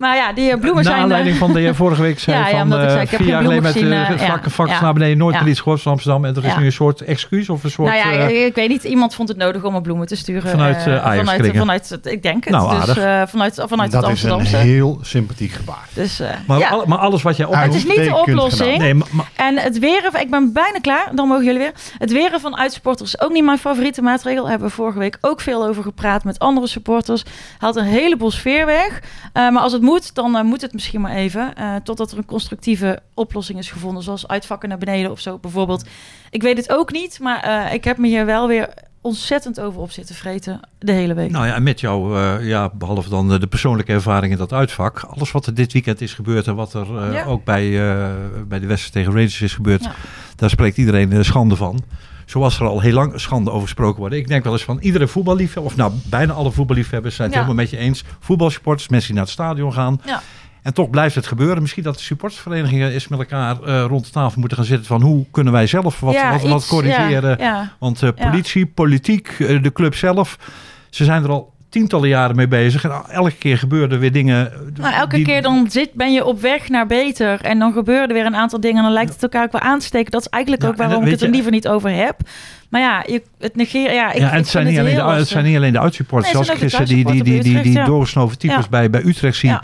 Maar 0.00 0.16
ja, 0.16 0.32
die 0.32 0.50
eh, 0.50 0.58
bloemen 0.60 0.74
Naar 0.74 0.84
zijn... 0.84 0.96
eh, 0.96 1.02
aanleiding 1.02 1.36
van 1.36 1.52
de 1.52 1.60
je 1.60 1.74
vorige 1.74 2.02
week 2.02 2.18
zei 2.28 2.36
Ja, 2.38 2.44
ja, 2.48 2.50
van 2.50 2.60
omdat 2.62 2.78
ik 2.78 2.84
eh, 2.84 2.90
zei, 2.90 3.02
ik 3.02 3.10
heb 3.10 3.20
vier 3.20 3.28
geen 3.28 3.34
jaar 3.36 3.42
geleden 3.44 3.62
met 3.62 3.72
bloemen 3.72 3.92
eh, 3.98 4.00
gezien, 4.00 4.12
het 4.12 4.20
eh, 4.20 4.26
vlakke 4.28 4.48
ja, 4.48 4.54
vak 4.54 4.68
ja. 4.68 4.80
naar 4.80 4.92
beneden 4.92 5.18
nooit 5.18 5.34
Ja. 5.34 5.40
meer 5.40 5.50
iets 5.50 5.60
gehoord 5.60 5.82
van 5.82 5.92
Amsterdam. 5.92 6.24
En 6.24 6.36
er 6.36 6.44
is 6.44 6.52
Ja. 6.52 6.58
nu 6.58 6.64
een 6.64 6.72
soort 6.72 7.00
excuus 7.00 7.48
of 7.48 7.64
een 7.64 7.70
soort... 7.70 7.88
nou 7.88 8.00
ja, 8.18 8.28
eh, 8.28 8.44
ik 8.44 8.54
weet 8.54 8.68
niet. 8.68 8.84
Iemand 8.84 9.14
vond 9.14 9.28
het 9.28 9.36
nodig 9.36 9.64
om 9.64 9.72
me 9.72 9.80
bloemen 9.80 10.06
te 10.06 10.16
sturen. 10.16 10.50
Vanuit, 10.50 10.76
eh, 10.76 10.84
eh, 10.94 11.04
Ajax 11.04 11.18
vanuit, 11.18 11.40
kringen. 11.40 11.58
vanuit 11.58 11.88
het, 11.88 12.06
ik 12.06 12.22
denk 12.22 12.44
het. 12.44 12.52
Nou, 12.52 12.80
dus 12.86 12.88
eh, 12.96 13.22
vanuit, 13.26 13.64
vanuit 13.68 13.92
het 13.92 14.00
dat 14.02 14.10
is 14.10 14.22
een 14.52 14.58
heel 14.58 14.98
sympathiek 15.02 15.52
gebaar. 15.52 15.88
Dus, 15.94 16.20
eh, 16.20 16.28
maar, 16.46 16.58
ja. 16.58 16.68
al- 16.68 16.84
maar 16.86 16.98
alles 16.98 17.22
wat 17.22 17.36
jij 17.36 17.46
op... 17.46 17.54
het 17.54 17.74
is 17.74 17.84
niet 17.86 17.94
de 18.04 18.16
oplossing. 18.16 18.78
Nee, 18.78 18.94
maar, 18.94 19.08
maar- 19.10 19.30
En 19.36 19.56
het 19.58 19.78
weren, 19.78 20.20
ik 20.20 20.30
ben 20.30 20.52
bijna 20.52 20.78
klaar, 20.80 21.08
dan 21.14 21.28
mogen 21.28 21.44
jullie 21.44 21.58
weer. 21.60 21.72
Het 21.98 22.12
weren 22.12 22.40
van 22.40 22.56
uitsporters 22.56 23.14
is 23.14 23.20
ook 23.20 23.32
niet 23.32 23.44
mijn 23.44 23.58
favoriete 23.58 24.02
maatregel. 24.02 24.40
Daar 24.42 24.50
hebben 24.50 24.68
we 24.68 24.74
vorige 24.74 24.98
week 24.98 25.18
ook 25.20 25.40
veel 25.40 25.66
over 25.66 25.82
gepraat 25.82 26.24
met 26.24 26.38
andere 26.38 26.66
supporters. 26.66 27.22
Haalt 27.58 27.76
een 27.76 27.84
heleboel 27.84 28.30
sfeer 28.30 28.66
weg. 28.66 29.00
Eh, 29.32 29.50
maar 29.50 29.62
als 29.62 29.72
het 29.72 29.82
moet, 29.90 30.14
dan 30.14 30.36
eh, 30.36 30.42
moet 30.42 30.60
het 30.60 30.72
misschien 30.72 31.00
maar 31.00 31.14
even. 31.14 31.54
eh, 31.54 31.74
totdat 31.84 32.12
er 32.12 32.18
een 32.18 32.24
constructieve 32.24 32.98
oplossing 33.14 33.58
is 33.58 33.70
gevonden. 33.70 34.02
Zoals 34.02 34.28
uitvakken 34.28 34.68
naar 34.68 34.78
beneden 34.78 35.10
of 35.10 35.20
zo 35.20 35.38
bijvoorbeeld. 35.38 35.84
Ik 36.30 36.42
weet 36.42 36.56
het 36.56 36.70
ook 36.72 36.92
niet, 36.92 37.18
maar 37.20 37.40
eh, 37.42 37.74
ik 37.74 37.84
heb 37.84 37.98
me 37.98 38.06
hier 38.06 38.26
wel 38.26 38.48
weer 38.48 38.68
ontzettend 39.00 39.60
over 39.60 39.80
op 39.80 39.90
zitten 39.90 40.14
vreten 40.14 40.60
de 40.78 40.92
hele 40.92 41.14
week. 41.14 41.30
Nou 41.30 41.46
ja, 41.46 41.54
en 41.54 41.62
met 41.62 41.80
jou, 41.80 42.18
ja, 42.44 42.70
behalve 42.74 43.08
dan 43.08 43.28
de 43.38 43.46
persoonlijke 43.46 43.92
ervaring 43.92 44.32
in 44.32 44.38
dat 44.38 44.52
uitvak. 44.52 45.00
Alles 45.00 45.32
wat 45.32 45.46
er 45.46 45.54
dit 45.54 45.72
weekend 45.72 46.00
is 46.00 46.14
gebeurd 46.14 46.46
en 46.46 46.54
wat 46.54 46.74
er 46.74 47.12
Ja. 47.12 47.24
ook 47.24 47.44
bij, 47.44 47.70
bij 48.48 48.58
de 48.58 48.66
wedstrijd 48.66 48.92
tegen 48.92 49.12
Rangers 49.12 49.40
is 49.40 49.54
gebeurd. 49.54 49.82
Ja. 49.84 49.94
Daar 50.36 50.50
spreekt 50.50 50.76
iedereen 50.76 51.24
schande 51.24 51.56
van. 51.56 51.82
Zoals 52.30 52.60
er 52.60 52.66
al 52.66 52.80
heel 52.80 52.92
lang 52.92 53.20
schande 53.20 53.50
over 53.50 53.62
gesproken 53.62 53.98
wordt. 54.00 54.14
Ik 54.14 54.28
denk 54.28 54.44
wel 54.44 54.52
eens 54.52 54.64
van 54.64 54.78
iedere 54.80 55.08
voetballiefhebber, 55.08 55.72
of 55.72 55.76
nou 55.76 55.92
bijna 56.04 56.32
alle 56.32 56.50
voetballiefhebbers 56.50 57.14
zijn 57.14 57.28
het 57.28 57.36
Ja. 57.36 57.42
helemaal 57.44 57.64
met 57.64 57.72
je 57.72 57.78
eens. 57.86 58.04
Voetbalsupporters, 58.20 58.88
mensen 58.88 59.06
die 59.08 59.16
naar 59.16 59.24
het 59.26 59.34
stadion 59.34 59.72
gaan. 59.72 60.00
Ja. 60.06 60.22
En 60.62 60.74
toch 60.74 60.90
blijft 60.90 61.14
het 61.14 61.26
gebeuren. 61.26 61.60
Misschien 61.62 61.82
dat 61.82 61.94
de 61.96 62.02
supportersverenigingen 62.02 62.90
eens 62.92 63.08
met 63.08 63.18
elkaar 63.18 63.62
eh, 63.62 63.84
rond 63.88 64.04
de 64.04 64.10
tafel 64.10 64.38
moeten 64.40 64.58
gaan 64.58 64.66
zitten 64.66 64.86
van 64.86 65.02
hoe 65.02 65.26
kunnen 65.30 65.52
wij 65.52 65.66
zelf 65.66 66.00
wat, 66.00 66.14
Ja, 66.14 66.30
wat, 66.32 66.42
wat 66.42 66.58
iets, 66.58 66.68
corrigeren. 66.68 67.38
Ja, 67.38 67.44
ja. 67.44 67.72
Want 67.78 68.02
eh, 68.02 68.10
politie, 68.30 68.66
politiek, 68.66 69.28
eh, 69.28 69.62
de 69.62 69.72
club 69.72 69.94
zelf, 69.94 70.38
ze 70.90 71.04
zijn 71.04 71.22
er 71.22 71.30
al 71.30 71.52
tientallen 71.70 72.08
jaren 72.08 72.36
mee 72.36 72.48
bezig. 72.48 72.84
En 72.84 72.92
elke 73.10 73.36
keer 73.38 73.58
gebeuren 73.58 73.90
er 73.90 73.98
weer 73.98 74.12
dingen. 74.12 74.52
eh, 74.52 74.58
Nou, 74.80 74.94
elke 74.94 75.16
die- 75.16 75.24
keer 75.24 75.42
dan 75.42 75.66
zit, 75.70 75.92
ben 75.92 76.12
je 76.12 76.24
op 76.24 76.40
weg 76.40 76.68
naar 76.68 76.86
beter. 76.86 77.40
En 77.40 77.58
dan 77.58 77.72
gebeuren 77.72 78.08
er 78.08 78.14
weer 78.14 78.26
een 78.26 78.36
aantal 78.36 78.60
dingen. 78.60 78.76
En 78.76 78.82
dan 78.82 78.92
lijkt 78.92 79.12
het 79.12 79.22
elkaar 79.22 79.44
ook 79.44 79.52
wel 79.52 79.60
aan 79.60 79.78
te 79.78 79.84
steken. 79.84 80.10
Dat 80.10 80.20
is 80.20 80.28
eigenlijk 80.28 80.62
Ja, 80.62 80.68
ook 80.68 80.76
waarom 80.76 81.04
ik 81.04 81.10
het 81.10 81.20
er 81.20 81.26
je- 81.26 81.32
liever 81.32 81.50
niet 81.50 81.68
over 81.68 81.90
heb. 81.90 82.20
Maar 82.68 82.80
ja, 82.80 83.04
je, 83.06 83.22
het 83.38 83.56
negeren... 83.56 83.94
Ja, 83.94 84.12
ik, 84.12 84.18
ja, 84.20 84.26
ik 84.26 84.30
en 84.32 84.36
het 84.36 84.48
zijn, 84.48 84.66
niet 84.66 84.78
alleen 84.78 84.94
de, 84.94 85.00
het 85.00 85.08
lastig. 85.10 85.28
zijn 85.28 85.44
niet 85.44 85.56
alleen 85.56 85.72
de 85.72 85.80
uitsupporters. 85.80 86.32
Nee, 86.32 86.42
het 86.42 86.50
ook 86.50 86.56
de 86.56 86.62
gisteren 86.62 86.86
die, 86.86 87.04
die, 87.04 87.22
die, 87.42 87.42
die, 87.42 87.62
die, 87.74 87.84
doorgesnoven 87.84 88.38
types 88.38 88.56
Ja. 88.56 88.68
bij, 88.70 88.90
bij 88.90 89.02
Utrecht 89.04 89.36
zien. 89.38 89.58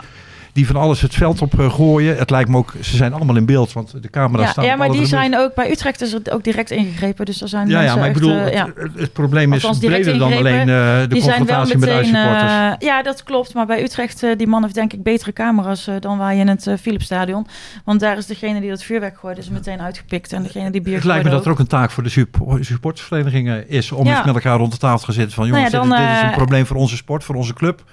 Ja. 0.57 0.63
Die 0.63 0.73
van 0.73 0.75
alles 0.81 1.01
het 1.01 1.15
veld 1.15 1.41
op 1.41 1.59
eh, 1.59 1.73
gooien. 1.73 2.17
Het 2.17 2.29
lijkt 2.29 2.49
me 2.49 2.57
ook, 2.57 2.73
ze 2.81 2.95
zijn 2.95 3.13
allemaal 3.13 3.35
in 3.35 3.45
beeld. 3.45 3.73
Want 3.73 4.01
de 4.01 4.09
camera's 4.09 4.45
Ja, 4.45 4.51
staan 4.51 4.65
ja, 4.65 4.75
maar 4.75 4.89
die 4.91 5.05
zijn 5.05 5.37
ook 5.37 5.53
bij 5.55 5.71
Utrecht 5.71 6.01
is 6.01 6.13
er 6.13 6.21
ook 6.29 6.43
direct 6.43 6.71
ingegrepen. 6.71 7.25
Dus 7.25 7.41
er 7.41 7.47
zijn 7.47 7.67
Ja, 7.67 7.73
ja, 7.73 7.79
mensen 7.79 7.99
maar 7.99 8.07
ik 8.07 8.13
bedoel, 8.13 8.31
eh, 8.35 8.43
het, 8.43 8.53
ja. 8.53 8.67
het- 8.75 8.91
het 8.99 9.13
probleem 9.13 9.53
is 9.53 9.67
breder 9.79 10.17
dan 10.17 10.33
alleen 10.33 10.59
eh, 10.59 10.65
de 10.99 11.05
die 11.09 11.21
zijn 11.21 11.45
wel 11.45 11.55
confrontatie 11.57 11.77
met 11.77 11.87
de 11.89 11.95
meteen. 11.95 12.15
uitsupporters. 12.15 12.79
eh, 12.81 12.87
ja, 12.87 13.03
dat 13.03 13.23
klopt. 13.23 13.53
Maar 13.53 13.65
bij 13.65 13.83
Utrecht, 13.83 14.25
die 14.37 14.47
man 14.47 14.61
heeft 14.61 14.73
denk 14.75 14.93
ik 14.93 15.03
betere 15.03 15.33
camera's 15.33 15.87
eh, 15.87 15.95
dan 15.99 16.17
wij 16.17 16.37
in 16.37 16.47
het 16.47 16.67
Philipsstadion. 16.81 17.47
Want 17.85 17.99
daar 17.99 18.17
is 18.17 18.25
degene 18.25 18.59
die 18.61 18.69
dat 18.69 18.83
vuurwerk 18.83 19.17
gooide, 19.19 19.41
is 19.41 19.49
meteen 19.49 19.81
uitgepikt. 19.81 20.33
En 20.33 20.43
degene 20.43 20.71
die 20.71 20.81
bier 20.81 20.95
Het 20.95 21.03
lijkt 21.03 21.23
me 21.23 21.29
dat 21.29 21.45
er 21.45 21.51
ook 21.51 21.59
een 21.59 21.67
taak 21.67 21.91
voor 21.91 22.03
de 22.03 22.09
sup- 22.09 22.57
supportersverenigingen 22.59 23.69
is 23.69 23.91
om 23.91 24.05
Ja. 24.05 24.15
eens 24.17 24.25
met 24.25 24.35
elkaar 24.35 24.57
rond 24.57 24.71
de 24.71 24.77
tafel 24.77 24.99
te 24.99 25.05
gaan 25.05 25.13
zitten 25.13 25.33
van 25.33 25.43
Nou 25.43 25.55
jongens, 25.55 25.73
ja, 25.73 25.81
dit, 25.81 25.89
dan, 25.89 25.99
dit 26.07 26.15
is 26.17 26.21
een 26.23 26.31
probleem 26.35 26.65
voor 26.65 26.77
onze 26.77 26.95
sport, 26.95 27.23
voor 27.23 27.35
onze 27.35 27.53
club. 27.53 27.83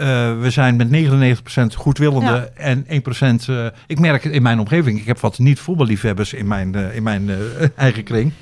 Eh, 0.00 0.40
we 0.40 0.50
zijn 0.50 0.76
met 0.76 0.90
99% 0.90 1.74
goedwillende 1.74 2.50
en 2.54 2.84
1%. 2.88 3.48
eh, 3.48 3.66
ik 3.86 3.98
merk 3.98 4.22
het 4.22 4.32
in 4.32 4.42
mijn 4.42 4.58
omgeving, 4.58 4.98
ik 5.00 5.06
heb 5.06 5.18
wat 5.20 5.38
niet-voetballiefhebbers 5.38 6.32
in 6.32 6.46
mijn, 6.46 6.74
eh, 6.74 6.96
in 6.96 7.02
mijn 7.02 7.30
eigen 7.76 8.04
kring. 8.04 8.32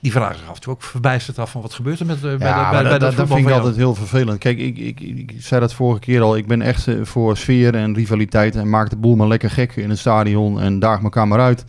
Die 0.00 0.12
vragen 0.12 0.38
zich 0.38 0.48
af 0.48 0.54
en 0.54 0.60
toe 0.60 0.72
ook 0.72 0.82
verbijsterd 0.82 1.38
af 1.38 1.50
van 1.50 1.60
wat 1.62 1.74
gebeurt 1.74 2.00
er 2.00 2.06
met, 2.06 2.20
bij, 2.20 2.30
de, 2.30 2.36
bij, 2.38 2.48
Ja, 2.48 2.70
bij, 2.70 2.82
dat 2.82 2.90
dat, 2.90 3.00
dat 3.00 3.14
voetbal 3.14 3.36
vind 3.36 3.48
ik 3.48 3.54
altijd 3.54 3.76
heel 3.76 3.94
vervelend. 3.94 4.38
Kijk, 4.38 4.58
ik, 4.58 4.78
ik, 4.78 5.00
ik 5.00 5.32
zei 5.38 5.60
dat 5.60 5.74
vorige 5.74 6.00
keer 6.00 6.20
al. 6.20 6.36
Ik 6.36 6.46
ben 6.46 6.62
echt 6.62 6.88
voor 7.02 7.36
sfeer 7.36 7.74
en 7.74 7.94
rivaliteit. 7.94 8.56
En 8.56 8.70
maak 8.70 8.90
de 8.90 8.96
boel 8.96 9.16
maar 9.16 9.28
lekker 9.28 9.50
gek 9.50 9.76
in 9.76 9.90
het 9.90 9.98
stadion. 9.98 10.60
En 10.60 10.78
daag 10.78 11.02
elkaar 11.02 11.28
maar 11.28 11.40
uit. 11.40 11.64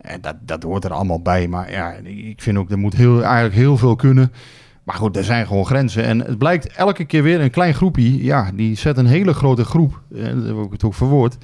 En 0.00 0.20
dat, 0.20 0.36
dat 0.40 0.62
hoort 0.62 0.84
er 0.84 0.92
allemaal 0.92 1.22
bij. 1.22 1.48
Maar 1.48 1.70
ja, 1.70 1.94
ik 2.04 2.42
vind 2.42 2.56
ook, 2.58 2.70
er 2.70 2.78
moet 2.78 2.94
heel, 2.94 3.22
eigenlijk 3.22 3.54
heel 3.54 3.76
veel 3.76 3.96
kunnen. 3.96 4.32
Maar 4.82 4.94
goed, 4.96 5.16
er 5.16 5.24
zijn 5.24 5.46
gewoon 5.46 5.66
grenzen. 5.66 6.04
En 6.04 6.18
het 6.18 6.38
blijkt 6.38 6.66
elke 6.72 7.04
keer 7.04 7.22
weer 7.22 7.40
een 7.40 7.50
klein 7.50 7.74
groepje. 7.74 8.22
Ja, 8.24 8.50
die 8.54 8.76
zet 8.76 8.96
een 8.96 9.06
hele 9.06 9.32
grote 9.34 9.64
groep. 9.64 10.00
eh, 10.14 10.24
Dat 10.24 10.46
heb 10.46 10.56
ik 10.64 10.72
het 10.72 10.84
ook 10.84 10.94
verwoord. 10.94 11.36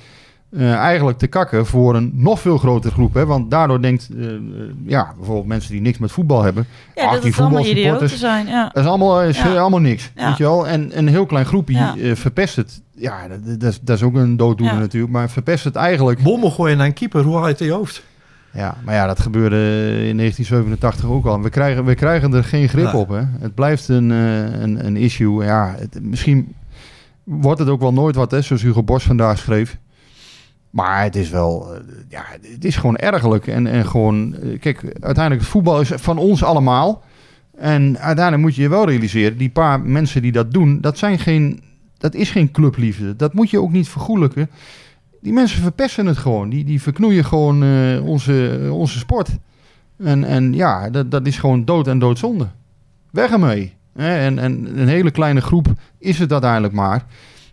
eh, 0.51 0.74
eigenlijk 0.74 1.18
te 1.18 1.27
kakken 1.27 1.66
voor 1.66 1.96
een 1.96 2.11
nog 2.14 2.40
veel 2.40 2.59
grotere 2.59 2.92
groep. 2.94 3.14
Hè? 3.14 3.27
Want 3.27 3.51
daardoor 3.51 3.83
denkt, 3.83 4.09
eh, 4.18 4.35
eh, 4.35 4.40
ja, 4.87 5.12
bijvoorbeeld 5.16 5.46
mensen 5.46 5.72
die 5.72 5.81
niks 5.81 5.98
met 5.98 6.12
voetbal 6.12 6.42
hebben. 6.42 6.66
Ja, 6.94 7.05
ach, 7.05 7.12
dat 7.12 7.22
die 7.22 7.35
voetbalsupporters, 7.35 8.18
zijn. 8.18 8.46
Ja. 8.46 8.70
dat 8.72 8.83
is 8.83 8.88
allemaal, 8.88 9.22
is 9.22 9.38
Ja. 9.38 9.57
allemaal 9.57 9.81
niks, 9.81 10.11
Ja. 10.16 10.29
weet 10.29 10.37
je 10.37 10.44
wel. 10.44 10.66
En 10.68 10.98
een 10.98 11.09
heel 11.09 11.27
klein 11.27 11.46
groepje 11.46 11.74
Ja. 11.96 12.14
verpest 12.16 12.57
het. 12.57 12.81
Ja, 12.94 13.29
dat, 13.29 13.61
dat, 13.61 13.70
is, 13.72 13.81
dat 13.81 13.96
is 13.96 14.03
ook 14.03 14.14
een 14.14 14.37
dooddoener 14.37 14.74
Ja. 14.74 14.81
natuurlijk. 14.81 15.12
Maar 15.12 15.31
verpest 15.31 15.64
het 15.64 15.77
eigenlijk. 15.77 16.22
Bommen 16.22 16.53
gooien 16.53 16.77
naar 16.77 16.87
een 16.87 16.92
keeper, 16.92 17.22
hoe 17.22 17.35
haal 17.35 17.44
je 17.46 17.51
het 17.53 17.61
in 17.61 17.66
je 17.66 17.72
hoofd? 17.72 18.03
Ja, 18.52 18.76
maar 18.84 18.94
ja, 18.94 19.06
dat 19.06 19.20
gebeurde 19.20 19.56
in 20.08 20.16
1987 20.16 21.08
ook 21.08 21.26
al. 21.26 21.42
We 21.42 21.50
krijgen, 21.50 21.84
we 21.84 21.94
krijgen 21.94 22.34
er 22.34 22.44
geen 22.44 22.68
grip 22.68 22.94
op. 22.94 23.08
Hè. 23.08 23.22
Het 23.38 23.54
blijft 23.54 23.88
een, 23.88 24.11
eh, 24.11 24.61
een, 24.61 24.87
een 24.87 24.96
issue. 24.96 25.44
Ja, 25.44 25.74
het, 25.78 25.98
misschien 26.02 26.54
wordt 27.24 27.58
het 27.58 27.68
ook 27.68 27.80
wel 27.80 27.92
nooit 27.92 28.14
wat, 28.14 28.30
hè, 28.30 28.42
zoals 28.42 28.62
Hugo 28.62 28.82
Bos 28.82 29.04
vandaag 29.04 29.38
schreef. 29.38 29.78
Maar 30.70 31.02
het 31.02 31.16
is 31.16 31.30
wel, 31.30 31.74
eh, 31.74 31.80
ja, 32.08 32.24
het 32.52 32.64
is 32.64 32.76
gewoon 32.76 32.96
ergerlijk. 32.96 33.46
En, 33.46 33.66
en 33.66 33.87
gewoon, 33.87 34.34
eh, 34.34 34.61
kijk, 34.61 34.82
uiteindelijk, 34.82 35.40
het 35.40 35.50
voetbal 35.50 35.80
is 35.80 35.90
van 35.94 36.18
ons 36.18 36.44
allemaal. 36.44 37.02
En 37.56 37.98
uiteindelijk 37.98 38.44
moet 38.44 38.54
je 38.54 38.62
je 38.62 38.68
wel 38.68 38.88
realiseren, 38.88 39.38
die 39.38 39.50
paar 39.50 39.80
mensen 39.80 40.22
die 40.22 40.32
dat 40.32 40.52
doen, 40.52 40.80
dat 40.80 40.98
zijn 40.98 41.18
geen, 41.18 41.61
dat 41.98 42.14
is 42.14 42.30
geen 42.30 42.50
clubliefde. 42.50 43.16
Dat 43.16 43.34
moet 43.34 43.50
je 43.50 43.61
ook 43.61 43.72
niet 43.72 43.88
vergoelijken. 43.88 44.50
Die 45.20 45.33
mensen 45.33 45.62
verpesten 45.62 46.07
het 46.07 46.16
gewoon. 46.16 46.48
Die, 46.48 46.64
die 46.64 46.83
verknoeien 46.83 47.24
gewoon 47.24 47.62
eh, 47.62 48.07
onze, 48.07 48.68
onze 48.70 48.98
sport. 48.98 49.28
En, 49.98 50.24
en 50.24 50.52
ja, 50.54 50.90
dat, 50.90 51.11
dat 51.11 51.26
is 51.26 51.38
gewoon 51.38 51.64
dood 51.64 51.87
en 51.87 51.98
doodzonde. 51.98 52.48
Weg 53.11 53.31
ermee. 53.31 53.76
En, 53.94 54.38
en 54.38 54.81
een 54.81 54.88
hele 54.88 55.11
kleine 55.11 55.40
groep 55.40 55.66
is 55.98 56.18
het 56.18 56.33
uiteindelijk 56.33 56.74
maar. 56.74 57.04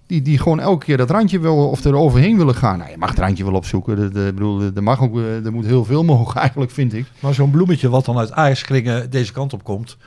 Die, 0.07 0.21
die 0.21 0.37
gewoon 0.37 0.59
elke 0.59 0.85
keer 0.85 0.97
dat 0.97 1.09
randje 1.09 1.39
wil 1.39 1.69
of 1.69 1.83
er 1.83 1.95
overheen 1.95 2.37
willen 2.37 2.55
gaan. 2.55 2.77
Nou, 2.77 2.89
je 2.89 2.97
mag 2.97 3.09
het 3.09 3.19
randje 3.19 3.43
wel 3.43 3.53
opzoeken. 3.53 3.95
Dat, 3.95 4.25
ik 4.25 4.35
bedoel, 4.35 4.61
er, 4.75 4.83
mag 4.83 5.01
ook, 5.01 5.17
eh, 5.17 5.45
er 5.45 5.51
moet 5.51 5.65
heel 5.65 5.85
veel 5.85 6.03
mogen 6.13 6.41
eigenlijk, 6.41 6.71
vind 6.71 6.93
ik. 6.93 7.05
Maar 7.19 7.33
zo'n 7.33 7.51
bloemetje 7.51 7.89
wat 7.89 8.05
dan 8.05 8.17
uit 8.17 8.31
Ajax-kringen 8.31 9.09
deze 9.09 9.31
kant 9.31 9.53
op 9.53 9.63
komt, 9.63 9.97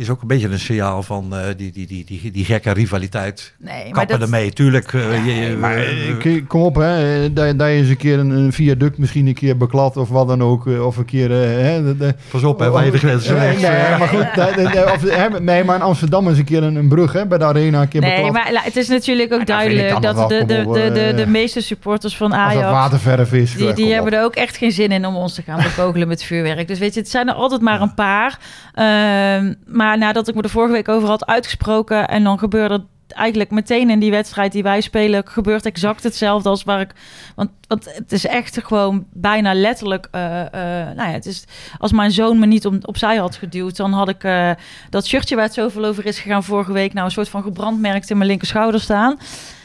is 0.00 0.10
ook 0.10 0.20
een 0.22 0.28
beetje 0.28 0.48
een 0.48 0.58
signaal 0.58 1.02
van 1.02 1.36
eh, 1.36 1.40
die, 1.56 1.72
die, 1.72 1.86
die, 1.86 2.04
die, 2.04 2.30
die 2.30 2.44
gekke 2.44 2.70
rivaliteit. 2.72 3.54
Nee, 3.58 3.72
maar 3.84 3.92
Kappen 3.92 4.18
dat, 4.18 4.20
ermee, 4.28 4.52
tuurlijk. 4.52 4.92
eh, 4.92 5.26
je- 5.26 5.32
je- 5.34 5.56
Maar 5.56 5.76
eh, 5.76 6.08
eh, 6.36 6.46
kom 6.46 6.62
op, 6.62 6.74
hè. 6.74 7.22
eh, 7.24 7.30
Dat, 7.32 7.58
dat 7.58 7.68
je 7.68 7.74
eens 7.74 7.88
een 7.88 7.96
keer 7.96 8.18
een, 8.18 8.30
een 8.30 8.52
viaduct 8.52 8.98
misschien 8.98 9.26
een 9.26 9.34
keer 9.34 9.56
beklad 9.56 9.96
of 9.96 10.08
wat 10.08 10.28
dan 10.28 10.42
ook. 10.42 10.66
eh, 10.66 10.86
Of 10.86 10.96
een 10.96 11.04
keer... 11.04 11.30
eh, 11.30 11.38
hè, 11.48 11.84
de- 11.84 11.96
de- 11.96 12.14
Pas 12.30 12.42
op, 12.42 12.58
hè, 12.58 12.70
waar 12.70 12.84
je 12.84 12.90
de 12.90 12.98
grenzen 12.98 13.36
Nee, 13.36 13.48
legt. 13.58 13.60
nee, 13.62 13.98
maar 13.98 14.08
goed. 14.08 14.26
dat- 14.34 14.92
of, 14.94 15.02
hè, 15.10 15.40
nee, 15.40 15.64
maar 15.64 15.76
in 15.76 15.82
Amsterdam 15.82 16.28
is 16.28 16.38
een 16.38 16.44
keer 16.44 16.62
een, 16.62 16.74
een 16.74 16.88
brug 16.88 17.12
hè, 17.12 17.26
bij 17.26 17.38
de 17.38 17.44
arena 17.44 17.80
een 17.80 17.88
keer 17.88 18.00
nee, 18.00 18.14
beklad. 18.14 18.32
maar 18.32 18.52
la- 18.52 18.62
het 18.62 18.76
is 18.76 18.88
natuurlijk 18.88 19.32
ook 19.32 19.46
duidelijk 19.46 20.02
dat 20.02 20.02
de, 20.02 20.14
wel, 20.14 20.28
de, 20.28 20.44
de, 20.44 20.62
op, 20.66 20.74
de, 20.74 20.80
eh, 20.82 21.16
de 21.16 21.26
meeste 21.26 21.60
supporters 21.60 22.16
van 22.16 22.34
Ajax... 22.34 22.64
waterverf 22.70 23.32
is. 23.32 23.54
Die, 23.54 23.68
eh, 23.68 23.74
die 23.74 23.92
hebben 23.92 24.12
er 24.12 24.24
ook 24.24 24.34
echt 24.34 24.56
geen 24.56 24.72
zin 24.72 24.90
in 24.92 25.06
om 25.06 25.16
ons 25.16 25.34
te 25.34 25.42
gaan 25.42 25.62
bekogelen 25.62 26.08
met 26.08 26.22
vuurwerk. 26.24 26.68
Dus 26.68 26.78
weet 26.78 26.94
je, 26.94 27.00
het 27.00 27.08
zijn 27.10 27.28
er 27.28 27.34
altijd 27.34 27.60
maar 27.60 27.80
een 27.80 27.94
paar. 27.94 28.38
Ehm, 28.74 29.52
nadat 29.98 30.28
ik 30.28 30.34
me 30.34 30.42
er 30.42 30.50
vorige 30.50 30.72
week 30.72 30.88
over 30.88 31.08
had 31.08 31.26
uitgesproken... 31.26 32.08
en 32.08 32.24
dan 32.24 32.38
gebeurde 32.38 32.74
het 32.74 32.84
eigenlijk 33.08 33.50
meteen 33.50 33.90
in 33.90 33.98
die 33.98 34.10
wedstrijd 34.10 34.52
die 34.52 34.62
wij 34.62 34.80
spelen... 34.80 35.22
gebeurt 35.26 35.66
exact 35.66 36.02
hetzelfde 36.02 36.48
als 36.48 36.64
waar 36.64 36.80
ik... 36.80 36.90
Want, 37.34 37.50
want 37.68 37.94
het 37.94 38.12
is 38.12 38.26
echt 38.26 38.60
gewoon 38.64 39.06
bijna 39.12 39.54
letterlijk... 39.54 40.08
eh, 40.10 40.40
eh, 40.40 40.96
nou 40.96 41.08
ja, 41.08 41.14
het 41.14 41.26
is, 41.26 41.44
als 41.78 41.92
mijn 41.92 42.10
zoon 42.10 42.38
me 42.38 42.46
niet 42.46 42.66
om, 42.66 42.78
opzij 42.82 43.16
had 43.16 43.36
geduwd... 43.36 43.76
dan 43.76 43.92
had 43.92 44.08
ik 44.08 44.24
eh, 44.24 44.50
dat 44.90 45.06
shirtje 45.06 45.34
waar 45.34 45.44
het 45.44 45.54
zoveel 45.54 45.84
over 45.84 46.06
is 46.06 46.18
gegaan 46.18 46.44
vorige 46.44 46.72
week... 46.72 46.92
nou 46.92 47.06
een 47.06 47.12
soort 47.12 47.28
van 47.28 47.42
gebrandmerkt 47.42 48.10
in 48.10 48.16
mijn 48.16 48.28
linkerschouder 48.28 48.80
staan... 48.80 49.18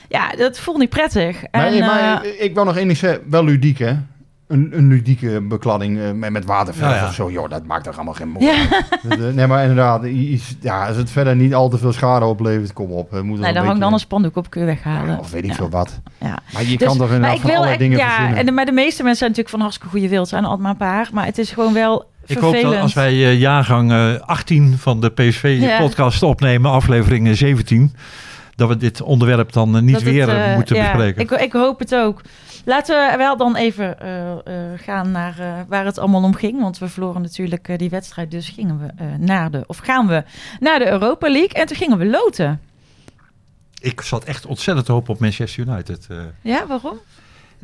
Ja, 0.10 0.30
dat 0.30 0.60
voelt 0.60 0.78
niet 0.78 0.90
prettig. 0.90 1.42
Maar, 1.52 1.66
en, 1.66 1.80
maar 1.80 2.26
ik 2.26 2.54
wil 2.54 2.64
nog 2.64 2.78
één 2.78 2.88
ding 2.88 2.98
zeggen. 2.98 3.30
Wel 3.30 3.44
ludiek, 3.44 3.80
hè? 3.80 3.96
Een, 4.48 4.70
een 4.72 4.88
ludieke 4.88 5.42
bekladding 5.42 6.00
eh, 6.00 6.12
met, 6.12 6.30
met 6.32 6.46
waterverf 6.46 6.92
Ja, 6.92 6.96
ja. 6.98 7.08
of 7.08 7.14
zo. 7.14 7.32
Joh, 7.32 7.50
dat 7.50 7.66
maakt 7.66 7.84
toch 7.84 7.96
allemaal 7.96 8.14
geen 8.14 8.30
moe. 8.30 8.44
ja. 8.44 8.56
Dat, 9.10 9.20
eh, 9.20 9.26
Nee, 9.34 9.48
maar 9.48 9.62
inderdaad. 9.62 10.04
iets- 10.06 10.56
Ja, 10.62 10.88
als 10.88 10.98
het 10.98 11.10
verder 11.10 11.36
niet 11.36 11.54
al 11.54 11.70
te 11.70 11.78
veel 11.78 11.94
schade 11.94 12.26
oplevert, 12.26 12.74
kom 12.74 12.92
op. 12.92 13.12
Moet 13.12 13.12
wel 13.12 13.24
Nee, 13.24 13.34
een 13.36 13.40
daar 13.42 13.54
hangt 13.54 13.68
dan 13.68 13.74
een 13.76 13.80
beetje- 13.92 14.00
spandoek 14.06 14.36
op, 14.36 14.50
kun 14.50 14.62
je 14.62 14.68
weghalen. 14.68 15.12
Ja, 15.12 15.18
of 15.20 15.32
weet 15.32 15.44
ik 15.44 15.50
Ja. 15.50 15.56
veel 15.56 15.70
wat. 15.70 16.00
Ja. 16.22 16.38
Maar 16.54 16.64
je 16.64 16.78
Dus- 16.78 16.88
kan 16.88 16.98
toch 16.98 17.08
maar 17.08 17.16
inderdaad 17.16 17.34
ik 17.34 17.40
van 17.42 17.50
wil 17.50 17.56
allerlei 17.60 17.78
dingen 17.84 17.98
ja, 17.98 18.10
verzinnen. 18.10 18.38
en 18.38 18.46
de, 18.46 18.52
maar 18.52 18.66
de 18.66 18.72
meeste 18.72 19.04
mensen 19.04 19.18
zijn 19.18 19.30
natuurlijk 19.30 19.50
van 19.50 19.60
hartstikke 19.60 19.92
goede 19.92 20.10
wild. 20.10 20.28
zijn 20.28 20.44
altijd 20.44 20.62
maar 20.62 20.72
een 20.72 20.78
paar. 20.78 21.10
Maar 21.14 21.26
het 21.26 21.38
is 21.38 21.52
gewoon 21.52 21.74
wel 21.74 22.06
Ik 22.26 22.38
hoop 22.38 22.50
vervelend. 22.50 22.74
dat 22.74 22.82
als 22.84 22.94
wij 22.94 23.12
eh, 23.12 23.40
jaargang 23.40 23.92
eh, 23.92 24.14
18 24.26 24.78
van 24.78 25.02
de 25.02 25.12
Ja. 25.16 25.24
PSV-podcast 25.30 26.24
opnemen, 26.24 26.72
aflevering 26.72 27.28
eh, 27.28 27.34
17, 27.34 27.96
dat 28.56 28.68
we 28.68 28.78
dit 28.78 29.02
onderwerp 29.02 29.52
dan 29.52 29.84
niet 29.86 29.94
dat 29.94 30.04
weer 30.04 30.54
moeten 30.56 30.76
ja, 30.76 30.82
bespreken. 30.84 31.22
Ik, 31.22 31.32
ik 31.32 31.52
hoop 31.54 31.80
het 31.80 31.96
ook. 31.96 32.22
Laten 32.66 33.12
we 33.12 33.18
wel 33.18 33.38
dan 33.38 33.56
even 33.56 34.00
eh, 34.00 34.32
eh, 34.32 34.80
gaan 34.80 35.12
naar 35.12 35.40
eh, 35.40 35.60
waar 35.68 35.86
het 35.86 35.98
allemaal 35.98 36.24
om 36.24 36.36
ging. 36.36 36.62
Want 36.62 36.78
we 36.78 36.88
verloren 36.88 37.22
natuurlijk 37.22 37.80
die 37.80 37.90
wedstrijd. 37.90 38.32
Dus 38.32 38.50
gingen 38.50 38.80
we 38.80 39.04
naar 39.18 39.52
de, 39.52 39.64
of 39.68 39.78
gaan 39.78 40.08
we 40.08 40.24
naar 40.60 40.80
de 40.80 40.90
Europa 40.90 41.30
League. 41.30 41.54
En 41.54 41.68
toen 41.68 41.78
gingen 41.78 41.98
we 41.98 42.06
loten. 42.06 42.62
Ik 43.80 44.02
zat 44.02 44.24
echt 44.24 44.46
ontzettend 44.46 44.86
te 44.86 44.92
hopen 44.92 45.14
op 45.14 45.20
Manchester 45.20 45.68
United. 45.68 46.08
Ja, 46.42 46.68
waarom? 46.68 47.00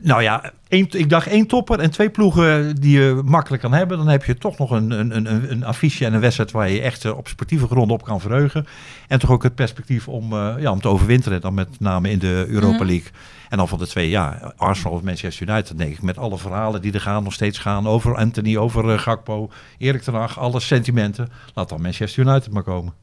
Nou 0.04 0.22
ja, 0.22 0.52
één, 0.68 0.88
ik 0.90 1.10
dacht 1.10 1.28
één 1.28 1.48
topper 1.48 1.80
en 1.80 1.92
twee 1.92 2.10
ploegen 2.10 2.76
die 2.76 3.00
je 3.00 3.22
makkelijk 3.26 3.62
kan 3.62 3.74
hebben. 3.74 3.98
Dan 3.98 4.08
heb 4.08 4.24
je 4.24 4.36
toch 4.38 4.58
nog 4.58 4.72
een, 4.72 4.92
een, 4.92 5.16
een, 5.16 5.52
een 5.52 5.64
affiche 5.64 6.06
en 6.06 6.14
een 6.14 6.20
wedstrijd 6.20 6.52
waar 6.52 6.70
je 6.70 6.82
echt 6.82 7.06
eh, 7.06 7.18
op 7.18 7.28
sportieve 7.28 7.68
grond 7.68 7.92
op 7.92 8.04
kan 8.04 8.22
verheugen. 8.22 8.66
En 9.08 9.20
toch 9.20 9.30
ook 9.30 9.44
het 9.44 9.56
perspectief 9.56 10.08
om, 10.08 10.34
eh, 10.34 10.54
ja, 10.60 10.72
om 10.72 10.82
te 10.82 10.88
overwinteren. 10.88 11.42
Dan 11.42 11.54
met 11.54 11.80
name 11.80 12.10
in 12.10 12.20
de 12.20 12.46
Europa 12.48 12.76
Mhm. 12.78 12.86
League. 12.86 13.12
En 13.50 13.58
dan 13.58 13.68
van 13.68 13.78
de 13.80 13.88
twee, 13.88 14.10
ja, 14.10 14.54
Arsenal 14.58 14.94
of 14.94 15.02
Manchester 15.02 15.50
United, 15.50 15.78
denk 15.78 15.92
ik. 15.92 16.02
Met 16.02 16.18
alle 16.18 16.38
verhalen 16.38 16.82
die 16.82 16.94
er 16.94 17.02
gaan, 17.02 17.24
nog 17.24 17.34
steeds 17.34 17.58
gaan 17.60 17.88
over 17.88 18.16
Anthony, 18.16 18.58
over 18.58 18.90
eh, 18.92 19.00
Gakpo, 19.00 19.50
Erik 19.78 20.02
ten 20.02 20.14
Hag, 20.14 20.40
alle 20.40 20.60
sentimenten. 20.60 21.30
Laat 21.54 21.70
dan 21.70 21.82
Manchester 21.82 22.26
United 22.26 22.52
maar 22.54 22.64
komen. 22.64 22.94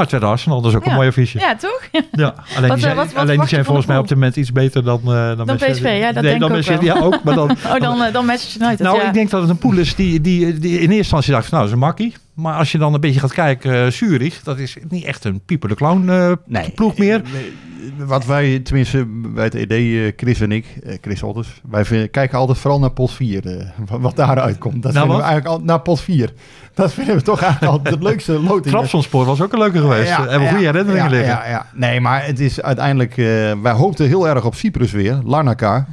Maar 0.00 0.08
het 0.10 0.20
werd 0.20 0.32
Arsenal, 0.32 0.60
dat 0.60 0.70
is 0.70 0.76
ook 0.76 0.84
Ja. 0.84 0.90
een 0.90 0.96
mooi 0.96 1.08
affiche. 1.08 1.38
Ja, 1.38 1.56
toch? 1.56 1.80
Ja, 1.92 2.00
alleen 2.16 2.34
Wat, 2.54 2.62
die 2.62 2.70
eh, 2.72 2.78
zijn, 2.78 2.96
wat- 2.96 3.12
wat 3.12 3.22
alleen 3.22 3.38
die 3.38 3.48
zijn 3.48 3.64
volgens 3.64 3.86
mij 3.86 3.98
op 3.98 4.08
dit 4.08 4.16
moment 4.16 4.36
iets 4.36 4.52
beter 4.52 4.84
dan, 4.84 5.00
eh 5.04 5.36
dan, 5.36 5.46
Dan 5.46 5.56
PSV, 5.56 5.98
ja, 6.00 6.12
dat 6.12 6.22
nee, 6.22 6.22
denk 6.22 6.40
dan 6.40 6.50
ik 6.56 6.56
ook 6.70 6.80
wel. 6.80 6.84
Ja, 6.84 7.00
ook, 7.00 7.22
maar 7.24 7.34
dan... 7.34 7.50
Oh, 7.74 7.80
dan, 7.80 8.02
eh, 8.02 8.12
dan 8.12 8.26
Manchester 8.26 8.60
United. 8.62 8.80
nou, 8.86 8.96
ja. 8.98 9.06
ik 9.06 9.12
denk 9.14 9.30
dat 9.30 9.40
het 9.40 9.50
een 9.50 9.58
pool 9.58 9.76
is 9.78 9.94
die, 9.94 10.20
die, 10.20 10.58
die 10.58 10.72
in 10.72 10.78
eerste 10.80 10.96
instantie 10.96 11.32
dacht, 11.32 11.50
nou, 11.50 11.56
dat 11.62 11.66
is 11.66 11.72
een 11.72 11.84
makkie. 11.86 12.14
Maar 12.34 12.54
als 12.54 12.72
je 12.72 12.78
dan 12.78 12.94
een 12.94 13.00
beetje 13.00 13.20
gaat 13.20 13.32
kijken, 13.32 13.84
eh, 13.84 13.90
Zurich, 13.90 14.42
dat 14.42 14.58
is 14.58 14.76
niet 14.88 15.04
echt 15.04 15.24
een 15.24 15.40
pieper 15.46 15.68
de 15.68 15.74
clown 15.74 16.08
eh, 16.08 16.62
ploeg 16.74 16.96
meer. 16.98 17.22
Nee, 17.32 17.52
Wat 17.96 18.26
wij, 18.26 18.58
tenminste 18.58 19.04
bij 19.06 19.44
het 19.44 19.54
ED, 19.54 19.70
eh, 19.70 20.12
Chris 20.16 20.40
en 20.40 20.52
ik, 20.52 20.66
eh, 20.84 20.96
Chris 21.00 21.22
Otters, 21.22 21.60
wij 21.70 21.84
vinden- 21.84 22.10
kijken 22.10 22.38
altijd 22.38 22.58
vooral 22.58 22.80
naar 22.80 22.90
pot 22.90 23.12
4, 23.12 23.46
eh, 23.58 23.66
wat, 24.00 24.16
daaruit 24.16 24.58
komt. 24.58 24.82
Dat 24.82 24.92
Nou, 24.92 25.06
vinden 25.06 25.16
we 25.16 25.30
eigenlijk 25.30 25.60
al, 25.60 25.64
naar 25.64 25.80
pot 25.80 26.00
4. 26.00 26.32
Dat 26.74 26.92
vinden 26.92 27.16
we 27.16 27.22
toch 27.22 27.42
eigenlijk 27.42 27.72
altijd 27.72 27.94
het 27.94 28.04
leukste 28.04 28.32
loting. 28.48 28.74
Trabzonspoor 28.74 29.24
was 29.24 29.40
ook 29.40 29.52
een 29.52 29.58
leuke 29.58 29.78
geweest. 29.78 30.08
Ja, 30.08 30.20
hebben 30.20 30.40
we 30.40 30.48
goede 30.48 30.64
herinneringen 30.64 31.04
ja, 31.04 31.10
liggen. 31.10 31.28
Ja, 31.28 31.48
ja. 31.48 31.66
Nee, 31.74 32.00
maar 32.00 32.26
het 32.26 32.40
is 32.40 32.62
uiteindelijk... 32.62 33.14
wij 33.62 33.72
hoopten 33.72 34.06
heel 34.06 34.28
erg 34.28 34.44
op 34.44 34.54
Cyprus 34.54 34.90
weer, 34.92 35.20
Larnaca. 35.24 35.86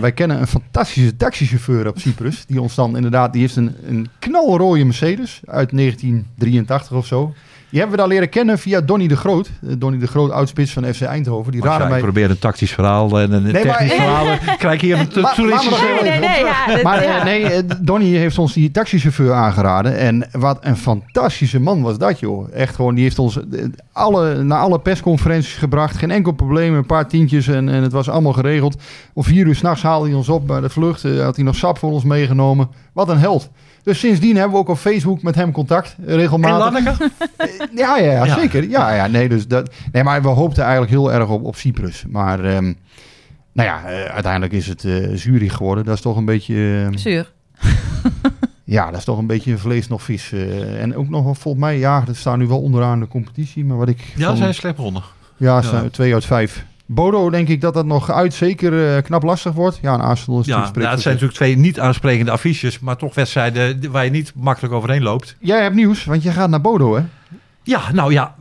Wij 0.00 0.12
kennen 0.12 0.40
een 0.40 0.46
fantastische 0.46 1.16
taxichauffeur 1.16 1.88
op 1.88 1.98
Cyprus. 1.98 2.46
Die 2.46 2.60
ons 2.60 2.74
dan 2.74 2.96
inderdaad... 2.96 3.32
Die 3.32 3.40
heeft 3.40 3.56
een, 3.56 3.74
een 3.86 4.08
knalrooie 4.18 4.84
Mercedes 4.84 5.40
uit 5.46 5.70
1983 5.76 6.96
of 6.96 7.06
zo. 7.06 7.34
Die 7.74 7.82
hebben 7.82 7.98
we 8.00 8.04
daar 8.06 8.14
leren 8.14 8.30
kennen 8.32 8.58
via 8.58 8.80
Donny 8.80 9.06
de 9.06 9.16
Groot. 9.16 9.50
Eh, 9.68 9.74
Donny 9.78 9.98
de 9.98 10.06
Groot, 10.06 10.30
oudspits 10.30 10.72
van 10.72 10.84
FC 10.94 11.00
Eindhoven. 11.02 11.52
Die 11.52 11.62
raden 11.62 11.88
mij... 11.88 12.00
probeert 12.00 12.30
een 12.30 12.38
tactisch 12.38 12.72
verhaal 12.72 13.20
en 13.20 13.32
een 13.32 13.42
Nee, 13.42 13.52
maar- 13.52 13.62
technisch 13.62 13.92
verhaal, 14.02 14.26
eh, 14.26 14.56
krijg 14.58 14.80
hier 14.80 14.98
een 14.98 15.08
toeristische... 15.08 15.84
Nee, 16.02 16.10
nee, 16.10 16.18
nee, 16.18 16.44
ja, 16.44 16.82
Maar 16.82 16.98
eh, 16.98 17.04
ja. 17.04 17.24
nee, 17.24 17.42
eh, 17.44 17.62
Donny 17.80 18.04
heeft 18.06 18.38
ons 18.38 18.52
die 18.52 18.70
taxichauffeur 18.70 19.32
aangeraden. 19.32 19.96
En 19.98 20.28
wat 20.32 20.58
een 20.60 20.76
fantastische 20.76 21.60
man 21.60 21.82
was 21.82 21.98
dat, 21.98 22.20
joh. 22.20 22.48
Echt 22.52 22.74
gewoon, 22.74 22.94
die 22.94 23.04
heeft 23.04 23.18
ons 23.18 23.36
eh, 23.36 23.64
alle, 23.92 24.42
naar 24.42 24.60
alle 24.60 24.78
persconferenties 24.78 25.54
gebracht. 25.54 25.96
Geen 25.96 26.10
enkel 26.10 26.32
probleem, 26.32 26.74
een 26.74 26.86
paar 26.86 27.08
tientjes 27.08 27.46
en, 27.46 27.68
en 27.68 27.82
het 27.82 27.92
was 27.92 28.08
allemaal 28.08 28.32
geregeld. 28.32 28.76
Om 29.12 29.24
vier 29.24 29.46
uur 29.46 29.54
s'nachts 29.54 29.82
haalde 29.82 30.06
hij 30.08 30.16
ons 30.16 30.28
op 30.28 30.46
bij 30.46 30.60
de 30.60 30.68
vlucht. 30.70 31.04
Eh, 31.04 31.20
had 31.20 31.36
hij 31.36 31.44
nog 31.44 31.56
sap 31.56 31.78
voor 31.78 31.90
ons 31.90 32.04
meegenomen. 32.04 32.68
Wat 32.92 33.08
een 33.08 33.18
held. 33.18 33.50
Dus 33.84 33.98
sindsdien 33.98 34.34
hebben 34.36 34.52
we 34.52 34.58
ook 34.58 34.68
op 34.68 34.76
Facebook 34.78 35.22
met 35.22 35.34
hem 35.34 35.52
contact, 35.52 35.96
eh, 36.06 36.12
En 36.12 36.16
regelmatig. 36.18 36.58
Lanneke? 36.58 37.10
Ja, 37.74 37.96
ja, 37.98 38.12
ja, 38.12 38.24
Ja. 38.24 38.34
zeker. 38.38 38.68
Ja, 38.68 38.94
ja, 38.94 39.06
nee, 39.06 39.28
dus 39.28 39.46
dat, 39.46 39.70
nee, 39.92 40.02
maar 40.02 40.22
we 40.22 40.28
hoopten 40.28 40.62
eigenlijk 40.62 40.92
heel 40.92 41.12
erg 41.12 41.28
op, 41.28 41.44
op 41.44 41.56
Cyprus. 41.56 42.04
Maar 42.08 42.44
ehm, 42.44 42.72
nou 43.52 43.68
ja, 43.68 43.84
eh, 43.84 44.04
uiteindelijk 44.04 44.52
is 44.52 44.66
het 44.66 44.84
eh 44.84 45.08
Zurich 45.14 45.54
geworden. 45.54 45.84
Dat 45.84 45.94
is 45.94 46.00
toch 46.00 46.16
een 46.16 46.24
beetje... 46.24 46.88
eh, 46.92 46.96
Zuur. 46.98 47.32
ja, 48.64 48.90
dat 48.90 48.98
is 48.98 49.04
toch 49.04 49.18
een 49.18 49.26
beetje 49.26 49.58
vlees 49.58 49.88
nog 49.88 50.02
vis. 50.02 50.32
eh, 50.32 50.82
en 50.82 50.96
ook 50.96 51.08
nog 51.08 51.24
wel 51.24 51.34
volgens 51.34 51.64
mij, 51.64 51.78
ja, 51.78 52.00
dat 52.00 52.16
staan 52.16 52.38
nu 52.38 52.46
wel 52.46 52.60
onderaan 52.62 53.00
de 53.00 53.08
competitie. 53.08 53.64
Maar 53.64 53.76
wat 53.76 53.88
ik. 53.88 54.12
Ja, 54.16 54.26
van- 54.26 54.36
zijn 54.36 54.54
slecht 54.54 54.76
begonnen. 54.76 55.02
ja, 55.36 55.54
ja. 55.56 55.62
staan 55.62 55.90
twee 55.90 56.14
uit 56.14 56.24
vijf. 56.24 56.64
Bodo 56.94 57.30
denk 57.30 57.48
ik 57.48 57.60
dat 57.60 57.74
dat 57.74 57.86
nog 57.86 58.10
uit 58.10 58.34
zeker 58.34 58.96
eh, 58.96 59.02
knap 59.02 59.22
lastig 59.22 59.52
wordt. 59.52 59.78
Ja, 59.82 59.94
en 59.94 60.00
Arsenal 60.00 60.40
is 60.40 60.46
Ja, 60.46 60.52
natuurlijk 60.56 60.78
nou, 60.82 60.90
het 60.92 61.02
zijn 61.02 61.14
natuurlijk 61.14 61.40
twee 61.40 61.56
niet 61.56 61.80
aansprekende 61.80 62.30
affiches, 62.30 62.78
maar 62.78 62.96
toch 62.96 63.14
wedstrijden 63.14 63.90
waar 63.90 64.04
je 64.04 64.10
niet 64.10 64.32
makkelijk 64.34 64.74
overheen 64.74 65.02
loopt. 65.02 65.36
Jij 65.38 65.62
hebt 65.62 65.74
nieuws, 65.74 66.04
want 66.04 66.22
je 66.22 66.30
gaat 66.30 66.48
naar 66.50 66.60
Bodo, 66.60 66.96
hè? 66.96 67.02
Ja, 67.62 67.80
nou 67.92 68.12
ja. 68.12 68.34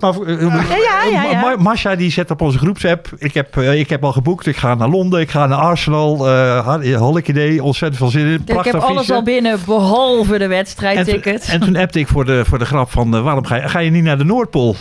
Maar, 0.00 0.20
eh, 0.26 0.40
ja, 0.68 1.04
ja, 1.12 1.22
ja. 1.30 1.40
Ma- 1.40 1.56
Masha 1.62 1.96
die 1.96 2.10
zet 2.10 2.30
op 2.30 2.40
onze 2.40 2.58
groepsapp. 2.58 3.08
Ik 3.18 3.34
heb, 3.34 3.56
eh, 3.56 3.78
ik 3.80 3.88
heb 3.88 4.04
al 4.04 4.12
geboekt. 4.12 4.46
Ik 4.46 4.56
ga 4.56 4.74
naar 4.74 4.88
Londen. 4.88 5.20
Ik 5.20 5.30
ga 5.30 5.46
naar 5.46 5.58
Arsenal. 5.58 6.28
eh 6.28 6.96
Holiday. 6.96 7.58
Ontzettend 7.58 7.96
veel 8.00 8.08
zin 8.10 8.26
in. 8.26 8.42
Ik 8.46 8.64
heb 8.64 8.74
alles 8.74 9.10
al 9.10 9.22
binnen, 9.22 9.58
behalve 9.66 10.26
de 10.28 10.32
en, 10.34 10.38
toen- 10.40 10.48
wedstrijdticket. 10.48 11.48
en 11.48 11.60
toen 11.60 11.76
appte 11.76 11.98
ik 11.98 12.08
voor 12.08 12.24
de, 12.24 12.44
voor 12.44 12.58
de 12.58 12.64
grap 12.64 12.90
van... 12.90 13.22
waarom 13.22 13.44
ga 13.44 13.56
je, 13.56 13.68
ga 13.68 13.78
je 13.78 13.90
niet 13.90 14.02
naar 14.04 14.18
de 14.18 14.24
Noordpool? 14.24 14.76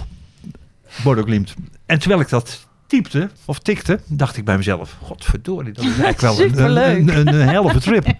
Bodo 1.04 1.22
Glimt. 1.24 1.54
En 1.86 2.00
terwijl 2.00 2.22
ik 2.22 2.30
dat 2.30 2.67
typte, 2.88 3.30
of 3.46 3.60
tikte, 3.60 4.00
dacht 4.06 4.38
ik 4.38 4.46
bij 4.46 4.58
mezelf... 4.58 4.98
Godverdorie, 5.02 5.74
dat 5.74 5.86
is 5.86 6.00
eigenlijk 6.00 6.56
wel 6.56 6.78
een, 6.78 7.10
een, 7.10 7.18
een, 7.18 7.28
een 7.28 7.48
helft 7.48 7.82
trip. 7.82 8.08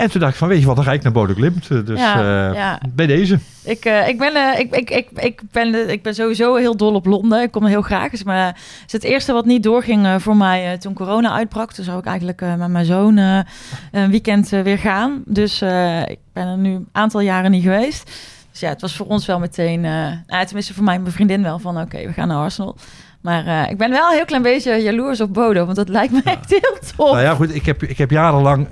En 0.00 0.10
toen 0.10 0.20
dacht 0.20 0.32
ik 0.32 0.38
van, 0.38 0.48
weet 0.48 0.60
je 0.60 0.66
wat, 0.66 0.76
dan 0.76 0.84
ga 0.84 0.92
ik 0.92 1.02
naar 1.02 1.28
Glimt. 1.28 1.70
Eh, 1.70 1.84
Dus 1.84 1.98
Ja, 1.98 2.48
eh, 2.48 2.54
ja. 2.54 2.80
bij 2.94 3.06
deze. 3.06 3.38
Ik, 3.64 3.84
eh, 3.84 4.08
ik, 4.08 4.18
ben, 4.18 4.58
ik, 4.58 4.76
ik, 4.76 4.90
ik, 4.90 5.08
ik, 5.14 5.40
ben, 5.52 5.90
ik 5.90 6.02
ben 6.02 6.14
sowieso 6.14 6.54
heel 6.54 6.76
dol 6.76 6.94
op 6.94 7.06
Londen. 7.06 7.42
Ik 7.42 7.50
kom 7.50 7.62
er 7.62 7.68
heel 7.68 7.82
graag. 7.82 8.12
Is, 8.12 8.22
maar, 8.22 8.56
is 8.86 8.92
het 8.92 9.04
eerste 9.04 9.32
wat 9.32 9.44
niet 9.44 9.62
doorging 9.62 10.22
voor 10.22 10.36
mij 10.36 10.78
toen 10.78 10.94
corona 10.94 11.32
uitbrak. 11.32 11.72
Toen 11.72 11.84
zou 11.84 11.98
ik 11.98 12.04
eigenlijk 12.04 12.40
met 12.40 12.68
mijn 12.68 12.84
zoon 12.84 13.16
een 13.16 14.10
weekend 14.10 14.48
weer 14.48 14.78
gaan. 14.78 15.22
Dus 15.26 15.62
ik 16.06 16.18
ben 16.32 16.46
er 16.46 16.58
nu 16.58 16.74
een 16.74 16.88
aantal 16.92 17.20
jaren 17.20 17.50
niet 17.50 17.62
geweest. 17.62 18.10
Dus 18.50 18.60
ja, 18.60 18.68
het 18.68 18.80
was 18.80 18.96
voor 18.96 19.06
ons 19.06 19.26
wel 19.26 19.38
meteen... 19.38 19.80
nou, 19.80 20.44
tenminste 20.44 20.74
voor 20.74 20.84
mij 20.84 20.94
en 20.94 21.02
mijn 21.02 21.14
vriendin 21.14 21.42
wel 21.42 21.58
van... 21.58 21.80
oké, 21.80 22.06
we 22.06 22.12
gaan 22.12 22.28
naar 22.28 22.36
Arsenal. 22.36 22.76
Maar 23.20 23.46
eh, 23.46 23.70
ik 23.70 23.76
ben 23.78 23.90
wel 23.90 24.08
een 24.10 24.16
heel 24.16 24.24
klein 24.24 24.42
beetje 24.42 24.74
jaloers 24.82 25.20
op 25.20 25.34
Bodo. 25.34 25.64
Want 25.64 25.76
dat 25.76 25.88
lijkt 25.88 26.12
me 26.12 26.20
echt 26.24 26.50
heel 26.50 26.78
tof. 26.96 27.10
Nou 27.12 27.20
ja, 27.22 27.34
goed, 27.34 27.54
ik 27.54 27.66
heb, 27.66 27.82
ik 27.82 27.98
heb 27.98 28.10
jarenlang 28.10 28.66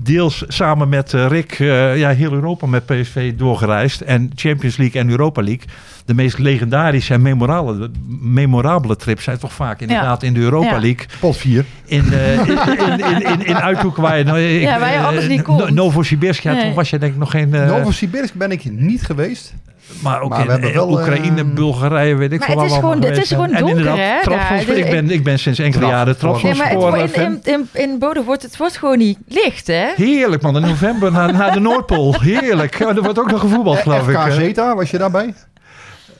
deels 0.00 0.44
samen 0.48 0.88
met 0.88 1.14
eh, 1.14 1.26
Rick 1.26 1.52
eh, 1.58 1.98
ja, 1.98 2.08
heel 2.10 2.32
Europa 2.32 2.66
met 2.66 2.86
PSV 2.86 3.34
doorgereisd. 3.34 4.00
En 4.00 4.30
Champions 4.34 4.76
League 4.76 5.00
en 5.00 5.08
Europa 5.10 5.42
League. 5.42 5.64
De 6.04 6.14
meest 6.14 6.38
legendarische 6.38 7.14
en 7.14 7.22
memorabele, 7.22 7.90
memorabele 8.20 8.96
trips 8.96 9.24
zijn 9.24 9.38
toch 9.38 9.52
vaak 9.52 9.80
inderdaad 9.80 10.22
in 10.22 10.34
de 10.34 10.40
Europa 10.40 10.66
Ja. 10.70 10.78
League. 10.80 11.06
Pot 11.20 11.36
4. 11.36 11.64
In, 11.84 12.12
eh, 12.12 12.32
in, 12.38 12.46
in, 12.48 12.98
in, 12.98 13.22
in, 13.22 13.46
in 13.46 13.56
uithoeken 13.56 14.02
waar 14.02 14.18
je... 14.18 14.24
nou, 14.24 14.38
ik- 14.40 14.62
Ja, 14.62 14.78
waar 14.78 14.92
je 14.92 14.98
anders 14.98 15.28
niet 15.28 15.46
No- 15.46 15.56
komt. 15.56 15.70
Novosibirsk, 15.70 16.42
ja, 16.42 16.52
Nee. 16.52 16.62
toen 16.64 16.74
was 16.74 16.90
je 16.90 16.98
denk 16.98 17.12
ik 17.12 17.18
nog 17.18 17.30
geen... 17.30 17.54
eh, 17.54 17.66
Novosibirsk 17.66 18.34
ben 18.34 18.50
ik 18.50 18.70
niet 18.70 19.02
geweest. 19.02 19.54
Maar 20.02 20.20
ook 20.20 20.30
Maar 20.30 20.46
we 20.46 20.66
in, 20.66 20.72
wel, 20.72 20.90
Oekraïne, 20.90 21.40
eh, 21.40 21.46
Bulgarije, 21.54 22.14
weet 22.14 22.32
ik 22.32 22.38
Maar 22.38 22.48
veel 22.48 22.60
het 22.60 22.70
is 22.70 22.76
gewoon- 22.76 23.02
het 23.02 23.16
is 23.16 23.28
gewoon 23.28 23.52
En 23.52 23.60
donker, 23.60 23.78
inderdaad, 23.78 24.24
hè. 24.24 24.56
Dus 24.66 24.76
ik, 24.76 24.90
ben, 24.90 25.10
ik 25.10 25.24
ben 25.24 25.38
sinds 25.38 25.58
enkele 25.58 25.86
jaren 25.86 26.16
maar 26.20 26.92
Nee, 26.92 27.08
in, 27.12 27.40
in, 27.44 27.68
in 27.72 27.98
Bodo 27.98 28.22
wordt 28.22 28.42
het 28.42 28.56
wordt 28.56 28.76
gewoon 28.76 28.98
niet 28.98 29.18
licht, 29.28 29.66
hè? 29.66 29.86
Heerlijk 29.96 30.42
man, 30.42 30.56
in 30.56 30.62
november 30.62 31.12
naar, 31.12 31.32
naar 31.32 31.52
de 31.52 31.60
Noordpool. 31.60 32.14
Heerlijk. 32.20 32.78
Oh, 32.82 32.88
er 32.96 33.02
wordt 33.02 33.18
ook 33.18 33.30
nog 33.30 33.40
gevoetbald 33.40 33.78
geloof 33.78 34.08
ik. 34.08 34.16
FK? 34.18 34.32
Zeta, 34.32 34.74
was 34.74 34.90
je 34.90 34.98
daarbij? 34.98 35.34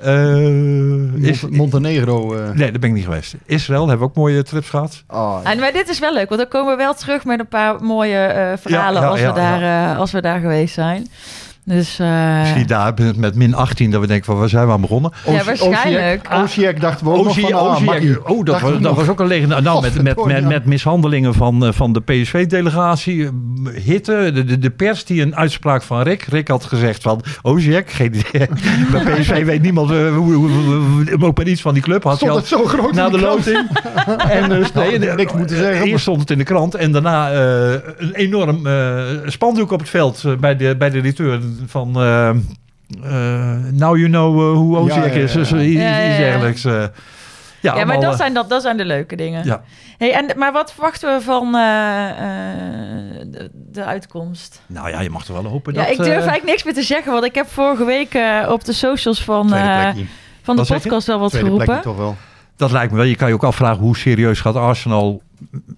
Eh, 0.00 0.36
is, 1.22 1.40
Mont- 1.40 1.56
Montenegro. 1.56 2.34
eh. 2.34 2.42
nee, 2.50 2.70
daar 2.70 2.80
ben 2.80 2.88
ik 2.88 2.94
niet 2.96 3.04
geweest. 3.04 3.34
Israël 3.46 3.80
hebben 3.88 3.98
we 3.98 4.04
ook 4.12 4.16
mooie 4.16 4.42
trips 4.42 4.68
gehad. 4.68 5.02
Ah, 5.06 5.38
En, 5.42 5.58
maar 5.58 5.72
dit 5.72 5.88
is 5.88 5.98
wel 5.98 6.12
leuk, 6.12 6.28
want 6.28 6.40
dan 6.40 6.50
komen 6.50 6.76
we 6.76 6.82
wel 6.82 6.94
terug 6.94 7.24
met 7.24 7.38
een 7.40 7.48
paar 7.48 7.82
mooie 7.82 8.16
eh, 8.18 8.52
verhalen 8.60 9.00
Ja, 9.00 9.06
ja, 9.06 9.10
als, 9.12 9.20
ja, 9.20 9.32
we 9.32 9.40
daar, 9.40 9.90
eh, 9.92 9.98
als 9.98 10.10
we 10.12 10.20
daar 10.20 10.40
geweest 10.40 10.74
zijn. 10.74 11.08
Dus 11.64 11.98
eh, 11.98 12.38
Misschien 12.40 12.66
daar 12.66 12.92
met- 12.96 13.16
met 13.16 13.34
min 13.34 13.54
18 13.54 13.90
dat 13.90 14.00
we 14.00 14.06
denken 14.06 14.24
van 14.26 14.38
waar 14.38 14.48
zijn 14.48 14.66
we 14.66 14.72
aan 14.72 14.80
begonnen. 14.80 15.10
ja, 15.26 15.44
waarschijnlijk. 15.44 16.28
Oziek 16.42 16.80
dachten 16.80 17.06
we 17.06 17.12
ook 17.12 17.16
nog 17.24 17.26
Oziek- 17.28 17.48
van, 17.50 17.58
ah, 17.58 17.72
Oziek- 17.88 18.30
oh, 18.30 18.44
dat, 18.44 18.60
was, 18.60 18.80
dat 18.80 18.96
was 18.96 19.08
ook 19.08 19.20
een 19.20 19.26
legendare. 19.26 19.60
Nou, 19.62 19.80
met, 19.82 19.94
met, 19.94 20.02
met, 20.02 20.14
Godverdorie, 20.14 20.48
met 20.48 20.64
mishandelingen 20.64 21.34
van, 21.34 21.64
eh, 21.66 21.72
van 21.72 21.92
de 21.92 22.00
PSV-delegatie. 22.00 23.24
eh, 23.24 23.30
Hitte, 23.82 24.30
de, 24.34 24.44
de, 24.44 24.58
de 24.58 24.70
pers 24.70 25.04
die 25.04 25.22
een 25.22 25.36
uitspraak 25.36 25.82
van 25.82 26.02
Rick. 26.02 26.22
Rick 26.22 26.48
had 26.48 26.64
gezegd 26.64 27.02
van 27.02 27.22
Oziek, 27.42 27.90
geen 27.90 28.14
idee. 28.14 28.48
Bij 28.92 29.04
PSV 29.20 29.44
weet 29.44 29.62
niemand 29.62 29.90
ook 31.20 31.36
maar 31.36 31.46
iets 31.46 31.60
van 31.60 31.74
die 31.74 31.82
club. 31.82 32.02
Had 32.02 32.16
Stond 32.16 32.34
het 32.34 32.46
zo 32.46 32.64
groot 32.64 32.92
na 32.94 33.08
de 33.08 33.18
loting. 33.20 33.68
en 34.30 34.48
dus, 34.48 34.72
nee, 34.72 34.98
niks 34.98 35.32
moeten 35.32 35.56
zeggen, 35.56 35.86
Eerst 35.86 36.02
stond 36.02 36.20
het 36.20 36.30
in 36.30 36.38
de 36.38 36.44
krant 36.44 36.74
en 36.74 36.92
daarna 36.92 37.30
eh, 37.32 37.70
een 37.96 38.14
enorm 38.14 38.66
eh, 38.66 39.02
spandoek 39.26 39.70
op 39.70 39.80
het 39.80 39.88
veld 39.88 40.24
bij 40.40 40.56
de, 40.56 40.76
bij 40.76 40.90
de 40.90 41.00
directeur 41.00 41.40
van... 41.66 41.96
eh, 41.96 42.28
eh, 42.28 42.36
now 43.72 43.96
you 43.96 44.06
know 44.08 44.40
eh, 44.40 44.56
hoe 44.56 44.88
ja, 44.88 45.02
is. 45.04 45.32
ja. 45.32 45.38
Dus, 45.38 45.52
iets 45.52 46.16
dergelijks. 46.16 46.64
eh. 46.64 46.84
ja, 47.60 47.76
ja, 47.76 47.84
maar 47.84 48.00
dat 48.00 48.16
zijn, 48.16 48.34
dat, 48.34 48.48
dat 48.48 48.62
zijn 48.62 48.76
de 48.76 48.84
leuke 48.84 49.16
dingen. 49.16 49.44
ja. 49.44 49.62
Hey, 49.98 50.12
en, 50.14 50.38
maar 50.38 50.52
wat 50.52 50.72
verwachten 50.72 51.16
we 51.16 51.22
van 51.24 51.54
eh, 51.54 52.08
eh, 52.10 53.26
de, 53.26 53.50
de 53.52 53.84
uitkomst? 53.84 54.62
Nou 54.66 54.90
ja, 54.90 55.00
je 55.00 55.10
mag 55.10 55.26
er 55.26 55.32
wel 55.32 55.44
hopen 55.44 55.74
Ja, 55.74 55.80
dat... 55.80 55.90
ik 55.90 55.96
durf 55.96 56.08
eigenlijk 56.08 56.44
niks 56.44 56.62
meer 56.64 56.74
te 56.74 56.82
zeggen, 56.82 57.12
want 57.12 57.24
ik 57.24 57.34
heb 57.34 57.48
vorige 57.48 57.84
week 57.84 58.14
eh, 58.14 58.48
op 58.50 58.64
de 58.64 58.72
socials 58.72 59.24
van, 59.24 59.54
eh, 59.54 59.88
van 60.42 60.56
de 60.56 60.64
podcast 60.66 61.06
wel 61.06 61.18
wat 61.18 61.30
Tweede 61.30 61.48
geroepen. 61.50 61.80
toch 61.80 61.96
wel. 61.96 62.16
Dat 62.56 62.70
lijkt 62.70 62.90
me 62.90 62.96
wel. 62.98 63.06
Je 63.06 63.16
kan 63.16 63.28
je 63.28 63.34
ook 63.34 63.44
afvragen 63.44 63.82
hoe 63.82 63.96
serieus 63.96 64.40
gaat 64.40 64.56
Arsenal 64.56 65.22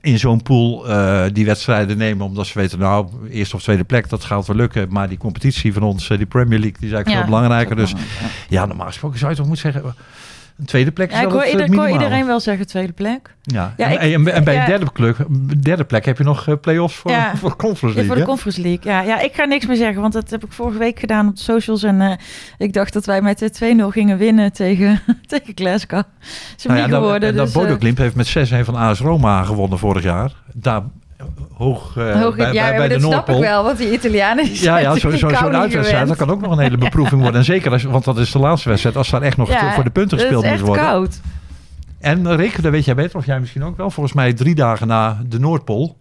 in 0.00 0.18
zo'n 0.18 0.42
pool 0.42 0.88
eh, 0.88 1.24
die 1.32 1.44
wedstrijden 1.44 1.96
nemen. 1.98 2.26
Omdat 2.26 2.46
ze 2.46 2.58
weten, 2.58 2.78
nou, 2.78 3.08
eerste 3.30 3.56
of 3.56 3.62
tweede 3.62 3.84
plek, 3.84 4.08
dat 4.08 4.24
gaat 4.24 4.46
wel 4.46 4.56
lukken. 4.56 4.86
Maar 4.90 5.08
die 5.08 5.18
competitie 5.18 5.72
van 5.72 5.82
ons, 5.82 6.10
eh, 6.10 6.16
die 6.16 6.26
Premier 6.26 6.58
League, 6.58 6.78
die 6.78 6.88
is 6.88 6.94
eigenlijk 6.94 7.08
Ja, 7.08 7.28
veel 7.28 7.38
belangrijker. 7.38 7.76
Dus 7.76 7.92
belangrijk, 7.92 8.32
ja, 8.48 8.66
normaal 8.66 8.86
gesproken 8.86 9.18
zou 9.18 9.30
je 9.30 9.36
toch 9.36 9.46
moeten 9.46 9.72
zeggen... 9.72 9.94
Een 10.62 10.68
tweede 10.68 10.92
plek 10.92 11.10
is 11.10 11.16
Ja, 11.18 11.22
ik 11.22 11.30
hoor, 11.30 11.44
ieder, 11.44 11.60
eh, 11.60 11.66
ik 11.66 11.74
hoor 11.74 11.88
iedereen 11.90 12.26
wel 12.26 12.40
zeggen 12.40 12.66
tweede 12.66 12.92
plek. 12.92 13.34
Ja, 13.42 13.74
Ja, 13.76 13.86
en, 13.86 13.92
ik- 13.92 14.14
en, 14.26 14.34
en 14.34 14.44
bij 14.44 14.54
ja. 14.54 14.66
derde 14.66 14.86
plek, 14.92 15.16
derde 15.62 15.84
plek 15.84 16.04
heb 16.04 16.18
je 16.18 16.24
nog 16.24 16.48
eh, 16.48 16.54
play-offs 16.60 16.96
voor, 16.96 17.10
Ja. 17.10 17.36
voor 17.36 17.56
Conference 17.56 17.86
Ja, 17.86 17.94
League. 17.94 18.06
voor 18.06 18.16
de? 18.16 18.24
Conference 18.24 18.60
League. 18.60 18.92
Ja, 18.92 19.00
ja, 19.02 19.20
ik 19.20 19.34
ga 19.34 19.44
niks 19.44 19.66
meer 19.66 19.76
zeggen, 19.76 20.00
want 20.00 20.12
dat 20.12 20.30
heb 20.30 20.44
ik 20.44 20.52
vorige 20.52 20.78
week 20.78 20.98
gedaan 21.00 21.28
op 21.28 21.36
de 21.36 21.42
socials. 21.42 21.82
En 21.82 22.00
eh, 22.00 22.12
ik 22.58 22.72
dacht 22.72 22.92
dat 22.92 23.06
wij 23.06 23.22
met 23.22 23.38
de 23.38 23.50
2-0 23.50 23.88
gingen 23.88 24.18
winnen 24.18 24.52
tegen, 24.52 25.00
tegen 25.26 25.52
Glasgow. 25.54 25.98
Hem 25.98 26.06
Nou 26.64 26.76
ja, 26.78 26.82
niet 26.84 26.90
dat- 26.92 27.02
geworden. 27.02 27.28
en 27.28 27.34
dat 27.36 27.44
dus, 27.44 27.54
Bodo 27.54 27.76
Glimt 27.76 27.98
heeft 27.98 28.14
met 28.14 28.26
6-1 28.26 28.64
van 28.64 28.74
AS 28.76 29.00
Roma 29.00 29.42
gewonnen 29.42 29.78
vorig 29.78 30.02
jaar. 30.02 30.32
Daar 30.54 30.82
hoog, 31.52 31.96
eh, 31.96 32.20
hoog, 32.22 32.36
bij, 32.36 32.52
ja, 32.52 32.76
bij, 32.76 32.88
de 32.88 32.94
dat 32.94 33.00
snap 33.02 33.12
ik 33.12 33.26
Noordpool. 33.26 33.40
wel, 33.40 33.64
want 33.64 33.78
die 33.78 33.92
Italianen 33.92 34.44
die 34.44 34.62
Ja, 34.62 34.76
ja 34.78 34.94
zo, 34.98 35.10
zo, 35.10 35.16
zo'n 35.16 35.30
kou 35.32 35.50
niet 35.50 35.54
uitwedstrijd, 35.60 36.08
dat 36.08 36.16
kan 36.16 36.30
ook 36.30 36.40
nog 36.40 36.52
een 36.52 36.58
hele 36.58 36.78
beproeving 36.78 37.20
worden. 37.20 37.38
En 37.40 37.46
zeker, 37.46 37.72
als, 37.72 37.82
want 37.82 38.04
dat 38.04 38.18
is 38.18 38.32
de 38.32 38.38
laatste 38.38 38.68
wedstrijd, 38.68 38.96
als 38.96 39.10
daar 39.10 39.22
echt 39.22 39.36
nog 39.36 39.48
Ja, 39.48 39.72
voor 39.72 39.84
de 39.84 39.90
punten 39.90 40.18
gespeeld 40.18 40.42
is 40.44 40.48
moet 40.50 40.58
echt 40.58 40.66
worden. 40.66 40.84
koud. 40.84 41.20
En 42.00 42.36
Rick, 42.36 42.62
dat 42.62 42.72
weet 42.72 42.84
jij 42.84 42.94
beter, 42.94 43.16
of 43.18 43.26
jij 43.26 43.40
misschien 43.40 43.64
ook 43.64 43.76
wel. 43.76 43.90
Volgens 43.90 44.14
mij 44.14 44.32
drie 44.32 44.54
dagen 44.54 44.86
na 44.86 45.18
de 45.26 45.38
Noordpool 45.40 45.96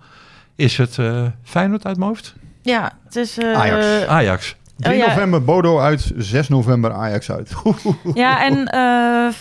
is 0.56 0.78
het 0.78 0.98
eh 0.98 1.24
Feyenoord 1.44 1.86
uit 1.86 1.98
mijn 1.98 2.10
hoofd. 2.10 2.34
Ja, 2.62 2.92
het 3.06 3.16
is... 3.16 3.38
eh, 3.38 3.54
Ajax. 3.54 4.06
Ajax. 4.08 4.56
3 4.78 4.94
Oh, 4.94 5.00
ja. 5.00 5.08
november 5.08 5.44
Bodo 5.44 5.80
uit, 5.80 6.12
6 6.18 6.48
november 6.50 6.92
Ajax 6.94 7.32
uit. 7.32 7.54
Ja, 8.14 8.44
en 8.46 8.66
eh, 8.68 9.34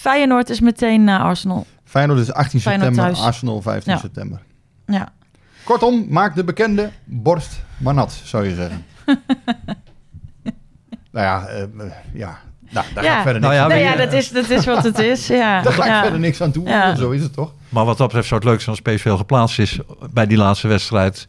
Feyenoord 0.00 0.50
is 0.50 0.60
meteen 0.60 1.04
na 1.04 1.18
Arsenal. 1.18 1.66
Feyenoord 1.84 2.18
is 2.20 2.32
18 2.32 2.60
Feyenoord 2.60 2.86
september, 2.86 3.14
thuis. 3.14 3.26
Arsenal 3.28 3.62
15 3.62 3.92
Ja. 3.92 3.98
september. 3.98 4.38
Ja. 4.86 5.08
Kortom, 5.64 6.06
maak 6.08 6.34
de 6.34 6.44
bekende 6.44 6.90
borst 7.04 7.62
maar 7.76 7.94
nat, 7.94 8.20
zou 8.24 8.48
je 8.48 8.54
zeggen. 8.54 8.84
nou 11.12 11.26
ja, 11.26 11.46
eh, 11.46 11.62
eh, 11.62 11.68
ja. 12.12 12.38
Nou, 12.70 12.86
daar 12.94 13.04
ga 13.04 13.10
Ja. 13.10 13.16
ik 13.16 13.22
verder 13.22 13.40
Nou 13.40 13.52
niks 13.52 13.54
ja, 13.54 13.62
aan 13.62 13.68
Nou 13.68 13.98
ja, 13.98 14.04
dat 14.04 14.12
is, 14.12 14.30
dat 14.30 14.50
is 14.50 14.64
wat 14.64 14.82
het 14.84 14.98
is. 14.98 15.26
Ja. 15.26 15.60
Daar 15.62 15.72
ga 15.72 15.82
ik 15.82 15.88
ja. 15.88 16.02
verder 16.02 16.20
niks 16.20 16.40
aan 16.40 16.52
toe. 16.52 16.68
Ja. 16.68 16.94
Zo 16.94 17.10
is 17.10 17.22
het 17.22 17.32
toch? 17.32 17.52
Maar 17.68 17.84
wat 17.84 17.98
dat 17.98 18.06
betreft 18.06 18.28
zou 18.28 18.40
het 18.40 18.48
leuk 18.48 18.60
zijn 18.60 18.76
als 18.76 18.94
PSV 18.94 19.10
geplaatst 19.16 19.58
is 19.58 19.78
bij 20.12 20.26
die 20.26 20.36
laatste 20.36 20.68
wedstrijd. 20.68 21.26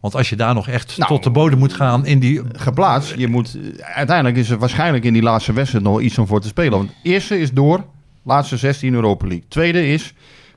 Want 0.00 0.14
als 0.14 0.28
je 0.28 0.36
daar 0.36 0.54
nog 0.54 0.68
echt 0.68 0.96
Nou. 0.98 1.10
tot 1.10 1.22
de 1.22 1.30
bodem 1.30 1.58
moet 1.58 1.72
gaan 1.72 2.06
in 2.06 2.18
die... 2.18 2.42
Geplaatst. 2.52 3.14
Je 3.16 3.28
moet, 3.28 3.58
uiteindelijk 3.80 4.36
is 4.36 4.50
er 4.50 4.58
waarschijnlijk 4.58 5.04
in 5.04 5.12
die 5.12 5.22
laatste 5.22 5.52
wedstrijd 5.52 5.84
nog 5.84 6.00
iets 6.00 6.18
om 6.18 6.26
voor 6.26 6.40
te 6.40 6.48
spelen. 6.48 6.78
Want 6.78 6.90
eerste 7.02 7.38
is 7.40 7.52
door, 7.52 7.84
laatste 8.22 8.56
16 8.56 8.94
Europa 8.94 9.26
League. 9.26 9.44
Tweede 9.48 9.86
is 9.86 10.14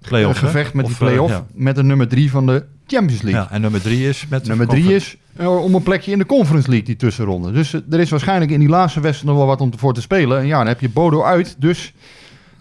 Play-off, 0.08 0.42
een 0.42 0.48
gevecht 0.48 0.74
met 0.74 0.86
die 0.86 0.94
Of, 0.96 1.02
eh, 1.02 1.08
play-off 1.08 1.32
ja. 1.34 1.46
met 1.54 1.76
de 1.76 1.84
nummer 1.84 2.08
3 2.08 2.32
van 2.32 2.46
de 2.46 2.66
Champions 2.88 3.22
League. 3.22 3.42
Ja, 3.42 3.52
en 3.52 3.62
nummer 3.62 3.82
drie 3.82 4.08
is 4.08 4.26
met... 4.30 4.48
Nummer 4.48 4.68
drie 4.68 4.96
is 4.96 5.18
eh, 5.36 5.64
om 5.64 5.76
een 5.76 5.84
plekje 5.84 6.12
in 6.12 6.18
de 6.18 6.26
Conference 6.26 6.68
League, 6.70 6.86
die 6.88 6.96
tussenronde. 6.96 7.52
Dus 7.52 7.74
eh, 7.74 7.82
er 7.90 8.00
is 8.00 8.10
waarschijnlijk 8.10 8.52
in 8.52 8.60
die 8.60 8.70
laatste 8.70 9.00
wedstrijd 9.00 9.30
nog 9.30 9.38
wel 9.38 9.48
wat 9.48 9.62
om 9.62 9.70
te- 9.72 9.78
voor 9.78 9.94
te 9.94 10.02
spelen. 10.02 10.40
En 10.40 10.46
ja, 10.48 10.58
dan 10.58 10.68
heb 10.68 10.80
je 10.80 10.90
Bodo 10.90 11.24
uit. 11.24 11.56
Dus 11.60 11.94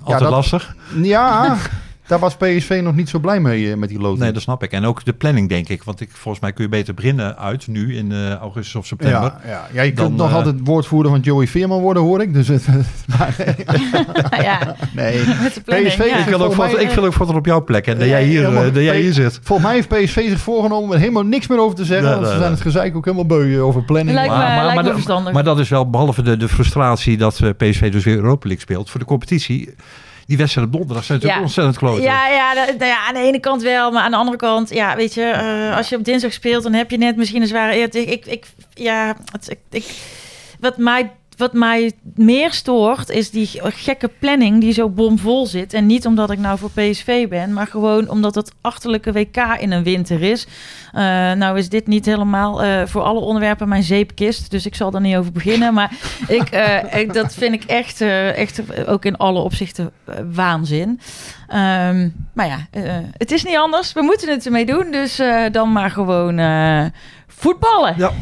Altijd 0.01 0.21
dat- 0.21 0.31
lastig. 0.31 0.77
ja, 1.03 1.57
daar 2.07 2.19
was 2.19 2.37
PSV 2.37 2.81
nog 2.83 2.95
niet 2.95 3.09
zo 3.09 3.19
blij 3.19 3.41
mee 3.41 3.71
eh, 3.71 3.77
met 3.77 3.89
die 3.89 3.99
loting. 3.99 4.21
Nee, 4.23 4.33
dat 4.33 4.43
snap 4.43 4.63
ik. 4.63 4.71
En 4.73 4.85
ook 4.85 5.05
de 5.05 5.13
planning, 5.13 5.49
denk 5.49 5.69
ik. 5.69 5.83
Want 5.83 6.01
ik, 6.01 6.11
volgens 6.13 6.43
mij 6.43 6.53
kun 6.53 6.65
je 6.65 6.71
beter 6.71 6.95
beginnen 6.95 7.39
uit 7.39 7.67
nu 7.67 7.97
in 7.97 8.13
eh, 8.13 8.35
augustus 8.35 8.75
of 8.75 8.87
september. 8.87 9.21
ja, 9.21 9.41
ja. 9.47 9.67
ja, 9.73 9.83
je 9.83 9.93
kunt 9.93 10.17
nog 10.17 10.29
eh, 10.29 10.35
altijd 10.35 10.57
woordvoerder 10.65 11.11
van 11.13 11.21
Joey 11.21 11.47
Veerman 11.47 11.81
worden, 11.81 12.03
hoor 12.03 12.21
ik. 12.23 12.33
Dus 12.35 12.49
het, 12.49 12.67
maar 13.19 13.37
ja, 14.43 14.77
nee. 14.95 15.19
met 15.43 15.55
de 15.55 15.61
planning. 15.65 15.89
PSV 15.91 15.99
ja. 16.07 16.19
Ik 16.19 16.25
wil, 16.27 16.43
ook 16.43 16.79
ik 16.79 16.91
wil 16.91 17.13
foto 17.13 17.35
op 17.35 17.47
jouw 17.47 17.65
plek. 17.65 17.87
En 17.87 17.95
dat 17.99 18.05
Ja, 18.09 18.11
jij 18.11 18.25
hier, 18.25 18.41
helemaal- 18.41 18.73
dat 18.73 18.83
jij 18.83 19.01
hier 19.01 19.13
zit. 19.13 19.41
Volgens 19.43 19.69
mij 19.69 19.77
heeft 19.77 19.89
PSV 19.89 20.29
zich 20.29 20.41
voorgenomen 20.41 20.85
om 20.85 20.93
er 20.93 20.99
helemaal 20.99 21.25
niks 21.25 21.47
meer 21.47 21.61
over 21.61 21.77
te 21.77 21.85
zeggen. 21.85 22.11
Want 22.15 22.27
ze 22.27 22.39
zijn 22.39 22.51
het 22.51 22.61
gezeik 22.61 22.97
ook 22.97 23.05
helemaal 23.05 23.27
beu 23.27 23.61
over 23.61 23.83
planning. 23.85 24.15
Lijkt 24.17 24.33
me- 24.35 24.39
lijkt 24.39 24.75
me 24.77 24.83
dat- 24.83 24.93
verstandig. 24.93 25.33
maar 25.33 25.45
dat 25.45 25.59
is 25.59 25.69
wel, 25.69 25.91
behalve 25.91 26.23
de, 26.23 26.37
de 26.37 26.49
frustratie 26.49 27.17
dat 27.17 27.41
PSV 27.57 27.93
dus 27.93 28.05
weer 28.05 28.17
Europa 28.17 28.47
League 28.49 28.61
speelt. 28.63 28.91
Voor 28.91 29.01
de 29.01 29.07
competitie, 29.07 29.75
die 30.27 30.37
wedstrijd 30.37 30.67
op 30.67 30.73
donderdag 30.73 31.05
zijn 31.05 31.19
natuurlijk 31.19 31.41
Ja. 31.41 31.47
ontzettend 31.47 31.79
kloten. 31.79 32.03
Ja, 32.03 32.29
ja, 32.29 32.53
ja, 32.79 33.07
aan 33.07 33.15
de 33.15 33.21
ene 33.21 33.41
kant 33.41 33.63
wel, 33.63 33.91
maar 33.91 34.03
aan 34.03 34.11
de 34.11 34.17
andere 34.17 34.37
kant, 34.37 34.71
ja, 34.71 34.97
weet 34.97 35.15
je, 35.15 35.23
eh, 35.25 35.77
als 35.77 35.89
je 35.89 35.97
op 35.97 36.05
dinsdag 36.05 36.33
speelt, 36.33 36.63
dan 36.63 36.73
heb 36.73 36.91
je 36.91 36.99
net 36.99 37.17
misschien 37.17 37.43
een 37.43 37.49
zware. 37.49 37.77
Ik, 37.77 37.95
ik, 37.95 38.27
ik 38.27 38.47
ja, 38.75 39.17
het, 39.33 39.51
ik, 39.51 39.59
ik, 39.71 39.85
wat 40.61 40.77
mij. 40.77 41.11
Wat 41.43 41.53
mij 41.53 41.93
meer 42.15 42.53
stoort, 42.53 43.11
is 43.11 43.31
die 43.31 43.51
gekke 43.63 44.11
planning 44.19 44.61
die 44.61 44.73
zo 44.73 44.89
bomvol 44.89 45.47
zit. 45.47 45.73
En 45.75 45.87
niet 45.87 46.07
omdat 46.07 46.31
ik 46.31 46.39
nou 46.39 46.59
voor 46.59 46.71
PSV 46.71 47.29
ben, 47.29 47.53
maar 47.53 47.67
gewoon 47.67 48.09
omdat 48.09 48.35
het 48.35 48.53
achterlijke 48.61 49.13
WK 49.13 49.37
in 49.59 49.73
een 49.73 49.83
winter 49.83 50.23
is. 50.23 50.47
Eh, 50.93 51.03
nou 51.33 51.59
is 51.59 51.69
dit 51.69 51.87
niet 51.87 52.07
helemaal 52.07 52.63
eh, 52.63 52.87
voor 52.87 53.03
alle 53.03 53.21
onderwerpen 53.21 53.69
mijn 53.69 53.83
zeepkist, 53.83 54.51
dus 54.51 54.67
ik 54.67 54.75
zal 54.75 54.91
daar 54.91 55.01
niet 55.01 55.17
over 55.17 55.33
beginnen. 55.33 55.75
Maar 55.75 55.93
ik, 56.29 56.49
eh, 56.51 57.01
ik, 57.01 57.13
dat 57.13 57.35
vind 57.35 57.55
ik 57.55 57.65
echt, 57.65 58.01
echt 58.01 58.87
ook 58.87 59.05
in 59.05 59.17
alle 59.17 59.41
opzichten 59.41 59.91
waanzin. 60.33 61.01
Ehm, 61.49 62.09
maar 62.33 62.47
ja, 62.47 62.67
het 63.17 63.33
is 63.33 63.45
niet 63.45 63.57
anders. 63.57 63.93
We 63.93 64.03
moeten 64.03 64.29
het 64.29 64.47
ermee 64.47 64.67
doen, 64.67 64.91
dus 64.91 65.21
dan 65.53 65.73
maar 65.73 65.91
gewoon 65.91 66.41
voetballen. 67.27 67.95
Ja. 67.97 68.13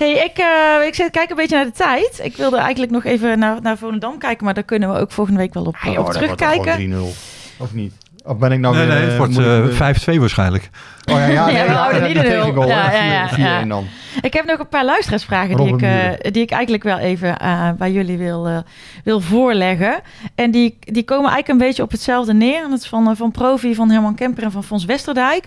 Hey, 0.00 0.12
ik, 0.12 0.38
eh, 0.38 0.86
ik 0.86 0.94
zit 0.94 1.10
kijk 1.10 1.30
een 1.30 1.36
beetje 1.36 1.56
naar 1.56 1.64
de 1.64 1.70
tijd. 1.72 2.20
Ik 2.22 2.36
wilde 2.36 2.56
eigenlijk 2.56 2.92
nog 2.92 3.04
even 3.04 3.38
naar, 3.38 3.62
naar 3.62 3.78
Volendam 3.78 4.18
kijken, 4.18 4.44
maar 4.44 4.54
daar 4.54 4.62
kunnen 4.62 4.92
we 4.92 4.98
ook 5.00 5.10
volgende 5.10 5.40
week 5.40 5.54
wel 5.54 5.64
op, 5.64 5.74
Ah, 5.80 5.92
joh, 5.92 6.06
op 6.06 6.12
terugkijken. 6.12 6.72
gewoon 6.72 7.12
3-0. 7.12 7.14
Of 7.58 7.72
niet? 7.74 7.92
Of 8.24 8.38
ben 8.38 8.52
ik 8.52 8.58
nou 8.58 8.76
nee, 8.76 8.86
weer... 8.86 8.94
nee, 8.94 9.02
eh, 9.02 9.08
het 9.08 9.16
wordt 9.16 9.38
eh, 9.38 9.78
weer- 9.78 10.16
5-2 10.16 10.20
waarschijnlijk. 10.20 10.70
Oh 11.12 11.16
ja, 11.16 11.48
ja, 11.48 11.64
we 11.66 11.72
houden 11.72 12.02
niet 12.02 12.20
de 12.20 12.52
Ja, 12.66 12.92
ja, 12.92 13.04
ja, 13.04 13.28
4-1 13.28 13.38
ja. 13.38 13.64
dan. 13.64 13.86
Ik 14.22 14.32
heb 14.32 14.44
nog 14.44 14.58
een 14.58 14.68
paar 14.68 14.84
luisteraarsvragen 14.84 15.56
die 15.56 15.74
ik, 15.74 15.82
eh, 15.82 16.32
die 16.32 16.42
ik 16.42 16.50
eigenlijk 16.50 16.82
wel 16.82 16.98
even 16.98 17.38
eh, 17.38 17.70
bij 17.78 17.92
jullie 17.92 18.18
wil, 18.18 18.46
eh, 18.48 18.58
wil 19.04 19.20
voorleggen. 19.20 20.00
En 20.34 20.50
die, 20.50 20.76
die 20.80 21.04
komen 21.04 21.30
eigenlijk 21.30 21.48
een 21.60 21.66
beetje 21.66 21.82
op 21.82 21.90
hetzelfde 21.90 22.34
neer. 22.34 22.64
En 22.64 22.70
het 22.70 22.80
is 22.80 22.88
van, 22.88 23.08
eh, 23.10 23.16
van 23.16 23.30
Provi, 23.30 23.74
van 23.74 23.90
Herman 23.90 24.14
Kemper 24.14 24.42
en 24.42 24.50
van 24.52 24.64
Fons 24.64 24.84
Westerdijk. 24.84 25.44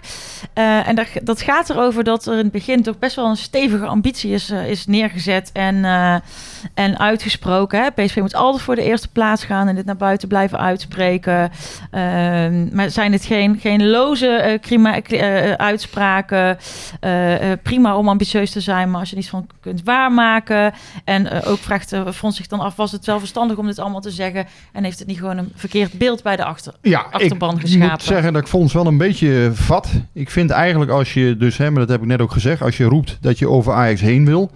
Eh, 0.54 0.88
en 0.88 0.96
dat, 0.96 1.08
dat 1.24 1.42
gaat 1.42 1.70
erover 1.70 2.04
dat 2.04 2.26
er 2.26 2.32
in 2.32 2.38
het 2.44 2.52
begin 2.52 2.84
toch 2.84 3.00
best 3.00 3.16
wel 3.16 3.26
een 3.30 3.36
stevige 3.36 3.86
ambitie 3.86 4.32
is, 4.32 4.50
eh, 4.50 4.70
is 4.70 4.86
neergezet 4.86 5.50
en, 5.54 5.86
eh, 5.86 6.16
en 6.74 7.00
uitgesproken. 7.00 7.84
Hè. 7.84 7.90
PSV 7.92 8.16
moet 8.18 8.36
altijd 8.36 8.64
voor 8.64 8.76
de 8.76 8.84
eerste 8.84 9.08
plaats 9.12 9.44
gaan 9.44 9.68
en 9.68 9.76
dit 9.76 9.86
naar 9.86 9.98
buiten 9.98 10.28
blijven 10.28 10.60
uitspreken. 10.60 11.52
Maar 12.72 12.90
zijn 12.90 13.12
het 13.12 13.26
geen, 13.26 13.60
geen 13.60 13.90
loze 13.90 14.28
eh, 14.28 15.52
uitspraken? 15.52 16.58
Prima 17.64 17.98
om 17.98 18.10
ambitieus 18.10 18.52
te 18.52 18.60
zijn, 18.60 18.92
maar 18.92 19.00
als 19.00 19.10
je 19.10 19.16
niets 19.16 19.30
van 19.30 19.48
kunt 19.60 19.84
waarmaken. 19.84 20.74
En 21.04 21.44
ook 21.44 21.58
vraagt 21.58 21.94
uh, 21.94 22.12
Frans 22.12 22.36
zich 22.36 22.48
dan 22.48 22.60
af, 22.60 22.76
was 22.76 22.92
het 22.92 23.06
wel 23.06 23.20
verstandig 23.20 23.58
om 23.58 23.66
dit 23.66 23.80
allemaal 23.80 24.02
te 24.02 24.12
zeggen? 24.12 24.46
En 24.72 24.84
heeft 24.84 25.00
het 25.00 25.08
niet 25.08 25.18
gewoon 25.18 25.38
een 25.38 25.52
verkeerd 25.56 25.98
beeld 25.98 26.24
bij 26.24 26.36
de 26.36 26.44
achter, 26.44 26.74
Ja, 26.82 27.06
achterban 27.12 27.56
ik 27.56 27.62
geschapen? 27.62 27.90
moet 27.90 28.04
zeggen 28.04 28.34
dat 28.34 28.42
ik 28.42 28.48
vond 28.48 28.64
het 28.64 28.74
wel 28.74 28.88
een 28.88 28.98
beetje 28.98 29.52
vat. 29.54 29.90
Ik 30.14 30.30
vind 30.30 30.50
eigenlijk 30.50 30.92
als 30.92 31.14
je 31.14 31.38
dus, 31.38 31.58
hè, 31.58 31.70
maar 31.70 31.80
dat 31.80 31.90
heb 31.90 32.02
ik 32.02 32.08
net 32.08 32.22
ook 32.22 32.32
gezegd, 32.32 32.62
als 32.62 32.78
je 32.78 32.84
roept 32.84 33.18
dat 33.22 33.40
je 33.40 33.50
over 33.50 33.74
Ajax 33.74 34.02
heen 34.02 34.26
wil, 34.26 34.52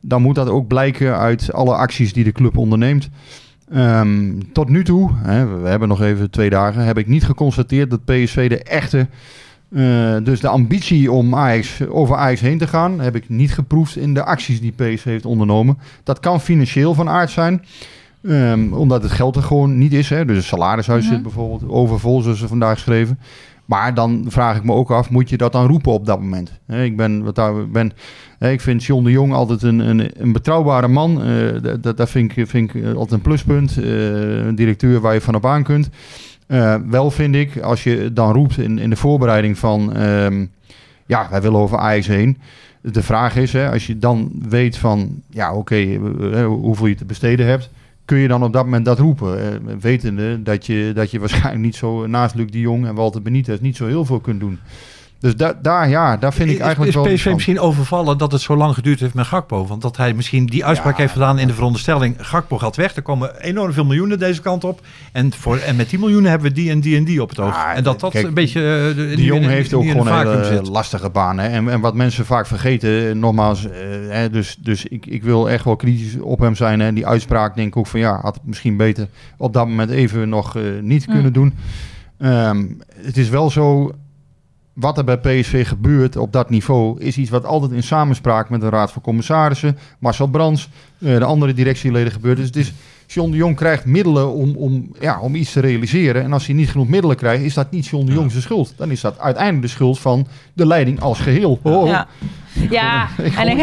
dan 0.00 0.22
moet 0.22 0.34
dat 0.34 0.48
ook 0.48 0.66
blijken 0.66 1.18
uit 1.18 1.52
alle 1.52 1.74
acties 1.74 2.12
die 2.12 2.24
de 2.24 2.32
club 2.32 2.56
onderneemt. 2.56 3.08
Ehm, 3.72 4.32
tot 4.52 4.68
nu 4.68 4.84
toe, 4.84 5.10
hè, 5.16 5.46
we 5.60 5.68
hebben 5.68 5.88
nog 5.88 6.02
even 6.02 6.30
twee 6.30 6.50
dagen, 6.50 6.84
heb 6.84 6.98
ik 6.98 7.06
niet 7.06 7.24
geconstateerd 7.24 7.90
dat 7.90 8.04
PSV 8.04 8.48
de 8.48 8.62
echte, 8.62 9.06
eh, 9.74 10.16
dus 10.22 10.40
de 10.40 10.48
ambitie 10.48 11.12
om 11.12 11.34
Ajax, 11.34 11.86
over 11.88 12.16
Ajax 12.16 12.40
heen 12.40 12.58
te 12.58 12.66
gaan, 12.66 13.00
heb 13.00 13.16
ik 13.16 13.28
niet 13.28 13.54
geproefd 13.54 13.96
in 13.96 14.14
de 14.14 14.24
acties 14.24 14.60
die 14.60 14.72
PSV 14.72 15.04
heeft 15.04 15.26
ondernomen. 15.26 15.78
Dat 16.04 16.20
kan 16.20 16.40
financieel 16.40 16.94
van 16.94 17.08
aard 17.08 17.30
zijn. 17.30 17.64
Ehm, 18.28 18.72
omdat 18.72 19.02
het 19.02 19.12
geld 19.12 19.36
er 19.36 19.42
gewoon 19.42 19.78
niet 19.78 19.92
is. 19.92 20.08
Hè? 20.10 20.24
Dus 20.24 20.36
het 20.36 20.44
salarishuis 20.46 21.04
Mhm. 21.04 21.12
zit 21.14 21.22
bijvoorbeeld 21.22 21.68
overvol, 21.70 22.20
zoals 22.22 22.38
ze 22.38 22.48
vandaag 22.48 22.78
schreven. 22.78 23.18
Maar 23.72 23.94
dan 23.94 24.24
vraag 24.28 24.56
ik 24.56 24.64
me 24.64 24.72
ook 24.72 24.90
af, 24.90 25.10
moet 25.10 25.28
je 25.28 25.36
dat 25.36 25.52
dan 25.52 25.66
roepen 25.66 25.92
op 25.92 26.06
dat 26.06 26.20
moment? 26.20 26.52
Ik, 26.68 26.96
ben, 26.96 27.22
wat 27.24 27.34
daar, 27.34 27.68
ben, 27.68 27.92
ik 28.38 28.60
vind 28.60 28.84
John 28.84 29.04
de 29.04 29.10
Jong 29.10 29.32
altijd 29.32 29.62
een, 29.62 29.78
een, 29.78 30.10
een 30.22 30.32
betrouwbare 30.32 30.88
man. 30.88 31.22
Eh, 31.22 31.76
dat- 31.80 31.96
dat, 31.96 32.10
vind 32.10 32.36
ik, 32.36 32.48
vind 32.48 32.74
ik 32.74 32.84
altijd 32.84 33.10
een 33.10 33.20
pluspunt. 33.20 33.76
Eh, 33.78 34.46
een 34.46 34.54
directeur 34.54 35.00
waar 35.00 35.14
je 35.14 35.20
van 35.20 35.34
op 35.34 35.46
aan 35.46 35.62
kunt. 35.62 35.88
Eh, 36.46 36.74
wel 36.86 37.10
vind 37.10 37.34
ik, 37.34 37.58
als 37.60 37.84
je 37.84 38.12
dan 38.12 38.32
roept 38.32 38.58
in, 38.58 38.78
in 38.78 38.90
de 38.90 38.96
voorbereiding 38.96 39.58
van... 39.58 39.94
ehm, 39.94 40.46
ja, 41.06 41.26
wij 41.30 41.42
willen 41.42 41.60
over 41.60 41.78
Ajax 41.78 42.06
heen. 42.06 42.38
De 42.80 43.02
vraag 43.02 43.36
is, 43.36 43.52
hè, 43.52 43.70
als 43.70 43.86
je 43.86 43.98
dan 43.98 44.30
weet 44.48 44.76
van... 44.76 45.22
Ja, 45.30 45.54
oké, 45.54 45.74
eh, 45.74 46.40
eh, 46.40 46.46
hoeveel 46.46 46.86
je 46.86 46.94
te 46.94 47.04
besteden 47.04 47.46
hebt 47.46 47.70
kun 48.04 48.18
je 48.18 48.28
dan 48.28 48.42
op 48.42 48.52
dat 48.52 48.64
moment 48.64 48.84
dat 48.84 48.98
roepen? 48.98 49.38
Eh, 49.38 49.74
wetende 49.80 50.42
dat 50.42 50.66
je, 50.66 50.90
dat 50.94 51.10
je 51.10 51.18
waarschijnlijk 51.18 51.64
niet 51.64 51.76
zo 51.76 52.06
naast 52.06 52.34
Luc 52.34 52.50
de 52.50 52.60
Jong 52.60 52.86
en 52.86 52.94
Walter 52.94 53.22
Benitez 53.22 53.60
niet 53.60 53.76
zo 53.76 53.86
heel 53.86 54.04
veel 54.04 54.20
kunt 54.20 54.40
doen. 54.40 54.58
Dus 55.22 55.36
da 55.36 55.58
daar, 55.62 55.88
ja, 55.88 56.16
daar 56.16 56.32
vind 56.32 56.48
ik 56.48 56.54
Is- 56.54 56.60
eigenlijk 56.60 56.90
is 56.90 56.96
wel 57.02 57.10
iets 57.10 57.22
PSV 57.22 57.32
misschien 57.32 57.60
overvallen 57.60 58.18
dat 58.18 58.32
het 58.32 58.40
zo 58.40 58.56
lang 58.56 58.74
geduurd 58.74 59.00
heeft 59.00 59.14
met 59.14 59.26
Gakpo? 59.26 59.66
Want 59.66 59.82
dat 59.82 59.96
hij 59.96 60.14
misschien 60.14 60.46
die 60.46 60.64
uitspraak 60.64 60.96
heeft 60.96 61.12
gedaan 61.12 61.38
in 61.38 61.46
de 61.46 61.52
veronderstelling... 61.54 62.14
Gakpo 62.18 62.58
gaat 62.58 62.76
weg, 62.76 62.96
er 62.96 63.02
komen 63.02 63.40
enorm 63.40 63.72
veel 63.72 63.84
miljoenen 63.84 64.18
deze 64.18 64.40
kant 64.40 64.64
op. 64.64 64.80
En, 65.12 65.32
voor, 65.32 65.56
en 65.58 65.76
met 65.76 65.90
die 65.90 65.98
miljoenen 65.98 66.30
hebben 66.30 66.48
we 66.48 66.54
die 66.54 66.70
en 66.70 66.80
die 66.80 66.96
en 66.96 67.04
die 67.04 67.22
op 67.22 67.28
het 67.28 67.38
oog. 67.40 67.54
Ja, 67.54 67.74
en 67.74 67.82
dat 67.84 68.00
dat 68.00 68.12
kijk, 68.12 68.26
een 68.26 68.34
beetje... 68.34 68.60
eh, 68.90 68.96
de- 68.96 69.12
Die 69.16 69.24
Jong 69.24 69.44
heeft 69.46 69.74
ook 69.74 69.86
gewoon 69.88 70.06
een 70.08 70.28
hele 70.28 70.44
zit. 70.44 70.68
lastige 70.68 71.10
baan. 71.10 71.38
Hè? 71.38 71.48
En, 71.48 71.68
en 71.68 71.80
wat 71.80 71.94
mensen 71.94 72.24
vaak 72.26 72.46
vergeten, 72.46 73.08
eh, 73.08 73.14
nogmaals, 73.14 73.64
eh, 73.64 73.72
hè, 74.08 74.30
dus, 74.30 74.56
dus 74.60 74.84
ik, 74.86 75.06
ik 75.06 75.22
wil 75.22 75.50
echt 75.50 75.64
wel 75.64 75.76
kritisch 75.76 76.16
op 76.20 76.38
hem 76.38 76.54
zijn. 76.54 76.80
En 76.80 76.94
die 76.94 77.06
uitspraak 77.06 77.54
denk 77.54 77.68
ik 77.68 77.76
ook 77.76 77.86
van 77.86 78.00
ja, 78.00 78.20
had 78.22 78.34
het 78.34 78.46
misschien 78.46 78.76
beter 78.76 79.08
op 79.38 79.52
dat 79.52 79.66
moment 79.66 79.90
even 79.90 80.28
nog 80.28 80.56
niet 80.80 81.06
Mm. 81.06 81.12
kunnen 81.14 81.32
doen. 81.32 81.54
Ehm, 82.18 82.64
het 82.96 83.16
is 83.16 83.28
wel 83.28 83.50
zo, 83.50 83.92
wat 84.72 84.98
er 84.98 85.04
bij 85.04 85.18
PSV 85.18 85.68
gebeurt 85.68 86.16
op 86.16 86.32
dat 86.32 86.50
niveau, 86.50 87.00
is 87.00 87.16
iets 87.16 87.30
wat 87.30 87.44
altijd 87.44 87.72
in 87.72 87.82
samenspraak 87.82 88.50
met 88.50 88.60
de 88.60 88.68
Raad 88.68 88.92
van 88.92 89.02
Commissarissen, 89.02 89.78
Marcel 89.98 90.26
Brands, 90.26 90.68
eh, 90.98 91.18
de 91.18 91.24
andere 91.24 91.54
directieleden 91.54 92.12
gebeurt. 92.12 92.36
Dus 92.36 92.46
het 92.46 92.56
is, 92.56 92.72
John 93.06 93.30
de 93.30 93.36
Jong 93.36 93.56
krijgt 93.56 93.84
middelen 93.84 94.32
om, 94.32 94.56
om, 94.56 94.92
ja, 95.00 95.20
om 95.20 95.34
iets 95.34 95.52
te 95.52 95.60
realiseren. 95.60 96.22
En 96.22 96.32
als 96.32 96.46
hij 96.46 96.54
niet 96.54 96.70
genoeg 96.70 96.88
middelen 96.88 97.16
krijgt, 97.16 97.44
is 97.44 97.54
dat 97.54 97.70
niet 97.70 97.86
John 97.86 98.06
de 98.06 98.12
Jong 98.12 98.30
zijn 98.30 98.42
schuld. 98.42 98.74
Dan 98.76 98.90
is 98.90 99.00
dat 99.00 99.18
uiteindelijk 99.18 99.62
de 99.62 99.68
schuld 99.68 99.98
van 99.98 100.26
de 100.52 100.66
leiding 100.66 101.00
als 101.00 101.18
geheel. 101.18 101.60
Oh, 101.62 101.86
Ja, 101.86 102.06
ja. 102.70 103.08
en 103.36 103.48
ik, 103.48 103.56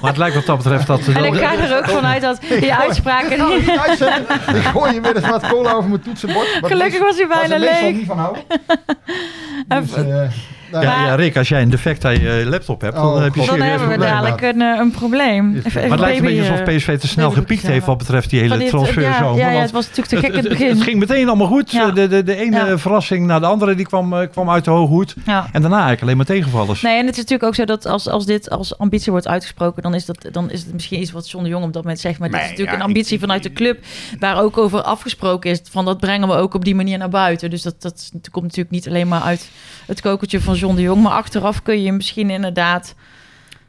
Maar 0.00 0.10
het 0.10 0.16
lijkt 0.16 0.34
wat 0.34 0.46
dat 0.46 0.56
betreft 0.56 0.86
dat... 0.86 1.06
en 1.06 1.24
ik 1.24 1.34
ga 1.34 1.58
er 1.58 1.76
ook 1.76 1.88
vanuit 1.88 2.22
dat 2.22 2.40
die 2.60 2.74
uitspraken... 2.74 3.58
Niet 3.58 3.78
uitzetten. 3.78 4.56
ik 4.56 4.62
gooi 4.62 4.94
je 4.94 5.00
weer 5.00 5.16
eens 5.16 5.28
wat 5.28 5.46
cola 5.46 5.72
over 5.72 5.88
mijn 5.88 6.02
toetsenbord. 6.02 6.46
Gelukkig 6.62 7.00
was 7.00 7.16
hij 7.16 7.26
bijna 7.26 7.58
leeg. 7.58 7.94
niet 7.94 8.06
van 8.06 8.18
houden. 8.18 8.42
Dus, 9.68 9.92
eh, 9.94 10.04
nou, 10.04 10.84
Ja, 10.84 11.06
ja, 11.06 11.14
Rick, 11.14 11.36
als 11.36 11.48
jij 11.48 11.62
een 11.62 11.70
defect 11.70 12.04
aan 12.04 12.20
je 12.20 12.42
laptop 12.46 12.80
hebt, 12.80 12.94
dan 12.94 13.06
Oh, 13.06 13.22
heb 13.22 13.34
je. 13.34 13.46
Dan 13.46 13.60
hebben 13.60 13.88
we 13.88 13.98
dadelijk 13.98 14.40
een, 14.42 14.60
eh, 14.62 14.78
een 14.78 14.90
probleem. 14.90 15.56
Even- 15.56 15.62
Maar 15.62 15.66
even 15.66 15.80
Maar 15.82 15.90
het 15.90 16.00
lijkt 16.00 16.18
een 16.18 16.24
beetje 16.24 16.40
alsof 16.50 16.66
eh, 16.66 16.76
PSV 16.76 16.98
te 16.98 17.08
snel 17.08 17.28
baby 17.28 17.40
gepiekt 17.40 17.62
heeft 17.66 17.86
wat 17.86 17.98
betreft 17.98 18.30
die 18.30 18.40
hele 18.40 18.64
transferzomer. 18.68 19.38
Ja, 19.38 19.48
het 19.60 19.70
was 19.70 19.88
natuurlijk 19.88 20.08
te 20.08 20.16
gek 20.16 20.32
in 20.32 20.38
het 20.38 20.48
begin. 20.58 20.68
het 20.68 20.82
ging 20.82 20.98
meteen 20.98 21.28
allemaal 21.28 21.46
goed. 21.46 21.70
Ja. 21.70 21.90
De, 21.90 22.08
de, 22.08 22.22
de 22.22 22.36
ene 22.36 22.56
Ja. 22.66 22.78
verrassing 22.78 23.26
naar 23.26 23.40
de 23.40 23.46
andere 23.46 23.74
die 23.74 23.86
kwam, 23.86 24.12
eh, 24.12 24.28
kwam 24.30 24.50
uit 24.50 24.64
de 24.64 24.70
hoge 24.70 24.92
hoed. 24.92 25.14
ja. 25.26 25.38
En 25.52 25.60
daarna 25.60 25.76
eigenlijk 25.76 26.02
alleen 26.02 26.16
maar 26.16 26.26
tegenvallers. 26.26 26.82
Nee, 26.82 26.98
en 26.98 27.06
het 27.06 27.10
is 27.16 27.16
natuurlijk 27.20 27.48
ook 27.48 27.54
zo 27.54 27.64
dat 27.64 27.86
als, 27.86 28.08
als 28.08 28.26
dit 28.26 28.50
als 28.50 28.78
ambitie 28.78 29.12
wordt 29.12 29.28
uitgesproken, 29.28 29.82
dan 29.82 29.94
is, 29.94 30.04
dat, 30.06 30.26
dan 30.32 30.50
is 30.50 30.60
het 30.62 30.72
misschien 30.72 31.00
iets 31.00 31.12
wat 31.12 31.30
John 31.30 31.44
de 31.44 31.50
Jong 31.50 31.64
op 31.64 31.72
dat 31.72 31.82
moment 31.82 32.00
zegt. 32.00 32.18
Maar 32.18 32.28
dit 32.28 32.38
is 32.38 32.44
natuurlijk 32.48 32.70
ja, 32.76 32.82
een 32.82 32.86
ambitie 32.88 33.18
vanuit 33.18 33.42
de 33.42 33.52
club, 33.52 33.78
waar 34.18 34.42
ook 34.42 34.58
over 34.58 34.82
afgesproken 34.82 35.50
is. 35.50 35.60
Van 35.70 35.84
dat 35.84 35.98
brengen 36.00 36.28
we 36.28 36.34
ook 36.34 36.54
op 36.54 36.64
die 36.64 36.74
manier 36.74 36.98
naar 36.98 37.08
buiten. 37.08 37.50
Dus 37.50 37.62
dat, 37.62 37.82
dat 37.82 38.10
komt 38.30 38.44
natuurlijk 38.44 38.70
niet 38.70 38.88
alleen 38.88 39.08
maar 39.08 39.20
uit 39.22 39.48
het 39.86 40.00
kokertje 40.00 40.40
van 40.40 40.54
John 40.54 40.74
de 40.76 40.82
Jong. 40.82 41.02
Maar 41.02 41.12
achteraf 41.12 41.62
kun 41.62 41.82
je 41.82 41.92
misschien 41.92 42.30
inderdaad. 42.30 42.94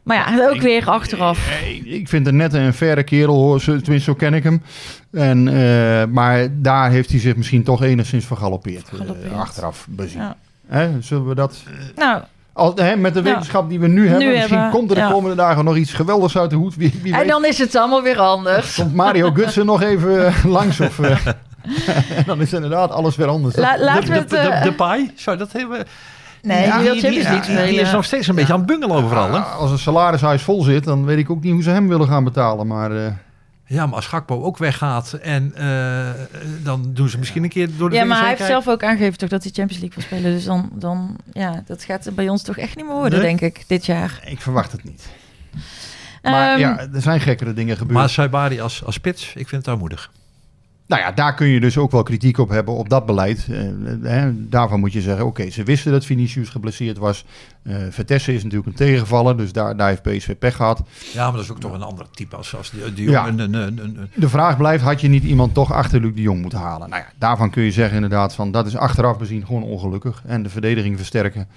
Maar 0.04 0.18
ja, 0.18 0.50
ook 0.50 0.62
weer 0.62 0.90
achteraf. 0.90 1.50
Eh, 1.62 1.94
Ik 1.94 2.08
vind 2.10 2.26
het 2.26 2.36
net 2.36 2.54
een 2.54 2.74
verre 2.74 3.04
kerel, 3.04 3.36
hoor. 3.36 3.62
Zo- 3.62 3.80
tenminste 3.80 4.12
zo 4.12 4.18
ken 4.18 4.34
ik 4.34 4.44
hem. 4.44 4.62
En, 5.12 5.48
eh, 5.48 6.06
maar 6.10 6.48
daar 6.52 6.92
heeft 6.92 7.10
hij 7.12 7.20
zich 7.20 7.36
misschien 7.36 7.64
toch 7.64 7.84
enigszins 7.84 8.26
vergalopeerd. 8.26 8.90
eh, 9.32 9.40
achteraf 9.40 9.86
bezien. 9.90 10.20
Ja. 10.22 10.36
Hè, 10.68 10.90
zullen 11.02 11.28
we 11.28 11.36
dat... 11.36 11.64
Nou, 11.96 12.22
Als, 12.54 12.74
hè, 12.76 12.96
met 12.96 13.14
de 13.14 13.20
Ja. 13.20 13.26
wetenschap 13.26 13.70
die 13.70 13.80
we 13.80 13.88
nu 13.88 14.08
hebben, 14.08 14.28
misschien 14.30 14.54
hebben, 14.58 14.72
komt 14.72 14.90
er 14.90 14.96
de 14.96 15.02
ja. 15.02 15.12
komende 15.12 15.36
dagen 15.36 15.66
nog 15.66 15.76
iets 15.76 15.94
geweldigs 15.94 16.38
uit 16.38 16.50
de 16.50 16.56
hoed. 16.56 16.76
Wie, 16.76 16.94
wie 17.02 17.14
en 17.14 17.20
weet 17.20 17.28
dan 17.30 17.46
is 17.46 17.58
het 17.58 17.76
allemaal 17.76 18.02
weer 18.02 18.20
anders. 18.20 18.76
komt 18.76 18.96
Mario 18.96 19.32
Gutsen 19.32 19.66
nog 19.66 19.82
even 19.82 20.26
eh, 20.28 20.46
langs. 20.46 20.80
Of, 20.80 21.00
eh, 21.00 21.18
en 22.16 22.24
dan 22.32 22.42
is 22.42 22.54
inderdaad 22.54 22.92
alles 22.92 23.16
weer 23.16 23.28
anders. 23.28 23.56
La- 23.56 23.78
de, 23.78 24.00
we 24.02 24.06
de, 24.06 24.14
het... 24.14 24.30
de, 24.30 24.38
eh, 24.38 24.64
de 24.64 24.74
paai, 24.74 25.12
zou 25.16 25.38
dat 25.38 25.52
hebben? 25.52 25.86
nee, 26.42 26.66
Ja, 26.66 26.78
die 26.78 27.02
die- 27.02 27.22
ja, 27.22 27.82
is 27.82 27.92
nog 27.92 28.06
steeds 28.06 28.28
een 28.28 28.36
beetje 28.36 28.54
aan 28.54 28.60
het 28.60 28.68
bungelen 28.68 28.96
overal. 28.98 29.32
Hè? 29.34 29.40
als 29.40 29.72
een 29.72 29.80
salarishuis 29.80 30.42
vol 30.42 30.64
zit, 30.64 30.84
dan 30.84 31.06
weet 31.06 31.18
ik 31.18 31.30
ook 31.30 31.44
niet 31.44 31.54
hoe 31.54 31.64
ze 31.64 31.70
hem 31.70 31.88
willen 31.88 32.08
gaan 32.08 32.24
betalen. 32.24 32.68
Maar 32.68 32.92
eh, 33.06 33.12
Ja, 33.66 33.86
maar 33.86 33.96
als 33.96 34.08
Gakpo 34.08 34.44
ook 34.44 34.58
weggaat 34.58 35.14
en 35.14 35.52
eh, 35.56 36.10
dan 36.64 36.90
doen 36.94 37.10
ze 37.10 37.18
misschien 37.18 37.44
een 37.44 37.50
keer 37.50 37.70
door 37.78 37.90
de 37.90 37.96
Ja, 37.96 38.06
maar 38.06 38.20
hij 38.20 38.30
heeft 38.30 38.46
zelf 38.46 38.68
ook 38.68 38.84
aangegeven 38.84 39.18
toch 39.18 39.30
dat 39.30 39.44
hij 39.44 39.52
Champions 39.56 39.82
League 39.84 39.98
wil 40.04 40.18
spelen. 40.20 40.36
Dus 40.36 40.46
dan, 40.46 40.70
dan 40.74 41.16
ja, 41.34 41.64
dat 41.66 41.84
gaat 41.84 42.10
bij 42.16 42.30
ons 42.30 42.44
toch 42.44 42.58
echt 42.58 42.76
niet 42.76 42.86
meer 42.86 42.96
worden, 42.96 43.20
Nee? 43.22 43.38
denk 43.38 43.42
ik, 43.56 43.64
dit 43.68 43.86
jaar. 43.86 44.20
ik 44.26 44.42
verwacht 44.42 44.72
het 44.72 44.84
niet. 44.84 45.08
Maar 46.24 46.52
Ehm, 46.52 46.60
ja, 46.60 46.80
er 46.94 47.02
zijn 47.02 47.20
gekkere 47.20 47.54
dingen 47.54 47.78
gebeurd. 47.78 47.98
Maar 48.00 48.10
Saibari 48.10 48.60
als, 48.62 48.84
als 48.86 48.96
spits, 48.96 49.28
ik 49.36 49.48
vind 49.48 49.66
het 49.66 49.74
armoedig. 49.74 50.12
Nou 50.88 51.02
ja, 51.02 51.12
daar 51.12 51.34
kun 51.36 51.48
je 51.48 51.60
dus 51.60 51.78
ook 51.78 51.92
wel 51.92 52.04
kritiek 52.04 52.38
op 52.38 52.50
hebben 52.50 52.74
op 52.74 52.90
dat 52.90 53.06
beleid. 53.06 53.48
Eh, 53.52 53.60
hè, 54.02 54.48
daarvan 54.50 54.80
moet 54.80 54.94
je 54.94 55.02
zeggen, 55.02 55.26
oké, 55.26 55.50
ze 55.50 55.64
wisten 55.64 55.92
dat 55.92 56.06
Vinicius 56.06 56.50
geblesseerd 56.50 56.98
was. 56.98 57.26
Eh 57.64 57.76
Vertessen 57.90 58.34
is 58.34 58.44
natuurlijk 58.44 58.70
een 58.70 58.86
tegenvaller, 58.86 59.38
dus 59.38 59.52
daar, 59.52 59.78
daar 59.78 59.88
heeft 59.90 60.02
PSV 60.02 60.36
pech 60.38 60.56
gehad. 60.56 60.82
Ja, 61.14 61.24
maar 61.24 61.32
dat 61.34 61.44
is 61.44 61.52
ook 61.52 61.60
toch 61.60 61.74
een 61.74 61.82
ander 61.82 62.06
type 62.12 62.36
als, 62.36 62.56
als 62.56 62.72
Ja. 62.96 63.04
jongen. 63.04 63.40
Een, 63.40 63.54
een, 63.54 63.68
een, 63.68 63.80
een- 63.98 64.10
De 64.16 64.30
vraag 64.30 64.58
blijft, 64.58 64.84
had 64.84 65.02
je 65.02 65.08
niet 65.08 65.24
iemand 65.24 65.54
toch 65.54 65.72
achter 65.74 66.02
Luc 66.02 66.16
de 66.16 66.22
Jong 66.22 66.42
moeten 66.42 66.60
halen? 66.60 66.90
Nou 66.90 67.02
ja, 67.02 67.10
daarvan 67.18 67.50
kun 67.50 67.64
je 67.64 67.72
zeggen 67.72 67.96
inderdaad 67.96 68.34
van, 68.36 68.52
dat 68.52 68.68
is 68.68 68.76
achteraf 68.76 69.18
bezien 69.18 69.46
gewoon 69.46 69.64
ongelukkig. 69.64 70.24
En 70.26 70.44
de 70.44 70.50
verdediging 70.50 70.98
versterken, 70.98 71.48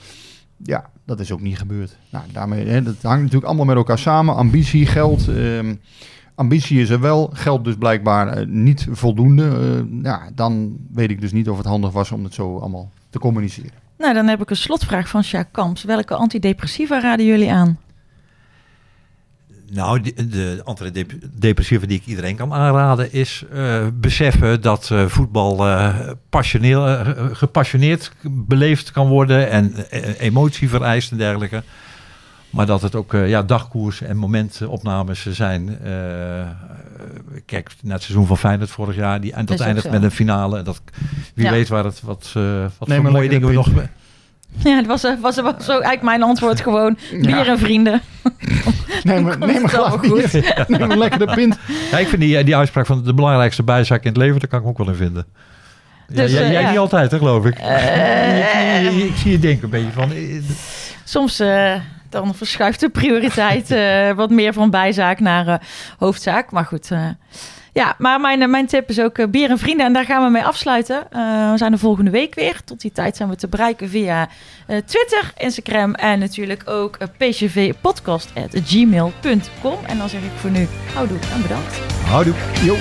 ja, 0.57 0.91
dat 1.07 1.20
is 1.20 1.33
ook 1.33 1.41
niet 1.41 1.59
gebeurd. 1.59 1.97
Nou, 2.11 2.24
daarmee, 2.33 2.66
hè, 2.66 2.83
dat 2.83 2.95
hangt 3.03 3.18
natuurlijk 3.20 3.47
allemaal 3.47 3.64
met 3.64 3.77
elkaar 3.77 3.99
samen. 3.99 4.35
Ambitie, 4.35 4.87
geld... 4.87 5.29
ehm, 5.29 5.74
Ambitie 6.37 6.80
is 6.80 6.91
er 6.91 7.01
wel, 7.01 7.30
geld 7.32 7.64
dus 7.64 7.74
blijkbaar 7.74 8.28
eh, 8.28 8.47
niet 8.47 8.87
voldoende. 8.91 9.49
Eh, 9.49 10.03
ja, 10.03 10.30
dan 10.34 10.76
weet 10.93 11.11
ik 11.11 11.20
dus 11.20 11.32
niet 11.32 11.49
of 11.49 11.57
het 11.57 11.66
handig 11.66 11.93
was 11.93 12.12
om 12.12 12.24
het 12.24 12.34
zo 12.34 12.59
allemaal 12.59 12.91
te 13.11 13.18
communiceren. 13.18 13.84
Nou, 13.99 14.14
dan 14.14 14.26
heb 14.26 14.43
ik 14.43 14.51
een 14.51 14.57
slotvraag 14.57 15.09
van 15.09 15.24
Sjaak 15.24 15.49
Kamps. 15.53 15.84
Welke 15.84 16.14
antidepressiva 16.14 17.01
raden 17.01 17.26
jullie 17.26 17.53
aan? 17.53 17.78
Nou, 19.72 20.01
de, 20.01 20.28
de 20.28 20.61
antidepressiva 20.64 21.87
die 21.87 21.99
ik 21.99 22.07
iedereen 22.07 22.37
kan 22.37 22.53
aanraden 22.53 23.12
is 23.12 23.45
eh, 23.53 23.87
beseffen 23.95 24.61
dat 24.61 24.91
eh, 24.91 25.07
voetbal 25.07 25.66
eh, 25.66 26.11
passioneel, 26.30 27.05
gepassioneerd 27.32 28.12
beleefd 28.22 28.91
kan 28.91 29.09
worden 29.09 29.51
en 29.51 29.74
emotie 30.18 30.68
vereist 30.68 31.11
en 31.11 31.16
dergelijke. 31.16 31.62
Maar 32.57 32.66
dat 32.66 32.82
het 32.82 32.94
ook 32.94 33.14
eh, 33.14 33.28
ja, 33.28 33.42
dagkoers 33.42 34.02
en 34.02 34.16
momentopnames 34.16 35.26
zijn. 35.30 35.78
Eh, 35.82 36.40
eh, 36.40 36.48
kijk 37.46 37.70
naar 37.82 37.94
het 37.94 38.02
seizoen 38.02 38.26
van 38.26 38.38
Feyenoord 38.38 38.70
vorig 38.70 38.96
jaar. 38.96 39.20
Die, 39.20 39.32
en 39.32 39.44
dat 39.44 39.61
eindigt 39.61 39.90
met 39.90 40.02
een 40.02 40.11
finale. 40.11 40.62
Dat, 40.62 40.82
wie 41.34 41.44
Ja. 41.44 41.50
weet 41.50 41.68
waar 41.68 41.84
het, 41.84 42.00
wat, 42.02 42.32
eh, 42.36 42.64
wat 42.78 42.88
voor 42.92 43.11
mooie 43.11 43.28
dingen 43.28 43.48
we 43.48 43.54
nog... 43.54 43.68
Ja, 44.59 44.76
dat 44.76 44.86
was, 44.86 45.04
eh, 45.04 45.12
was, 45.20 45.36
was 45.40 45.64
zo 45.64 45.70
eigenlijk 45.72 46.02
mijn 46.02 46.22
antwoord 46.22 46.61
gewoon. 46.61 46.98
Bier 47.11 47.28
Ja. 47.28 47.46
en 47.46 47.59
vrienden. 47.59 48.00
Neem, 49.02 49.24
komt 49.24 49.38
neem 49.38 49.68
glas 49.68 49.86
allemaal 49.86 49.98
goed. 49.98 50.68
neem 50.68 50.90
een 50.90 50.98
lekkere 50.98 51.34
pint. 51.34 51.59
Ja, 51.90 51.98
ik 51.98 52.09
vind 52.09 52.20
die, 52.20 52.44
die 52.44 52.57
uitspraak 52.57 52.86
van 52.86 53.04
de 53.04 53.14
belangrijkste 53.14 53.62
bijzaak 53.62 54.02
in 54.02 54.09
het 54.09 54.16
leven, 54.16 54.40
daar 54.40 54.48
kan 54.48 54.61
ik 54.61 54.66
ook 54.66 54.78
wel 54.78 54.88
in 54.88 54.94
vinden. 54.94 55.26
Dus, 56.09 56.32
ja, 56.32 56.36
jij 56.38 56.46
eh, 56.46 56.52
jij 56.52 56.62
ja. 56.62 56.70
niet 56.70 56.78
altijd, 56.78 57.11
hè, 57.11 57.18
geloof 57.18 57.44
ik. 57.44 57.59
Ik, 57.59 59.04
ik 59.11 59.16
zie 59.16 59.30
je 59.30 59.38
denken 59.38 59.64
een 59.64 59.70
beetje 59.70 59.92
van... 59.92 60.12
Soms 61.04 61.40
eh, 61.40 61.74
dan 62.17 62.35
verschuift 62.35 62.81
de 62.81 62.89
prioriteit 62.89 63.71
eh, 63.71 64.12
wat 64.12 64.31
meer 64.31 64.53
van 64.53 64.71
bijzaak 64.71 65.21
naar 65.21 65.47
eh, 65.47 65.55
hoofdzaak. 65.99 66.51
Maar 66.51 66.64
goed, 66.64 66.91
eh, 66.91 67.09
ja, 67.73 67.95
maar 67.99 68.21
mijn, 68.21 68.51
mijn 68.51 68.67
tip 68.67 68.89
is 68.89 69.01
ook 69.01 69.31
bier 69.31 69.51
en 69.51 69.59
vrienden. 69.59 69.87
En 69.87 69.93
daar 69.93 70.05
gaan 70.05 70.25
we 70.25 70.31
mee 70.31 70.45
afsluiten. 70.45 71.07
We 71.11 71.53
zijn 71.57 71.73
de 71.73 71.79
volgende 71.79 72.11
week 72.11 72.35
weer. 72.35 72.61
Tot 72.64 72.81
die 72.81 72.93
tijd 72.93 73.17
zijn 73.17 73.29
we 73.29 73.37
te 73.37 73.49
bereiken 73.49 73.89
via 73.89 74.29
Twitter, 74.67 75.33
Instagram 75.37 75.95
en 75.95 76.19
natuurlijk 76.19 76.71
ook 76.71 76.99
pcvpodcast.gmail.com. 77.17 79.79
En 79.87 79.99
dan 79.99 80.09
zeg 80.09 80.21
ik 80.21 80.31
voor 80.37 80.51
nu 80.51 80.69
houdoe 80.95 81.19
en 81.35 81.43
bedankt. 81.43 81.81
Houdoe. 82.05 82.35
Jo. 82.62 82.77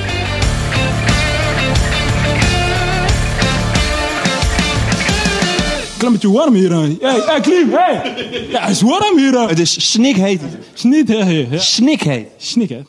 Klimmetje 5.97 6.31
warm 6.31 6.53
hier 6.53 6.73
aan. 6.73 6.97
Hey, 7.01 7.21
hey, 7.25 7.39
Klim, 7.41 7.71
hey! 7.71 8.13
Ja, 8.49 8.61
het 8.61 8.69
is 8.69 8.81
warm 8.81 9.17
hier 9.17 9.37
aan. 9.37 9.47
Het 9.47 9.59
is 9.59 9.91
snikheet. 9.91 10.41
Snikheet. 10.73 11.61
Snikheet. 11.61 12.27
Snikheet. 12.37 12.85